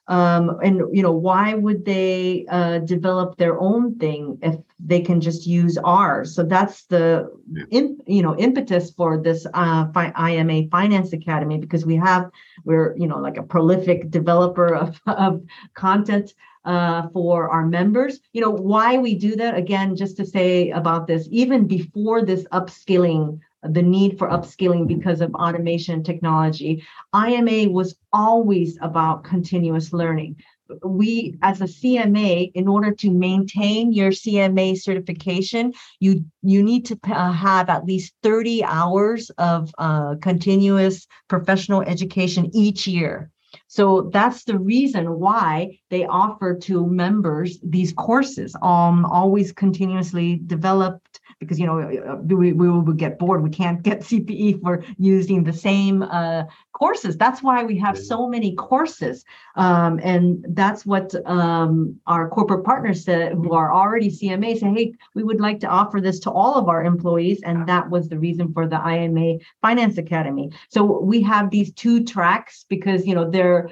um, 0.07 0.59
and 0.61 0.82
you 0.95 1.01
know 1.01 1.11
why 1.11 1.53
would 1.53 1.86
they 1.86 2.45
uh, 2.49 2.80
develop 2.80 3.38
their 3.38 3.59
own 3.59 3.97
thing 3.97 4.38
if 4.41 4.55
they 4.86 5.00
can 5.00 5.22
just 5.22 5.46
use 5.48 5.78
ours 5.84 6.36
so 6.36 6.44
that's 6.44 6.86
the 6.86 7.30
yeah. 7.72 7.82
you 8.06 8.22
know 8.22 8.36
impetus 8.38 8.92
for 8.92 9.18
this 9.18 9.46
uh, 9.54 9.86
ima 9.96 10.68
finance 10.70 11.14
academy 11.14 11.58
because 11.58 11.86
we 11.86 11.96
have 11.96 12.30
we're 12.66 12.96
you 12.98 13.08
know 13.08 13.18
like 13.18 13.38
a 13.38 13.44
prolific 13.44 14.10
developer 14.10 14.76
of, 14.76 15.00
of 15.08 15.42
content 15.74 16.34
uh, 16.66 17.08
for 17.10 17.50
our 17.50 17.66
members 17.66 18.20
you 18.34 18.42
know 18.42 18.52
why 18.52 18.98
we 18.98 19.16
do 19.16 19.36
that 19.36 19.56
again 19.56 19.96
just 19.96 20.18
to 20.18 20.26
say 20.26 20.70
about 20.72 21.08
this 21.08 21.28
even 21.32 21.68
before 21.68 22.24
this 22.24 22.44
upskilling 22.52 23.40
the 23.64 23.82
need 23.82 24.18
for 24.18 24.28
upskilling 24.30 24.88
because 24.88 25.22
of 25.22 25.34
automation 25.36 26.04
technology. 26.04 26.84
IMA 27.14 27.72
was 27.72 27.96
always 28.12 28.78
about 28.82 29.24
continuous 29.24 29.94
learning. 29.94 30.36
We, 30.84 31.38
as 31.41 31.61
a 31.61 31.65
CMA, 31.65 32.51
in 32.53 32.67
order 32.67 32.91
to 32.91 33.11
maintain 33.11 33.93
your 33.93 34.11
CMA 34.11 34.78
certification, 34.82 35.74
you 35.99 36.26
you 36.41 36.63
need 36.63 36.86
to 36.86 36.99
uh, 37.05 37.32
have 37.32 37.69
at 37.69 37.86
least 37.86 38.13
30 38.24 38.63
hours 38.63 39.30
of 39.38 39.71
uh, 39.78 40.15
continuous 40.21 41.07
professional 41.28 41.82
education 41.82 42.49
each 42.53 42.88
year. 42.88 43.32
So 43.67 44.09
that's 44.11 44.43
the 44.43 44.57
reason 44.57 45.19
why 45.19 45.80
they 45.89 46.05
offer 46.05 46.55
to 46.63 46.88
members 46.88 47.59
these 47.63 47.93
courses, 47.93 48.55
um, 48.61 49.05
always 49.05 49.51
continuously 49.51 50.41
developed 50.45 51.12
because 51.44 51.60
you 51.60 51.66
know 51.66 52.22
we, 52.24 52.54
we 52.54 52.70
will 52.70 52.82
get 52.82 53.20
bored. 53.20 53.44
We 53.44 53.50
can't 53.50 53.82
get 53.84 54.00
cpe 54.10 54.62
for 54.62 54.84
using 54.98 55.44
the 55.44 55.54
same 55.54 56.04
uh, 56.04 56.44
courses. 56.74 57.18
That's 57.18 57.41
why 57.41 57.64
we 57.64 57.78
have 57.78 57.98
so 57.98 58.28
many 58.28 58.56
courses. 58.56 59.26
Um, 59.56 60.00
and 60.04 60.46
that's 60.50 60.86
what 60.86 61.14
um, 61.26 62.00
our 62.08 62.28
corporate 62.30 62.66
partners 62.66 63.04
said 63.04 63.34
who 63.34 63.54
are 63.54 63.74
already 63.74 64.10
cma 64.10 64.60
say 64.60 64.72
hey 64.74 64.94
we 65.14 65.24
would 65.24 65.39
like 65.39 65.60
to 65.60 65.68
offer 65.68 66.02
this 66.02 66.20
to 66.20 66.32
all 66.32 66.56
of 66.56 66.68
our 66.68 66.84
employees 66.84 67.39
and 67.44 67.68
that 67.68 67.89
was 67.89 68.10
the 68.10 68.18
reason 68.18 68.52
for 68.54 68.68
the 68.68 68.80
ima 68.88 69.38
finance 69.62 69.98
academy. 69.98 70.50
So 70.70 71.00
we 71.02 71.22
have 71.22 71.52
these 71.52 71.72
two 71.74 72.04
tracks 72.04 72.66
because 72.68 73.06
you 73.06 73.16
know 73.16 73.30
they're 73.30 73.70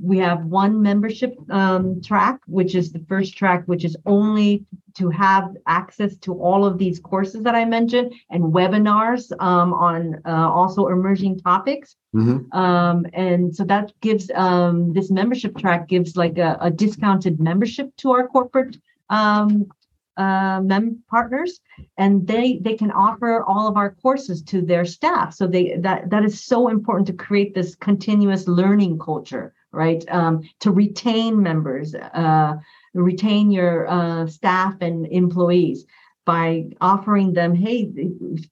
we 0.00 0.18
have 0.18 0.44
one 0.44 0.82
membership 0.82 1.34
um, 1.50 2.00
track, 2.02 2.40
which 2.46 2.74
is 2.74 2.92
the 2.92 3.04
first 3.08 3.36
track, 3.36 3.64
which 3.66 3.84
is 3.84 3.96
only 4.06 4.64
to 4.94 5.08
have 5.10 5.56
access 5.66 6.16
to 6.16 6.34
all 6.34 6.64
of 6.64 6.78
these 6.78 6.98
courses 6.98 7.42
that 7.42 7.54
I 7.54 7.64
mentioned 7.64 8.14
and 8.30 8.44
webinars 8.44 9.30
um, 9.40 9.72
on 9.72 10.20
uh, 10.24 10.50
also 10.50 10.88
emerging 10.88 11.40
topics. 11.40 11.96
Mm-hmm. 12.14 12.56
Um, 12.58 13.06
and 13.12 13.54
so 13.54 13.64
that 13.64 13.92
gives 14.00 14.30
um, 14.34 14.92
this 14.92 15.10
membership 15.10 15.56
track 15.56 15.88
gives 15.88 16.16
like 16.16 16.38
a, 16.38 16.58
a 16.60 16.70
discounted 16.70 17.40
membership 17.40 17.94
to 17.98 18.10
our 18.12 18.26
corporate 18.28 18.76
um, 19.10 19.70
uh, 20.16 20.60
mem 20.62 21.02
partners, 21.08 21.60
and 21.96 22.26
they 22.26 22.58
they 22.60 22.74
can 22.74 22.90
offer 22.90 23.42
all 23.44 23.68
of 23.68 23.76
our 23.76 23.94
courses 24.02 24.42
to 24.42 24.60
their 24.60 24.84
staff. 24.84 25.32
So 25.34 25.46
they 25.46 25.76
that 25.78 26.10
that 26.10 26.24
is 26.24 26.44
so 26.44 26.68
important 26.68 27.06
to 27.06 27.12
create 27.14 27.54
this 27.54 27.74
continuous 27.74 28.46
learning 28.46 28.98
culture 28.98 29.54
right? 29.72 30.04
Um, 30.08 30.42
to 30.60 30.70
retain 30.70 31.42
members, 31.42 31.94
uh, 31.94 32.54
retain 32.94 33.50
your 33.50 33.88
uh, 33.88 34.26
staff 34.26 34.74
and 34.80 35.06
employees 35.06 35.86
by 36.26 36.64
offering 36.80 37.32
them, 37.32 37.54
hey, 37.54 37.90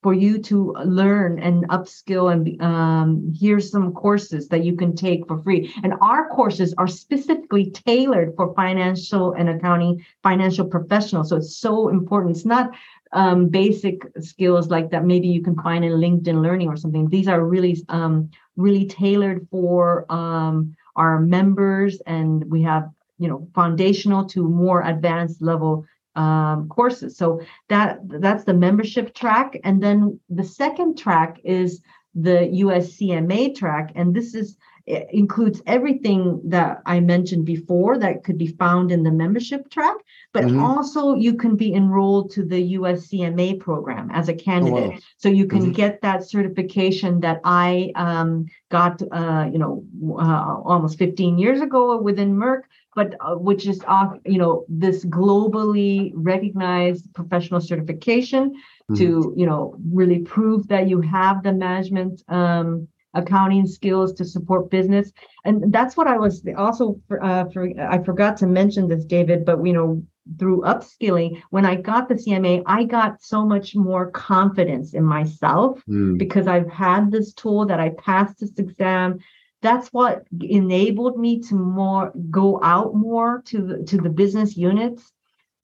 for 0.02 0.14
you 0.14 0.38
to 0.38 0.72
learn 0.84 1.38
and 1.38 1.68
upskill 1.68 2.32
and 2.32 2.60
um, 2.60 3.32
here's 3.38 3.70
some 3.70 3.92
courses 3.92 4.48
that 4.48 4.64
you 4.64 4.74
can 4.74 4.96
take 4.96 5.26
for 5.28 5.38
free. 5.42 5.72
And 5.84 5.92
our 6.00 6.28
courses 6.30 6.74
are 6.78 6.88
specifically 6.88 7.70
tailored 7.70 8.34
for 8.36 8.54
financial 8.54 9.32
and 9.34 9.48
accounting 9.48 10.04
financial 10.22 10.66
professionals. 10.66 11.28
So 11.28 11.36
it's 11.36 11.58
so 11.58 11.88
important. 11.88 12.36
It's 12.36 12.46
not 12.46 12.74
um, 13.12 13.48
basic 13.48 14.02
skills 14.20 14.68
like 14.68 14.90
that 14.90 15.04
maybe 15.04 15.28
you 15.28 15.42
can 15.42 15.54
find 15.56 15.84
in 15.84 15.92
LinkedIn 15.92 16.42
Learning 16.42 16.68
or 16.68 16.76
something. 16.76 17.08
These 17.08 17.28
are 17.28 17.44
really 17.44 17.82
um, 17.88 18.30
really 18.56 18.86
tailored 18.86 19.46
for 19.50 20.04
um, 20.10 20.74
our 20.98 21.20
members, 21.20 22.00
and 22.06 22.44
we 22.50 22.62
have 22.62 22.90
you 23.18 23.28
know 23.28 23.48
foundational 23.54 24.24
to 24.26 24.48
more 24.48 24.82
advanced 24.82 25.40
level 25.40 25.86
um, 26.16 26.68
courses. 26.68 27.16
So 27.16 27.40
that 27.68 28.00
that's 28.08 28.44
the 28.44 28.54
membership 28.54 29.14
track, 29.14 29.58
and 29.64 29.82
then 29.82 30.20
the 30.28 30.44
second 30.44 30.98
track 30.98 31.40
is 31.44 31.80
the 32.14 32.50
USCMA 32.64 33.54
track, 33.54 33.92
and 33.94 34.14
this 34.14 34.34
is 34.34 34.56
includes 35.10 35.60
everything 35.66 36.40
that 36.44 36.82
I 36.86 37.00
mentioned 37.00 37.44
before 37.44 37.98
that 37.98 38.24
could 38.24 38.38
be 38.38 38.46
found 38.46 38.90
in 38.90 39.02
the 39.02 39.10
membership 39.10 39.68
track, 39.70 39.96
but 40.32 40.44
mm-hmm. 40.44 40.62
also 40.62 41.14
you 41.14 41.34
can 41.34 41.56
be 41.56 41.74
enrolled 41.74 42.30
to 42.32 42.44
the 42.44 42.74
USCMA 42.74 43.60
program 43.60 44.10
as 44.10 44.28
a 44.28 44.34
candidate. 44.34 44.90
Oh, 44.90 44.90
wow. 44.90 44.98
So 45.18 45.28
you 45.28 45.46
can 45.46 45.60
mm-hmm. 45.60 45.72
get 45.72 46.00
that 46.02 46.24
certification 46.24 47.20
that 47.20 47.40
I 47.44 47.92
um, 47.96 48.46
got, 48.70 49.02
uh, 49.12 49.48
you 49.52 49.58
know, 49.58 49.84
uh, 50.18 50.60
almost 50.64 50.98
15 50.98 51.38
years 51.38 51.60
ago 51.60 52.00
within 52.00 52.34
Merck 52.34 52.62
but 52.98 53.14
uh, 53.20 53.36
which 53.36 53.68
is 53.68 53.80
uh, 53.86 54.08
you 54.24 54.38
know 54.38 54.64
this 54.68 55.04
globally 55.04 56.10
recognized 56.14 57.14
professional 57.14 57.60
certification 57.60 58.50
mm-hmm. 58.50 58.96
to 58.96 59.32
you 59.36 59.46
know 59.46 59.76
really 59.92 60.18
prove 60.20 60.66
that 60.66 60.88
you 60.88 61.00
have 61.00 61.44
the 61.44 61.52
management 61.52 62.24
um, 62.28 62.88
accounting 63.14 63.66
skills 63.66 64.12
to 64.12 64.24
support 64.24 64.70
business. 64.70 65.12
And 65.44 65.72
that's 65.72 65.96
what 65.96 66.06
i 66.06 66.18
was 66.18 66.42
also 66.56 67.00
uh, 67.22 67.44
for 67.52 67.68
i 67.80 68.02
forgot 68.02 68.36
to 68.38 68.46
mention 68.46 68.88
this 68.88 69.04
david 69.04 69.44
but 69.44 69.64
you 69.64 69.72
know 69.72 70.02
through 70.38 70.60
upskilling 70.62 71.40
when 71.50 71.64
i 71.64 71.74
got 71.74 72.08
the 72.08 72.14
cma 72.14 72.62
i 72.66 72.84
got 72.84 73.22
so 73.22 73.44
much 73.44 73.74
more 73.74 74.10
confidence 74.10 74.94
in 74.94 75.04
myself 75.04 75.80
mm. 75.88 76.18
because 76.18 76.46
i've 76.46 76.70
had 76.70 77.10
this 77.10 77.32
tool 77.32 77.64
that 77.66 77.80
i 77.80 77.90
passed 77.90 78.40
this 78.40 78.58
exam. 78.58 79.18
That's 79.60 79.88
what 79.88 80.22
enabled 80.40 81.18
me 81.18 81.40
to 81.48 81.56
more 81.56 82.12
go 82.30 82.60
out 82.62 82.94
more 82.94 83.42
to 83.46 83.58
the, 83.60 83.82
to 83.86 83.96
the 83.96 84.08
business 84.08 84.56
units 84.56 85.12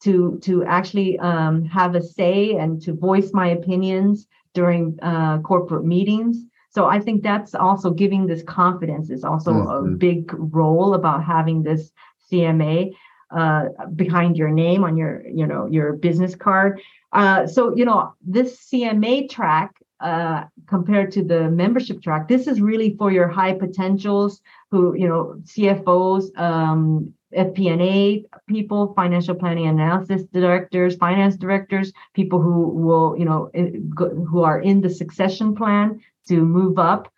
to 0.02 0.40
to 0.42 0.64
actually 0.64 1.16
um, 1.20 1.64
have 1.66 1.94
a 1.94 2.02
say 2.02 2.56
and 2.56 2.82
to 2.82 2.92
voice 2.92 3.30
my 3.32 3.48
opinions 3.50 4.26
during 4.52 4.98
uh, 5.00 5.38
corporate 5.38 5.84
meetings 5.84 6.44
so 6.74 6.86
i 6.86 6.98
think 6.98 7.22
that's 7.22 7.54
also 7.54 7.90
giving 7.90 8.26
this 8.26 8.42
confidence 8.42 9.10
is 9.10 9.24
also 9.24 9.52
mm-hmm. 9.52 9.94
a 9.94 9.96
big 9.96 10.32
role 10.34 10.94
about 10.94 11.24
having 11.24 11.62
this 11.62 11.92
cma 12.30 12.92
uh, 13.30 13.64
behind 13.96 14.36
your 14.36 14.50
name 14.50 14.84
on 14.84 14.96
your 14.96 15.22
you 15.26 15.46
know 15.46 15.66
your 15.66 15.92
business 15.92 16.34
card 16.34 16.80
uh, 17.12 17.46
so 17.46 17.74
you 17.76 17.84
know 17.84 18.14
this 18.24 18.68
cma 18.70 19.28
track 19.28 19.72
uh, 20.00 20.44
compared 20.66 21.10
to 21.12 21.22
the 21.22 21.50
membership 21.50 22.02
track. 22.02 22.28
This 22.28 22.46
is 22.46 22.60
really 22.60 22.94
for 22.98 23.10
your 23.10 23.26
high 23.26 23.54
potentials 23.54 24.42
who, 24.70 24.94
you 24.94 25.08
know, 25.08 25.36
CFOs, 25.44 26.36
um, 26.38 27.14
FP&A 27.34 28.24
people, 28.46 28.92
financial 28.94 29.34
planning 29.34 29.66
analysis 29.66 30.22
directors, 30.32 30.96
finance 30.96 31.36
directors, 31.36 31.92
people 32.12 32.40
who 32.40 32.68
will, 32.68 33.16
you 33.18 33.24
know, 33.24 33.50
who 33.96 34.42
are 34.42 34.60
in 34.60 34.80
the 34.80 34.90
succession 34.90 35.54
plan 35.54 36.00
to 36.28 36.44
move 36.44 36.78
up. 36.78 37.10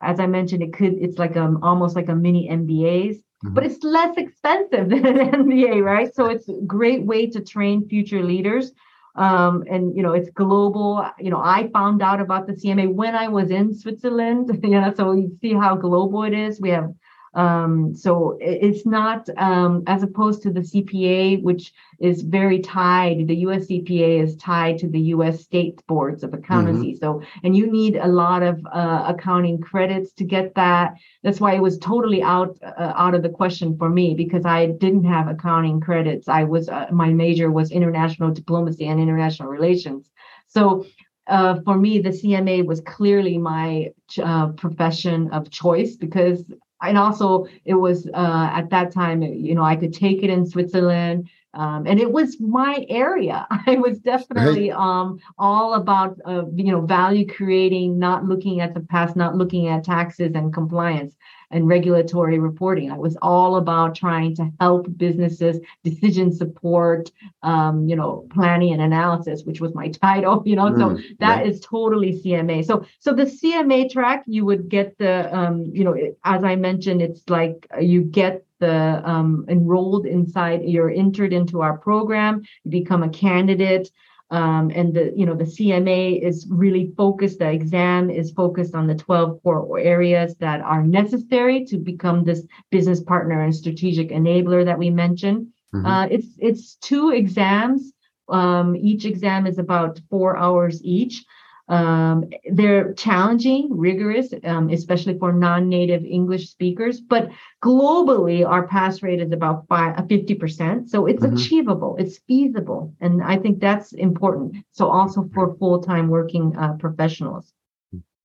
As 0.00 0.20
I 0.20 0.26
mentioned, 0.26 0.62
it 0.62 0.72
could, 0.72 0.94
it's 0.94 1.18
like 1.18 1.36
um 1.36 1.62
almost 1.62 1.96
like 1.96 2.08
a 2.08 2.14
mini 2.14 2.48
MBAs, 2.48 3.16
mm-hmm. 3.16 3.54
but 3.54 3.64
it's 3.64 3.82
less 3.82 4.16
expensive 4.16 4.88
than 4.90 5.06
an 5.06 5.30
MBA, 5.44 5.82
right? 5.82 6.14
So 6.14 6.26
it's 6.26 6.48
a 6.48 6.60
great 6.66 7.04
way 7.04 7.26
to 7.26 7.40
train 7.40 7.88
future 7.88 8.22
leaders 8.22 8.72
um, 9.18 9.64
and 9.68 9.96
you 9.96 10.02
know 10.02 10.12
it's 10.12 10.30
global 10.30 11.04
you 11.18 11.30
know 11.30 11.40
i 11.42 11.68
found 11.72 12.00
out 12.02 12.20
about 12.20 12.46
the 12.46 12.52
cma 12.52 12.90
when 12.92 13.14
i 13.14 13.28
was 13.28 13.50
in 13.50 13.74
switzerland 13.74 14.48
you 14.62 14.80
know 14.80 14.94
so 14.96 15.12
you 15.12 15.36
see 15.40 15.52
how 15.52 15.74
global 15.74 16.22
it 16.22 16.32
is 16.32 16.60
we 16.60 16.70
have 16.70 16.90
um, 17.34 17.94
so 17.94 18.38
it's 18.40 18.86
not 18.86 19.28
um, 19.36 19.82
as 19.86 20.02
opposed 20.02 20.42
to 20.42 20.50
the 20.52 20.60
CPA, 20.60 21.42
which 21.42 21.72
is 21.98 22.22
very 22.22 22.60
tied. 22.60 23.26
The 23.26 23.36
US 23.36 23.66
CPA 23.66 24.22
is 24.22 24.36
tied 24.36 24.78
to 24.78 24.88
the 24.88 25.00
US 25.14 25.40
state 25.40 25.84
boards 25.86 26.22
of 26.22 26.32
accountancy. 26.32 26.92
Mm-hmm. 26.92 27.04
So, 27.04 27.22
and 27.44 27.56
you 27.56 27.70
need 27.70 27.96
a 27.96 28.06
lot 28.08 28.42
of 28.42 28.64
uh, 28.72 29.04
accounting 29.06 29.60
credits 29.60 30.12
to 30.14 30.24
get 30.24 30.54
that. 30.54 30.94
That's 31.22 31.40
why 31.40 31.54
it 31.54 31.62
was 31.62 31.78
totally 31.78 32.22
out 32.22 32.56
uh, 32.62 32.92
out 32.96 33.14
of 33.14 33.22
the 33.22 33.28
question 33.28 33.76
for 33.76 33.88
me 33.88 34.14
because 34.14 34.44
I 34.46 34.66
didn't 34.66 35.04
have 35.04 35.28
accounting 35.28 35.80
credits. 35.80 36.28
I 36.28 36.44
was 36.44 36.68
uh, 36.68 36.86
my 36.92 37.12
major 37.12 37.50
was 37.50 37.70
international 37.70 38.30
diplomacy 38.30 38.86
and 38.86 39.00
international 39.00 39.48
relations. 39.48 40.10
So 40.46 40.86
uh, 41.28 41.60
for 41.60 41.76
me, 41.76 41.98
the 41.98 42.08
CMA 42.08 42.64
was 42.64 42.80
clearly 42.80 43.36
my 43.36 43.92
uh, 44.22 44.48
profession 44.48 45.28
of 45.30 45.50
choice 45.50 45.94
because 45.94 46.42
and 46.82 46.98
also 46.98 47.46
it 47.64 47.74
was 47.74 48.06
uh, 48.14 48.50
at 48.52 48.70
that 48.70 48.92
time 48.92 49.22
you 49.22 49.54
know 49.54 49.62
i 49.62 49.76
could 49.76 49.92
take 49.92 50.22
it 50.22 50.30
in 50.30 50.46
switzerland 50.46 51.28
um, 51.58 51.86
and 51.86 52.00
it 52.00 52.10
was 52.10 52.40
my 52.40 52.86
area 52.88 53.46
i 53.66 53.76
was 53.76 53.98
definitely 53.98 54.70
right. 54.70 54.78
um, 54.78 55.18
all 55.38 55.74
about 55.74 56.18
uh, 56.24 56.44
you 56.54 56.72
know 56.72 56.80
value 56.80 57.26
creating 57.26 57.98
not 57.98 58.24
looking 58.24 58.60
at 58.60 58.72
the 58.72 58.80
past 58.80 59.16
not 59.16 59.36
looking 59.36 59.68
at 59.68 59.84
taxes 59.84 60.32
and 60.34 60.54
compliance 60.54 61.14
and 61.50 61.66
regulatory 61.66 62.38
reporting. 62.38 62.90
I 62.90 62.98
was 62.98 63.16
all 63.22 63.56
about 63.56 63.94
trying 63.94 64.34
to 64.36 64.50
help 64.60 64.86
businesses, 64.96 65.58
decision 65.82 66.32
support, 66.32 67.10
um, 67.42 67.88
you 67.88 67.96
know, 67.96 68.26
planning 68.30 68.72
and 68.72 68.82
analysis, 68.82 69.44
which 69.44 69.60
was 69.60 69.74
my 69.74 69.88
title, 70.02 70.42
you 70.44 70.56
know. 70.56 70.70
Mm, 70.70 70.78
so 70.78 71.02
that 71.20 71.38
right. 71.38 71.46
is 71.46 71.60
totally 71.60 72.20
CMA. 72.20 72.64
So 72.64 72.84
so 72.98 73.12
the 73.12 73.24
CMA 73.24 73.90
track, 73.90 74.24
you 74.26 74.44
would 74.44 74.68
get 74.68 74.96
the 74.98 75.34
um, 75.34 75.70
you 75.72 75.84
know, 75.84 75.96
as 76.24 76.44
I 76.44 76.56
mentioned, 76.56 77.00
it's 77.00 77.28
like 77.28 77.66
you 77.80 78.02
get 78.02 78.44
the 78.60 79.02
um, 79.08 79.44
enrolled 79.48 80.06
inside, 80.06 80.62
you're 80.64 80.90
entered 80.90 81.32
into 81.32 81.60
our 81.60 81.78
program, 81.78 82.42
you 82.64 82.70
become 82.70 83.02
a 83.02 83.08
candidate. 83.08 83.90
Um, 84.30 84.70
and 84.74 84.92
the 84.92 85.10
you 85.16 85.24
know 85.24 85.34
the 85.34 85.44
CMA 85.44 86.20
is 86.22 86.46
really 86.50 86.92
focused. 86.98 87.38
The 87.38 87.50
exam 87.50 88.10
is 88.10 88.30
focused 88.30 88.74
on 88.74 88.86
the 88.86 88.94
12 88.94 89.42
core 89.42 89.78
areas 89.78 90.34
that 90.40 90.60
are 90.60 90.82
necessary 90.82 91.64
to 91.64 91.78
become 91.78 92.24
this 92.24 92.42
business 92.70 93.00
partner 93.00 93.40
and 93.42 93.54
strategic 93.54 94.10
enabler 94.10 94.66
that 94.66 94.78
we 94.78 94.90
mentioned. 94.90 95.46
Mm-hmm. 95.74 95.86
Uh, 95.86 96.06
it's 96.10 96.26
it's 96.38 96.74
two 96.74 97.10
exams. 97.10 97.92
Um, 98.28 98.76
each 98.76 99.06
exam 99.06 99.46
is 99.46 99.56
about 99.56 99.98
four 100.10 100.36
hours 100.36 100.84
each. 100.84 101.24
Um, 101.68 102.24
they're 102.50 102.94
challenging, 102.94 103.68
rigorous, 103.70 104.32
um, 104.44 104.70
especially 104.70 105.18
for 105.18 105.32
non-native 105.32 106.04
English 106.04 106.48
speakers. 106.48 107.00
But 107.00 107.30
globally, 107.62 108.46
our 108.46 108.66
pass 108.66 109.02
rate 109.02 109.20
is 109.20 109.32
about 109.32 109.68
50%. 109.68 110.84
Uh, 110.84 110.86
so 110.86 111.06
it's 111.06 111.22
mm-hmm. 111.22 111.36
achievable, 111.36 111.96
it's 111.98 112.18
feasible. 112.26 112.94
And 113.00 113.22
I 113.22 113.36
think 113.36 113.60
that's 113.60 113.92
important. 113.92 114.56
So 114.72 114.88
also 114.88 115.28
for 115.34 115.54
full-time 115.56 116.08
working 116.08 116.56
uh, 116.56 116.74
professionals. 116.74 117.52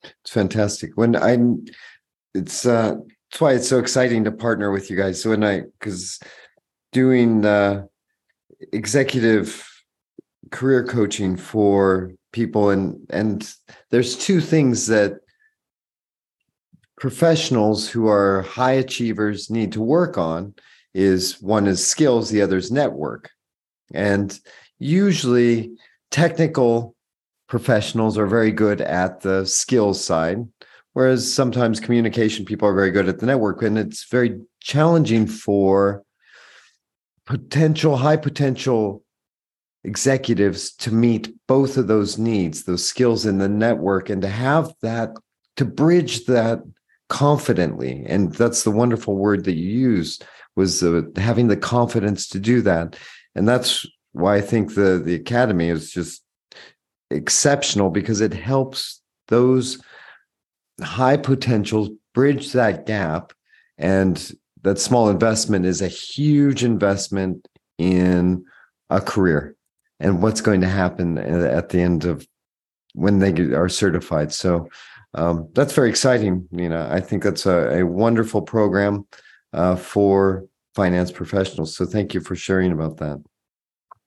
It's 0.04 0.32
fantastic. 0.32 0.92
When 0.96 1.16
I, 1.16 1.38
it's, 2.34 2.66
uh, 2.66 2.96
that's 3.30 3.42
why 3.42 3.54
it's 3.54 3.68
so 3.68 3.80
exciting 3.80 4.24
to 4.26 4.32
partner 4.32 4.72
with 4.72 4.90
you 4.90 4.96
guys. 4.96 5.22
So 5.22 5.32
when 5.32 5.44
I, 5.44 5.62
because 5.80 6.20
doing 6.92 7.42
the 7.42 7.90
executive 8.72 9.68
career 10.52 10.86
coaching 10.86 11.36
for 11.36 12.14
people 12.34 12.70
and 12.70 12.98
and 13.10 13.54
there's 13.92 14.18
two 14.18 14.42
things 14.42 14.88
that 14.88 15.14
professionals 17.00 17.90
who 17.90 18.08
are 18.08 18.42
high 18.42 18.74
achievers 18.74 19.50
need 19.50 19.72
to 19.72 19.82
work 19.82 20.18
on 20.18 20.54
is 20.94 21.42
one 21.42 21.68
is 21.68 21.86
skills 21.86 22.30
the 22.30 22.42
other 22.42 22.58
is 22.58 22.72
network. 22.72 23.30
And 23.94 24.38
usually 24.80 25.72
technical 26.12 26.96
professionals 27.48 28.18
are 28.18 28.28
very 28.28 28.52
good 28.52 28.82
at 28.82 29.22
the 29.22 29.46
skills 29.46 30.04
side 30.04 30.46
whereas 30.94 31.32
sometimes 31.32 31.80
communication 31.80 32.46
people 32.46 32.68
are 32.68 32.74
very 32.74 32.92
good 32.92 33.10
at 33.10 33.20
the 33.20 33.26
network 33.26 33.62
and 33.62 33.78
it's 33.78 34.06
very 34.10 34.40
challenging 34.60 35.28
for 35.28 36.04
potential 37.26 37.98
high 37.98 38.18
potential 38.18 39.03
executives 39.84 40.72
to 40.74 40.94
meet 40.94 41.34
both 41.48 41.78
of 41.78 41.88
those 41.88 42.18
needs, 42.18 42.64
those 42.64 42.88
skills 42.88 43.26
in 43.26 43.38
the 43.38 43.50
network, 43.50 44.10
and 44.10 44.22
to 44.22 44.30
have 44.30 44.74
that, 44.82 45.12
to 45.58 45.66
bridge 45.66 46.26
that 46.26 46.62
confidently. 47.10 48.06
And 48.08 48.34
that's 48.34 48.64
the 48.64 48.72
wonderful 48.72 49.16
word 49.16 49.44
that 49.46 49.56
you 49.56 49.70
used 49.70 50.26
was 50.56 50.84
uh, 50.84 51.02
having 51.18 51.48
the 51.48 51.58
confidence 51.58 52.28
to 52.30 52.40
do 52.40 52.62
that. 52.62 52.96
And 53.36 53.48
that's 53.48 53.86
why 54.14 54.36
I 54.36 54.42
think 54.42 54.76
the 54.76 55.02
the 55.04 55.16
academy 55.16 55.70
is 55.70 55.92
just 55.92 56.24
exceptional 57.10 57.90
because 57.90 58.22
it 58.22 58.34
helps 58.34 59.02
those 59.28 59.82
high 60.82 61.18
potentials 61.18 61.90
bridge 62.14 62.54
that 62.54 62.86
gap 62.86 63.34
and 63.78 64.32
that 64.62 64.80
small 64.80 65.10
investment 65.10 65.66
is 65.66 65.82
a 65.82 65.88
huge 65.88 66.64
investment 66.64 67.48
in 67.78 68.46
a 68.90 69.02
career 69.02 69.56
and 70.04 70.22
what's 70.22 70.42
going 70.42 70.62
to 70.62 70.68
happen 70.68 71.18
at 71.18 71.70
the 71.70 71.80
end 71.80 72.06
of 72.06 72.28
when 72.94 73.20
they 73.20 73.32
are 73.54 73.70
certified 73.70 74.32
so 74.32 74.70
um, 75.16 75.48
that's 75.54 75.74
very 75.74 75.90
exciting 75.90 76.48
nina 76.52 76.88
i 76.92 77.00
think 77.00 77.24
that's 77.24 77.46
a, 77.46 77.80
a 77.80 77.84
wonderful 77.84 78.42
program 78.42 79.06
uh, 79.54 79.76
for 79.76 80.46
finance 80.76 81.12
professionals 81.12 81.76
so 81.76 81.86
thank 81.86 82.14
you 82.14 82.22
for 82.22 82.36
sharing 82.36 82.72
about 82.72 82.98
that 82.98 83.22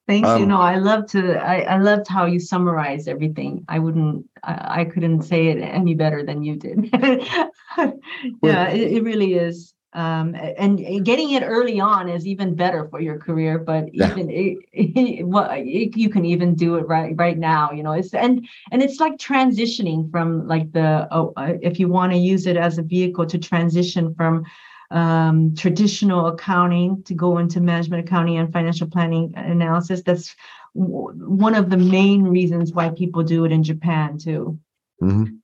Thank 0.07 0.24
Um, 0.24 0.40
you 0.40 0.47
No, 0.47 0.61
I 0.61 0.76
love 0.76 1.07
to. 1.09 1.36
I, 1.36 1.62
I 1.62 1.78
loved 1.78 2.07
how 2.07 2.26
you 2.26 2.38
summarized 2.38 3.09
everything. 3.09 3.64
I 3.68 3.80
wouldn't. 3.80 4.26
I, 4.44 4.80
I 4.80 4.84
couldn't 4.84 5.22
say 5.22 5.49
it 5.49 5.61
any 5.61 5.94
better 5.94 6.22
than 6.22 6.44
you 6.44 6.57
did. 6.57 6.90
yeah, 6.92 8.68
it, 8.68 8.92
it, 8.92 9.03
really 9.03 9.34
is. 9.34 9.74
Um, 9.97 10.34
and 10.34 11.05
getting 11.07 11.30
it 11.30 11.42
early 11.42 11.80
on 11.80 12.11
is 12.11 12.26
even 12.26 12.55
better 12.55 12.86
for 12.90 13.01
your 13.01 13.18
career. 13.18 13.59
But 13.59 13.94
yeah. 13.94 14.11
even 14.11 14.30
it, 14.30 14.59
it, 14.72 15.26
well, 15.26 15.57
you 15.57 16.11
can 16.11 16.26
even 16.26 16.55
do 16.55 16.76
it 16.76 16.86
right 16.86 17.14
right 17.16 17.38
now. 17.38 17.72
You 17.72 17.82
know, 17.82 17.92
it's 17.92 18.12
and 18.12 18.47
and 18.70 18.82
it's 18.82 19.01
like 19.01 19.16
transitioning 19.16 20.11
from 20.11 20.47
like 20.47 20.70
the 20.72 21.09
oh, 21.11 21.32
uh, 21.38 21.55
if 21.62 21.80
you 21.80 21.88
want 21.88 22.12
to 22.12 22.18
use 22.18 22.47
it 22.47 22.59
as 22.59 22.76
a 22.76 22.82
vehicle 22.82 23.24
to 23.24 23.38
transition 23.38 24.14
from 24.14 24.44
um, 24.90 25.55
traditional 25.55 26.26
accounting 26.26 27.03
to 27.05 27.14
go 27.14 27.38
into 27.38 27.61
management 27.61 28.07
accounting 28.07 28.36
and 28.36 28.53
financial 28.53 28.86
planning 28.86 29.32
analysis. 29.34 30.03
That's 30.03 30.36
w- 30.74 31.12
one 31.26 31.55
of 31.55 31.70
the 31.70 31.76
main 31.76 32.24
reasons 32.24 32.72
why 32.72 32.90
people 32.90 33.22
do 33.22 33.47
it 33.47 33.53
in 33.53 33.62
Japan 33.62 34.18
too. 34.18 34.59
Mm-hmm. 35.03 35.36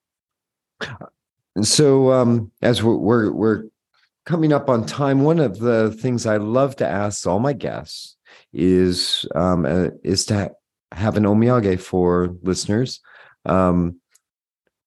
So, 1.62 2.12
um, 2.12 2.50
as 2.62 2.82
we're, 2.82 2.96
we're, 2.96 3.32
we're 3.32 3.64
coming 4.24 4.52
up 4.52 4.68
on 4.68 4.86
time, 4.86 5.22
one 5.22 5.38
of 5.38 5.58
the 5.58 5.90
things 5.92 6.26
I 6.26 6.36
love 6.36 6.76
to 6.76 6.86
ask 6.86 7.26
all 7.26 7.38
my 7.38 7.52
guests 7.52 8.16
is 8.52 9.26
um, 9.34 9.64
uh, 9.66 9.88
is 10.02 10.24
to 10.26 10.34
ha- 10.34 10.96
have 10.96 11.16
an 11.16 11.24
omiyage 11.24 11.80
for 11.80 12.34
listeners. 12.42 13.00
Um, 13.46 14.00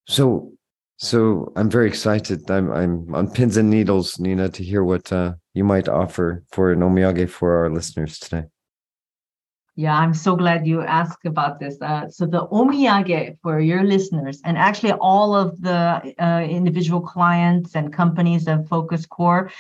so 0.08 0.54
so 0.98 1.52
I'm 1.56 1.70
very 1.70 1.88
excited. 1.88 2.50
I'm 2.50 2.72
I'm 2.72 3.14
on 3.14 3.30
pins 3.32 3.58
and 3.58 3.70
needles, 3.70 4.20
Nina, 4.20 4.50
to 4.50 4.64
hear 4.64 4.84
what 4.84 5.12
uh, 5.12 5.34
you 5.54 5.64
might 5.64 5.90
offer 5.90 6.44
for 6.52 6.72
an 6.72 6.80
omiyage 6.80 7.30
for 7.30 7.58
our 7.58 7.70
listeners 7.70 8.20
today. 8.20 8.46
Yeah, 9.78 9.98
I'm 9.98 10.14
so 10.14 10.38
glad 10.38 10.66
you 10.66 10.82
asked 10.82 11.26
about 11.26 11.60
this. 11.60 11.82
Uh, 11.82 12.10
so 12.10 12.26
the 12.26 12.48
omiyage 12.48 13.38
for 13.42 13.60
your 13.60 13.84
listeners, 13.84 14.40
and 14.46 14.58
actually 14.58 14.94
all 14.94 15.36
of 15.36 15.62
the 15.62 16.14
uh, 16.18 16.42
individual 16.50 17.02
clients 17.02 17.76
and 17.76 17.92
companies 17.92 18.48
of 18.48 18.70
Focus 18.70 19.06
Core, 19.06 19.52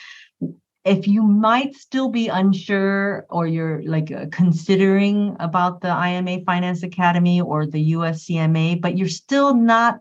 if 0.86 1.05
you 1.05 1.22
might 1.22 1.76
still 1.76 2.07
be 2.07 2.30
unsure 2.30 3.26
or 3.30 3.45
you're 3.45 3.84
like 3.84 4.09
uh, 4.09 4.28
considering 4.32 5.36
about 5.41 5.82
the 5.82 5.89
IMA 5.89 6.45
Finance 6.45 6.84
Academy 6.84 7.41
or 7.41 7.66
the 7.66 7.91
USCMA, 7.93 8.80
but 8.80 8.97
you're 8.97 9.09
still 9.09 9.53
not 9.53 9.99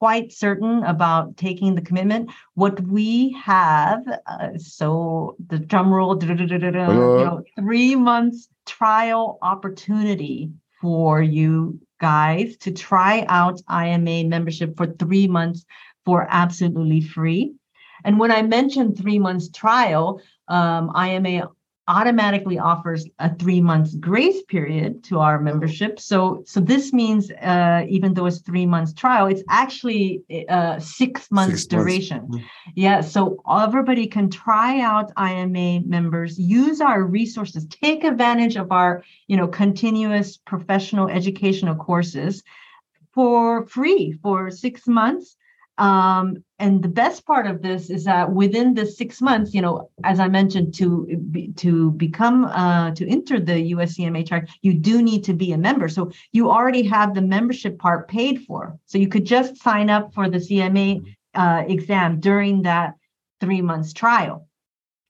quite 0.00 0.32
certain 0.32 0.82
about 0.82 1.36
taking 1.36 1.76
the 1.76 1.80
commitment. 1.80 2.30
What 2.54 2.80
we 2.80 3.32
have, 3.32 4.02
uh, 4.26 4.58
so 4.58 5.36
the 5.46 5.60
drum 5.60 5.94
roll, 5.94 6.18
you 6.20 7.24
know, 7.24 7.42
three 7.56 7.94
months 7.94 8.48
trial 8.66 9.38
opportunity 9.42 10.50
for 10.80 11.22
you 11.22 11.80
guys 12.00 12.56
to 12.58 12.70
try 12.70 13.24
out 13.28 13.60
IMA 13.68 14.24
membership 14.24 14.76
for 14.76 14.86
three 14.86 15.26
months 15.26 15.64
for 16.04 16.26
absolutely 16.28 17.00
free. 17.00 17.54
And 18.04 18.18
when 18.18 18.30
I 18.30 18.42
mentioned 18.42 18.98
three 18.98 19.18
months 19.18 19.48
trial, 19.48 20.20
um, 20.48 20.90
IMA 20.94 21.50
automatically 21.86 22.58
offers 22.58 23.06
a 23.18 23.34
three 23.34 23.60
months 23.60 23.94
grace 23.94 24.42
period 24.44 25.04
to 25.04 25.18
our 25.18 25.38
membership. 25.38 26.00
So, 26.00 26.42
so 26.46 26.60
this 26.60 26.92
means 26.92 27.30
uh, 27.30 27.84
even 27.88 28.14
though 28.14 28.26
it's 28.26 28.40
three 28.40 28.64
months 28.64 28.94
trial, 28.94 29.26
it's 29.26 29.42
actually 29.50 30.22
uh, 30.48 30.78
six 30.78 31.30
months 31.30 31.62
six 31.62 31.66
duration. 31.66 32.28
Months. 32.28 32.36
Mm-hmm. 32.36 32.70
Yeah. 32.74 33.00
So 33.02 33.36
everybody 33.50 34.06
can 34.06 34.30
try 34.30 34.80
out 34.80 35.12
IMA 35.18 35.80
members, 35.86 36.38
use 36.38 36.80
our 36.80 37.02
resources, 37.02 37.66
take 37.66 38.04
advantage 38.04 38.56
of 38.56 38.72
our, 38.72 39.04
you 39.26 39.36
know, 39.36 39.46
continuous 39.46 40.38
professional 40.38 41.08
educational 41.08 41.74
courses 41.74 42.42
for 43.12 43.66
free 43.66 44.12
for 44.22 44.50
six 44.50 44.86
months 44.86 45.36
um, 45.78 46.44
and 46.58 46.82
the 46.82 46.88
best 46.88 47.26
part 47.26 47.46
of 47.46 47.62
this 47.62 47.90
is 47.90 48.04
that 48.04 48.30
within 48.30 48.74
the 48.74 48.86
six 48.86 49.20
months, 49.20 49.52
you 49.52 49.60
know, 49.60 49.90
as 50.04 50.20
I 50.20 50.28
mentioned, 50.28 50.74
to 50.74 51.52
to 51.56 51.90
become 51.92 52.44
uh, 52.44 52.92
to 52.92 53.08
enter 53.08 53.40
the 53.40 53.72
USCMA 53.72 54.26
track, 54.26 54.48
you 54.62 54.74
do 54.74 55.02
need 55.02 55.24
to 55.24 55.34
be 55.34 55.52
a 55.52 55.58
member. 55.58 55.88
So 55.88 56.12
you 56.32 56.50
already 56.50 56.82
have 56.84 57.14
the 57.14 57.22
membership 57.22 57.78
part 57.78 58.08
paid 58.08 58.42
for. 58.42 58.78
So 58.86 58.98
you 58.98 59.08
could 59.08 59.24
just 59.24 59.56
sign 59.62 59.90
up 59.90 60.14
for 60.14 60.28
the 60.28 60.38
CMA 60.38 61.02
uh, 61.34 61.64
exam 61.66 62.20
during 62.20 62.62
that 62.62 62.94
three 63.40 63.60
months 63.60 63.92
trial. 63.92 64.46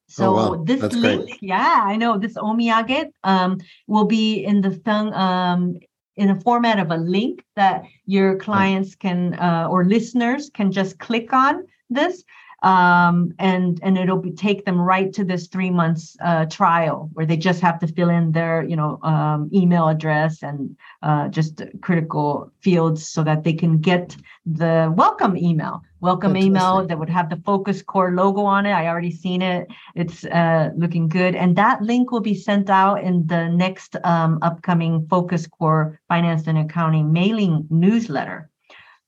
So 0.09 0.37
oh, 0.37 0.53
wow. 0.53 0.65
this 0.65 0.81
That's 0.81 0.97
link, 0.97 1.27
great. 1.27 1.43
yeah, 1.43 1.83
I 1.85 1.97
know 1.97 2.19
this 2.19 2.35
omiyage 2.35 3.11
um, 3.23 3.61
will 3.87 4.05
be 4.05 4.45
in 4.45 4.61
the 4.61 4.71
thing 4.71 5.13
um, 5.13 5.77
in 6.17 6.31
a 6.31 6.41
format 6.41 6.79
of 6.79 6.91
a 6.91 6.97
link 6.97 7.45
that 7.57 7.83
your 8.07 8.37
clients 8.37 8.95
can 8.95 9.35
uh, 9.35 9.69
or 9.71 9.85
listeners 9.85 10.51
can 10.51 10.71
just 10.71 10.99
click 10.99 11.33
on 11.33 11.67
this 11.91 12.25
um, 12.65 13.35
and 13.39 13.79
and 13.83 13.99
it'll 13.99 14.19
be, 14.19 14.33
take 14.33 14.65
them 14.65 14.81
right 14.81 15.13
to 15.13 15.23
this 15.23 15.47
three 15.49 15.71
months 15.71 16.17
uh, 16.25 16.47
trial 16.47 17.11
where 17.13 17.27
they 17.27 17.37
just 17.37 17.61
have 17.61 17.79
to 17.81 17.87
fill 17.87 18.09
in 18.09 18.33
their 18.33 18.65
you 18.65 18.75
know 18.75 18.99
um, 19.03 19.51
email 19.53 19.89
address 19.89 20.43
and 20.43 20.75
uh, 21.03 21.29
just 21.29 21.63
critical 21.83 22.51
fields 22.61 23.07
so 23.07 23.23
that 23.23 23.45
they 23.45 23.53
can 23.53 23.79
get 23.79 24.17
the 24.47 24.93
welcome 24.97 25.37
email. 25.37 25.83
Welcome 26.01 26.37
email 26.37 26.87
that 26.87 26.99
would 26.99 27.09
have 27.09 27.31
the 27.31 27.41
focus 27.47 27.81
core 27.83 28.13
logo 28.13 28.43
on 28.43 28.67
it. 28.67 28.73
I 28.73 28.89
already 28.89 29.11
seen 29.11 29.41
it. 29.41 29.69
It's 29.95 30.25
uh, 30.25 30.71
looking 30.77 31.09
good. 31.09 31.35
And 31.35 31.57
that 31.57 31.81
link 31.81 32.13
will 32.13 32.21
be 32.21 32.35
sent 32.35 32.69
out 32.69 33.03
in 33.03 33.27
the 33.27 33.49
next 33.49 33.97
um, 34.05 34.39
upcoming 34.43 35.07
focus 35.09 35.47
core 35.47 35.99
finance 36.09 36.47
and 36.47 36.59
accounting 36.59 37.11
mailing 37.11 37.67
newsletter 37.71 38.51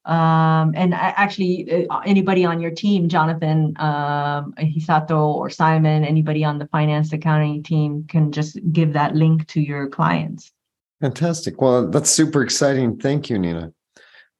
um, 0.06 0.72
and 0.76 0.94
actually, 0.94 1.86
uh, 1.88 1.98
anybody 2.06 2.44
on 2.44 2.60
your 2.60 2.70
team, 2.70 3.08
Jonathan, 3.08 3.74
um, 3.78 4.54
Hisato, 4.56 5.34
or 5.34 5.50
Simon, 5.50 6.04
anybody 6.04 6.44
on 6.44 6.58
the 6.58 6.68
finance 6.68 7.12
accounting 7.12 7.64
team 7.64 8.04
can 8.08 8.30
just 8.30 8.58
give 8.72 8.92
that 8.92 9.16
link 9.16 9.46
to 9.48 9.60
your 9.60 9.88
clients. 9.88 10.52
Fantastic. 11.00 11.60
Well, 11.60 11.88
that's 11.88 12.08
super 12.08 12.42
exciting. 12.42 12.98
Thank 12.98 13.28
you, 13.28 13.38
Nina. 13.38 13.72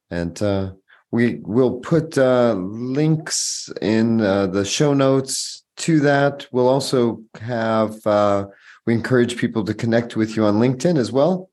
And 0.09 0.41
uh, 0.41 0.71
we 1.11 1.35
will 1.43 1.79
put 1.79 2.17
uh, 2.17 2.53
links 2.53 3.69
in 3.81 4.21
uh, 4.21 4.47
the 4.47 4.63
show 4.63 4.93
notes 4.93 5.63
to 5.77 5.99
that. 5.99 6.47
We'll 6.53 6.69
also 6.69 7.21
have, 7.41 8.05
uh, 8.07 8.47
we 8.85 8.93
encourage 8.93 9.37
people 9.37 9.65
to 9.65 9.73
connect 9.73 10.15
with 10.15 10.37
you 10.37 10.45
on 10.45 10.55
LinkedIn 10.55 10.97
as 10.97 11.11
well. 11.11 11.49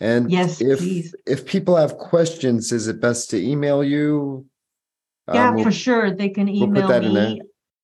And 0.00 0.30
yes, 0.30 0.60
if 0.60 0.78
please. 0.78 1.14
if 1.26 1.44
people 1.44 1.76
have 1.76 1.98
questions, 1.98 2.72
is 2.72 2.88
it 2.88 3.00
best 3.00 3.30
to 3.30 3.42
email 3.42 3.84
you? 3.84 4.46
Yeah, 5.32 5.48
um, 5.48 5.56
we'll, 5.56 5.64
for 5.64 5.72
sure. 5.72 6.10
They 6.10 6.30
can 6.30 6.48
email 6.48 6.88
we'll 6.88 7.12
me. 7.12 7.42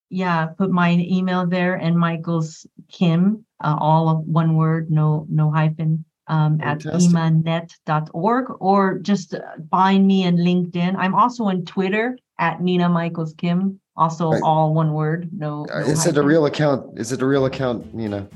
Yeah, 0.09 0.47
put 0.57 0.71
my 0.71 0.91
email 0.91 1.45
there 1.45 1.75
and 1.75 1.95
Michels 1.97 2.65
Kim, 2.89 3.45
uh, 3.63 3.77
all 3.79 4.09
of 4.09 4.19
one 4.25 4.55
word, 4.55 4.89
no 4.89 5.27
no 5.29 5.51
hyphen, 5.51 6.05
um, 6.27 6.59
at 6.61 6.79
imanet.org 6.79 8.45
or 8.59 8.99
just 8.99 9.35
find 9.69 10.07
me 10.07 10.23
in 10.23 10.37
LinkedIn. 10.37 10.95
I'm 10.97 11.13
also 11.13 11.43
on 11.45 11.65
Twitter 11.65 12.17
at 12.39 12.61
Nina 12.61 12.89
Michels 12.89 13.33
Kim, 13.37 13.79
also 13.95 14.31
right. 14.31 14.41
all 14.43 14.73
one 14.73 14.93
word, 14.93 15.29
no. 15.31 15.65
no 15.65 15.73
is 15.81 15.99
hyphen. 15.99 16.15
it 16.15 16.17
a 16.17 16.23
real 16.23 16.47
account? 16.47 16.97
Is 16.97 17.11
it 17.11 17.21
a 17.21 17.25
real 17.25 17.45
account, 17.45 17.93
Nina? 17.93 18.27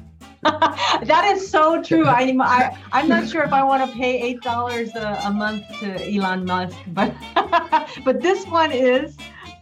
that 0.44 1.32
is 1.36 1.48
so 1.48 1.84
true. 1.84 2.06
I, 2.06 2.36
I 2.42 2.78
I'm 2.92 3.08
not 3.08 3.30
sure 3.30 3.44
if 3.44 3.54
I 3.54 3.64
want 3.64 3.88
to 3.88 3.96
pay 3.96 4.20
eight 4.20 4.42
dollars 4.42 4.96
a, 4.96 5.22
a 5.26 5.32
month 5.32 5.68
to 5.80 6.16
Elon 6.16 6.46
Musk, 6.46 6.78
but 6.88 7.14
but 8.06 8.22
this 8.22 8.46
one 8.48 8.72
is. 8.72 9.18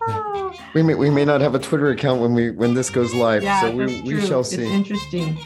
Oh. 0.07 0.57
We 0.73 0.81
may 0.81 0.95
we 0.95 1.09
may 1.09 1.25
not 1.25 1.41
have 1.41 1.53
a 1.53 1.59
Twitter 1.59 1.89
account 1.89 2.21
when 2.21 2.33
we 2.33 2.51
when 2.51 2.73
this 2.73 2.89
goes 2.89 3.13
live, 3.13 3.43
yeah, 3.43 3.61
so 3.61 3.75
we, 3.75 4.01
we 4.01 4.25
shall 4.25 4.43
see. 4.43 4.61
It's 4.61 4.71
interesting. 4.71 5.37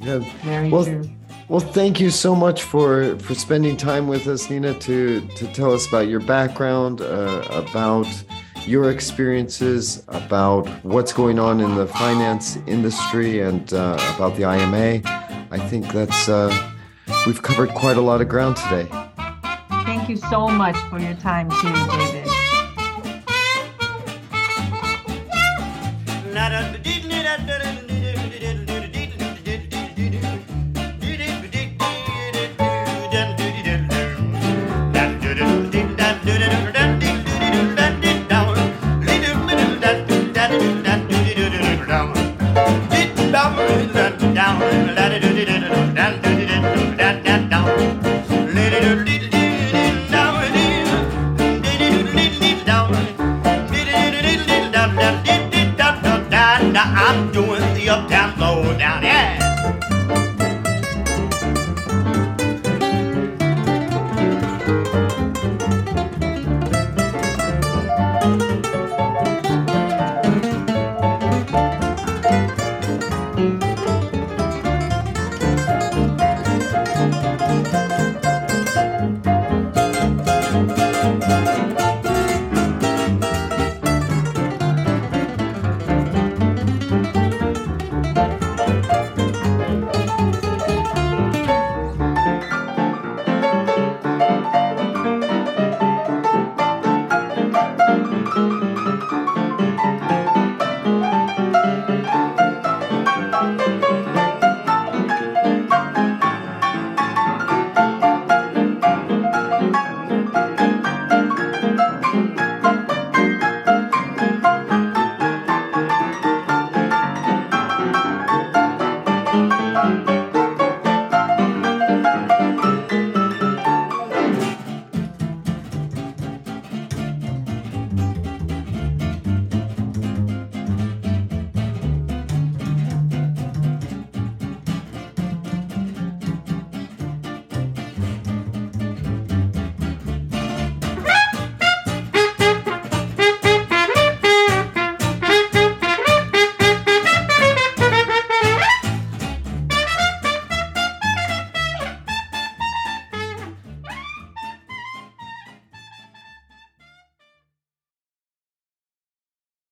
Yeah. 0.00 0.18
Very 0.42 0.70
well, 0.70 0.84
true. 0.84 1.08
Well, 1.48 1.60
thank 1.60 1.98
you 1.98 2.10
so 2.10 2.34
much 2.34 2.62
for 2.62 3.18
for 3.20 3.34
spending 3.34 3.76
time 3.76 4.06
with 4.06 4.26
us, 4.26 4.50
Nina, 4.50 4.78
to 4.80 5.26
to 5.26 5.52
tell 5.54 5.72
us 5.72 5.86
about 5.86 6.08
your 6.08 6.20
background, 6.20 7.00
uh, 7.00 7.46
about 7.50 8.06
your 8.66 8.90
experiences, 8.90 10.04
about 10.08 10.66
what's 10.84 11.12
going 11.12 11.38
on 11.38 11.60
in 11.60 11.74
the 11.74 11.86
finance 11.86 12.56
industry, 12.66 13.40
and 13.40 13.72
uh, 13.72 13.98
about 14.16 14.36
the 14.36 14.44
IMA. 14.44 15.00
I 15.50 15.58
think 15.68 15.86
that's 15.92 16.28
uh, 16.28 16.50
we've 17.26 17.42
covered 17.42 17.70
quite 17.70 17.96
a 17.96 18.00
lot 18.00 18.20
of 18.20 18.28
ground 18.28 18.56
today. 18.56 18.88
Thank 19.84 20.08
you 20.08 20.16
so 20.16 20.48
much 20.48 20.76
for 20.88 20.98
your 20.98 21.14
time 21.14 21.50
too, 21.50 21.72
David. 21.96 22.33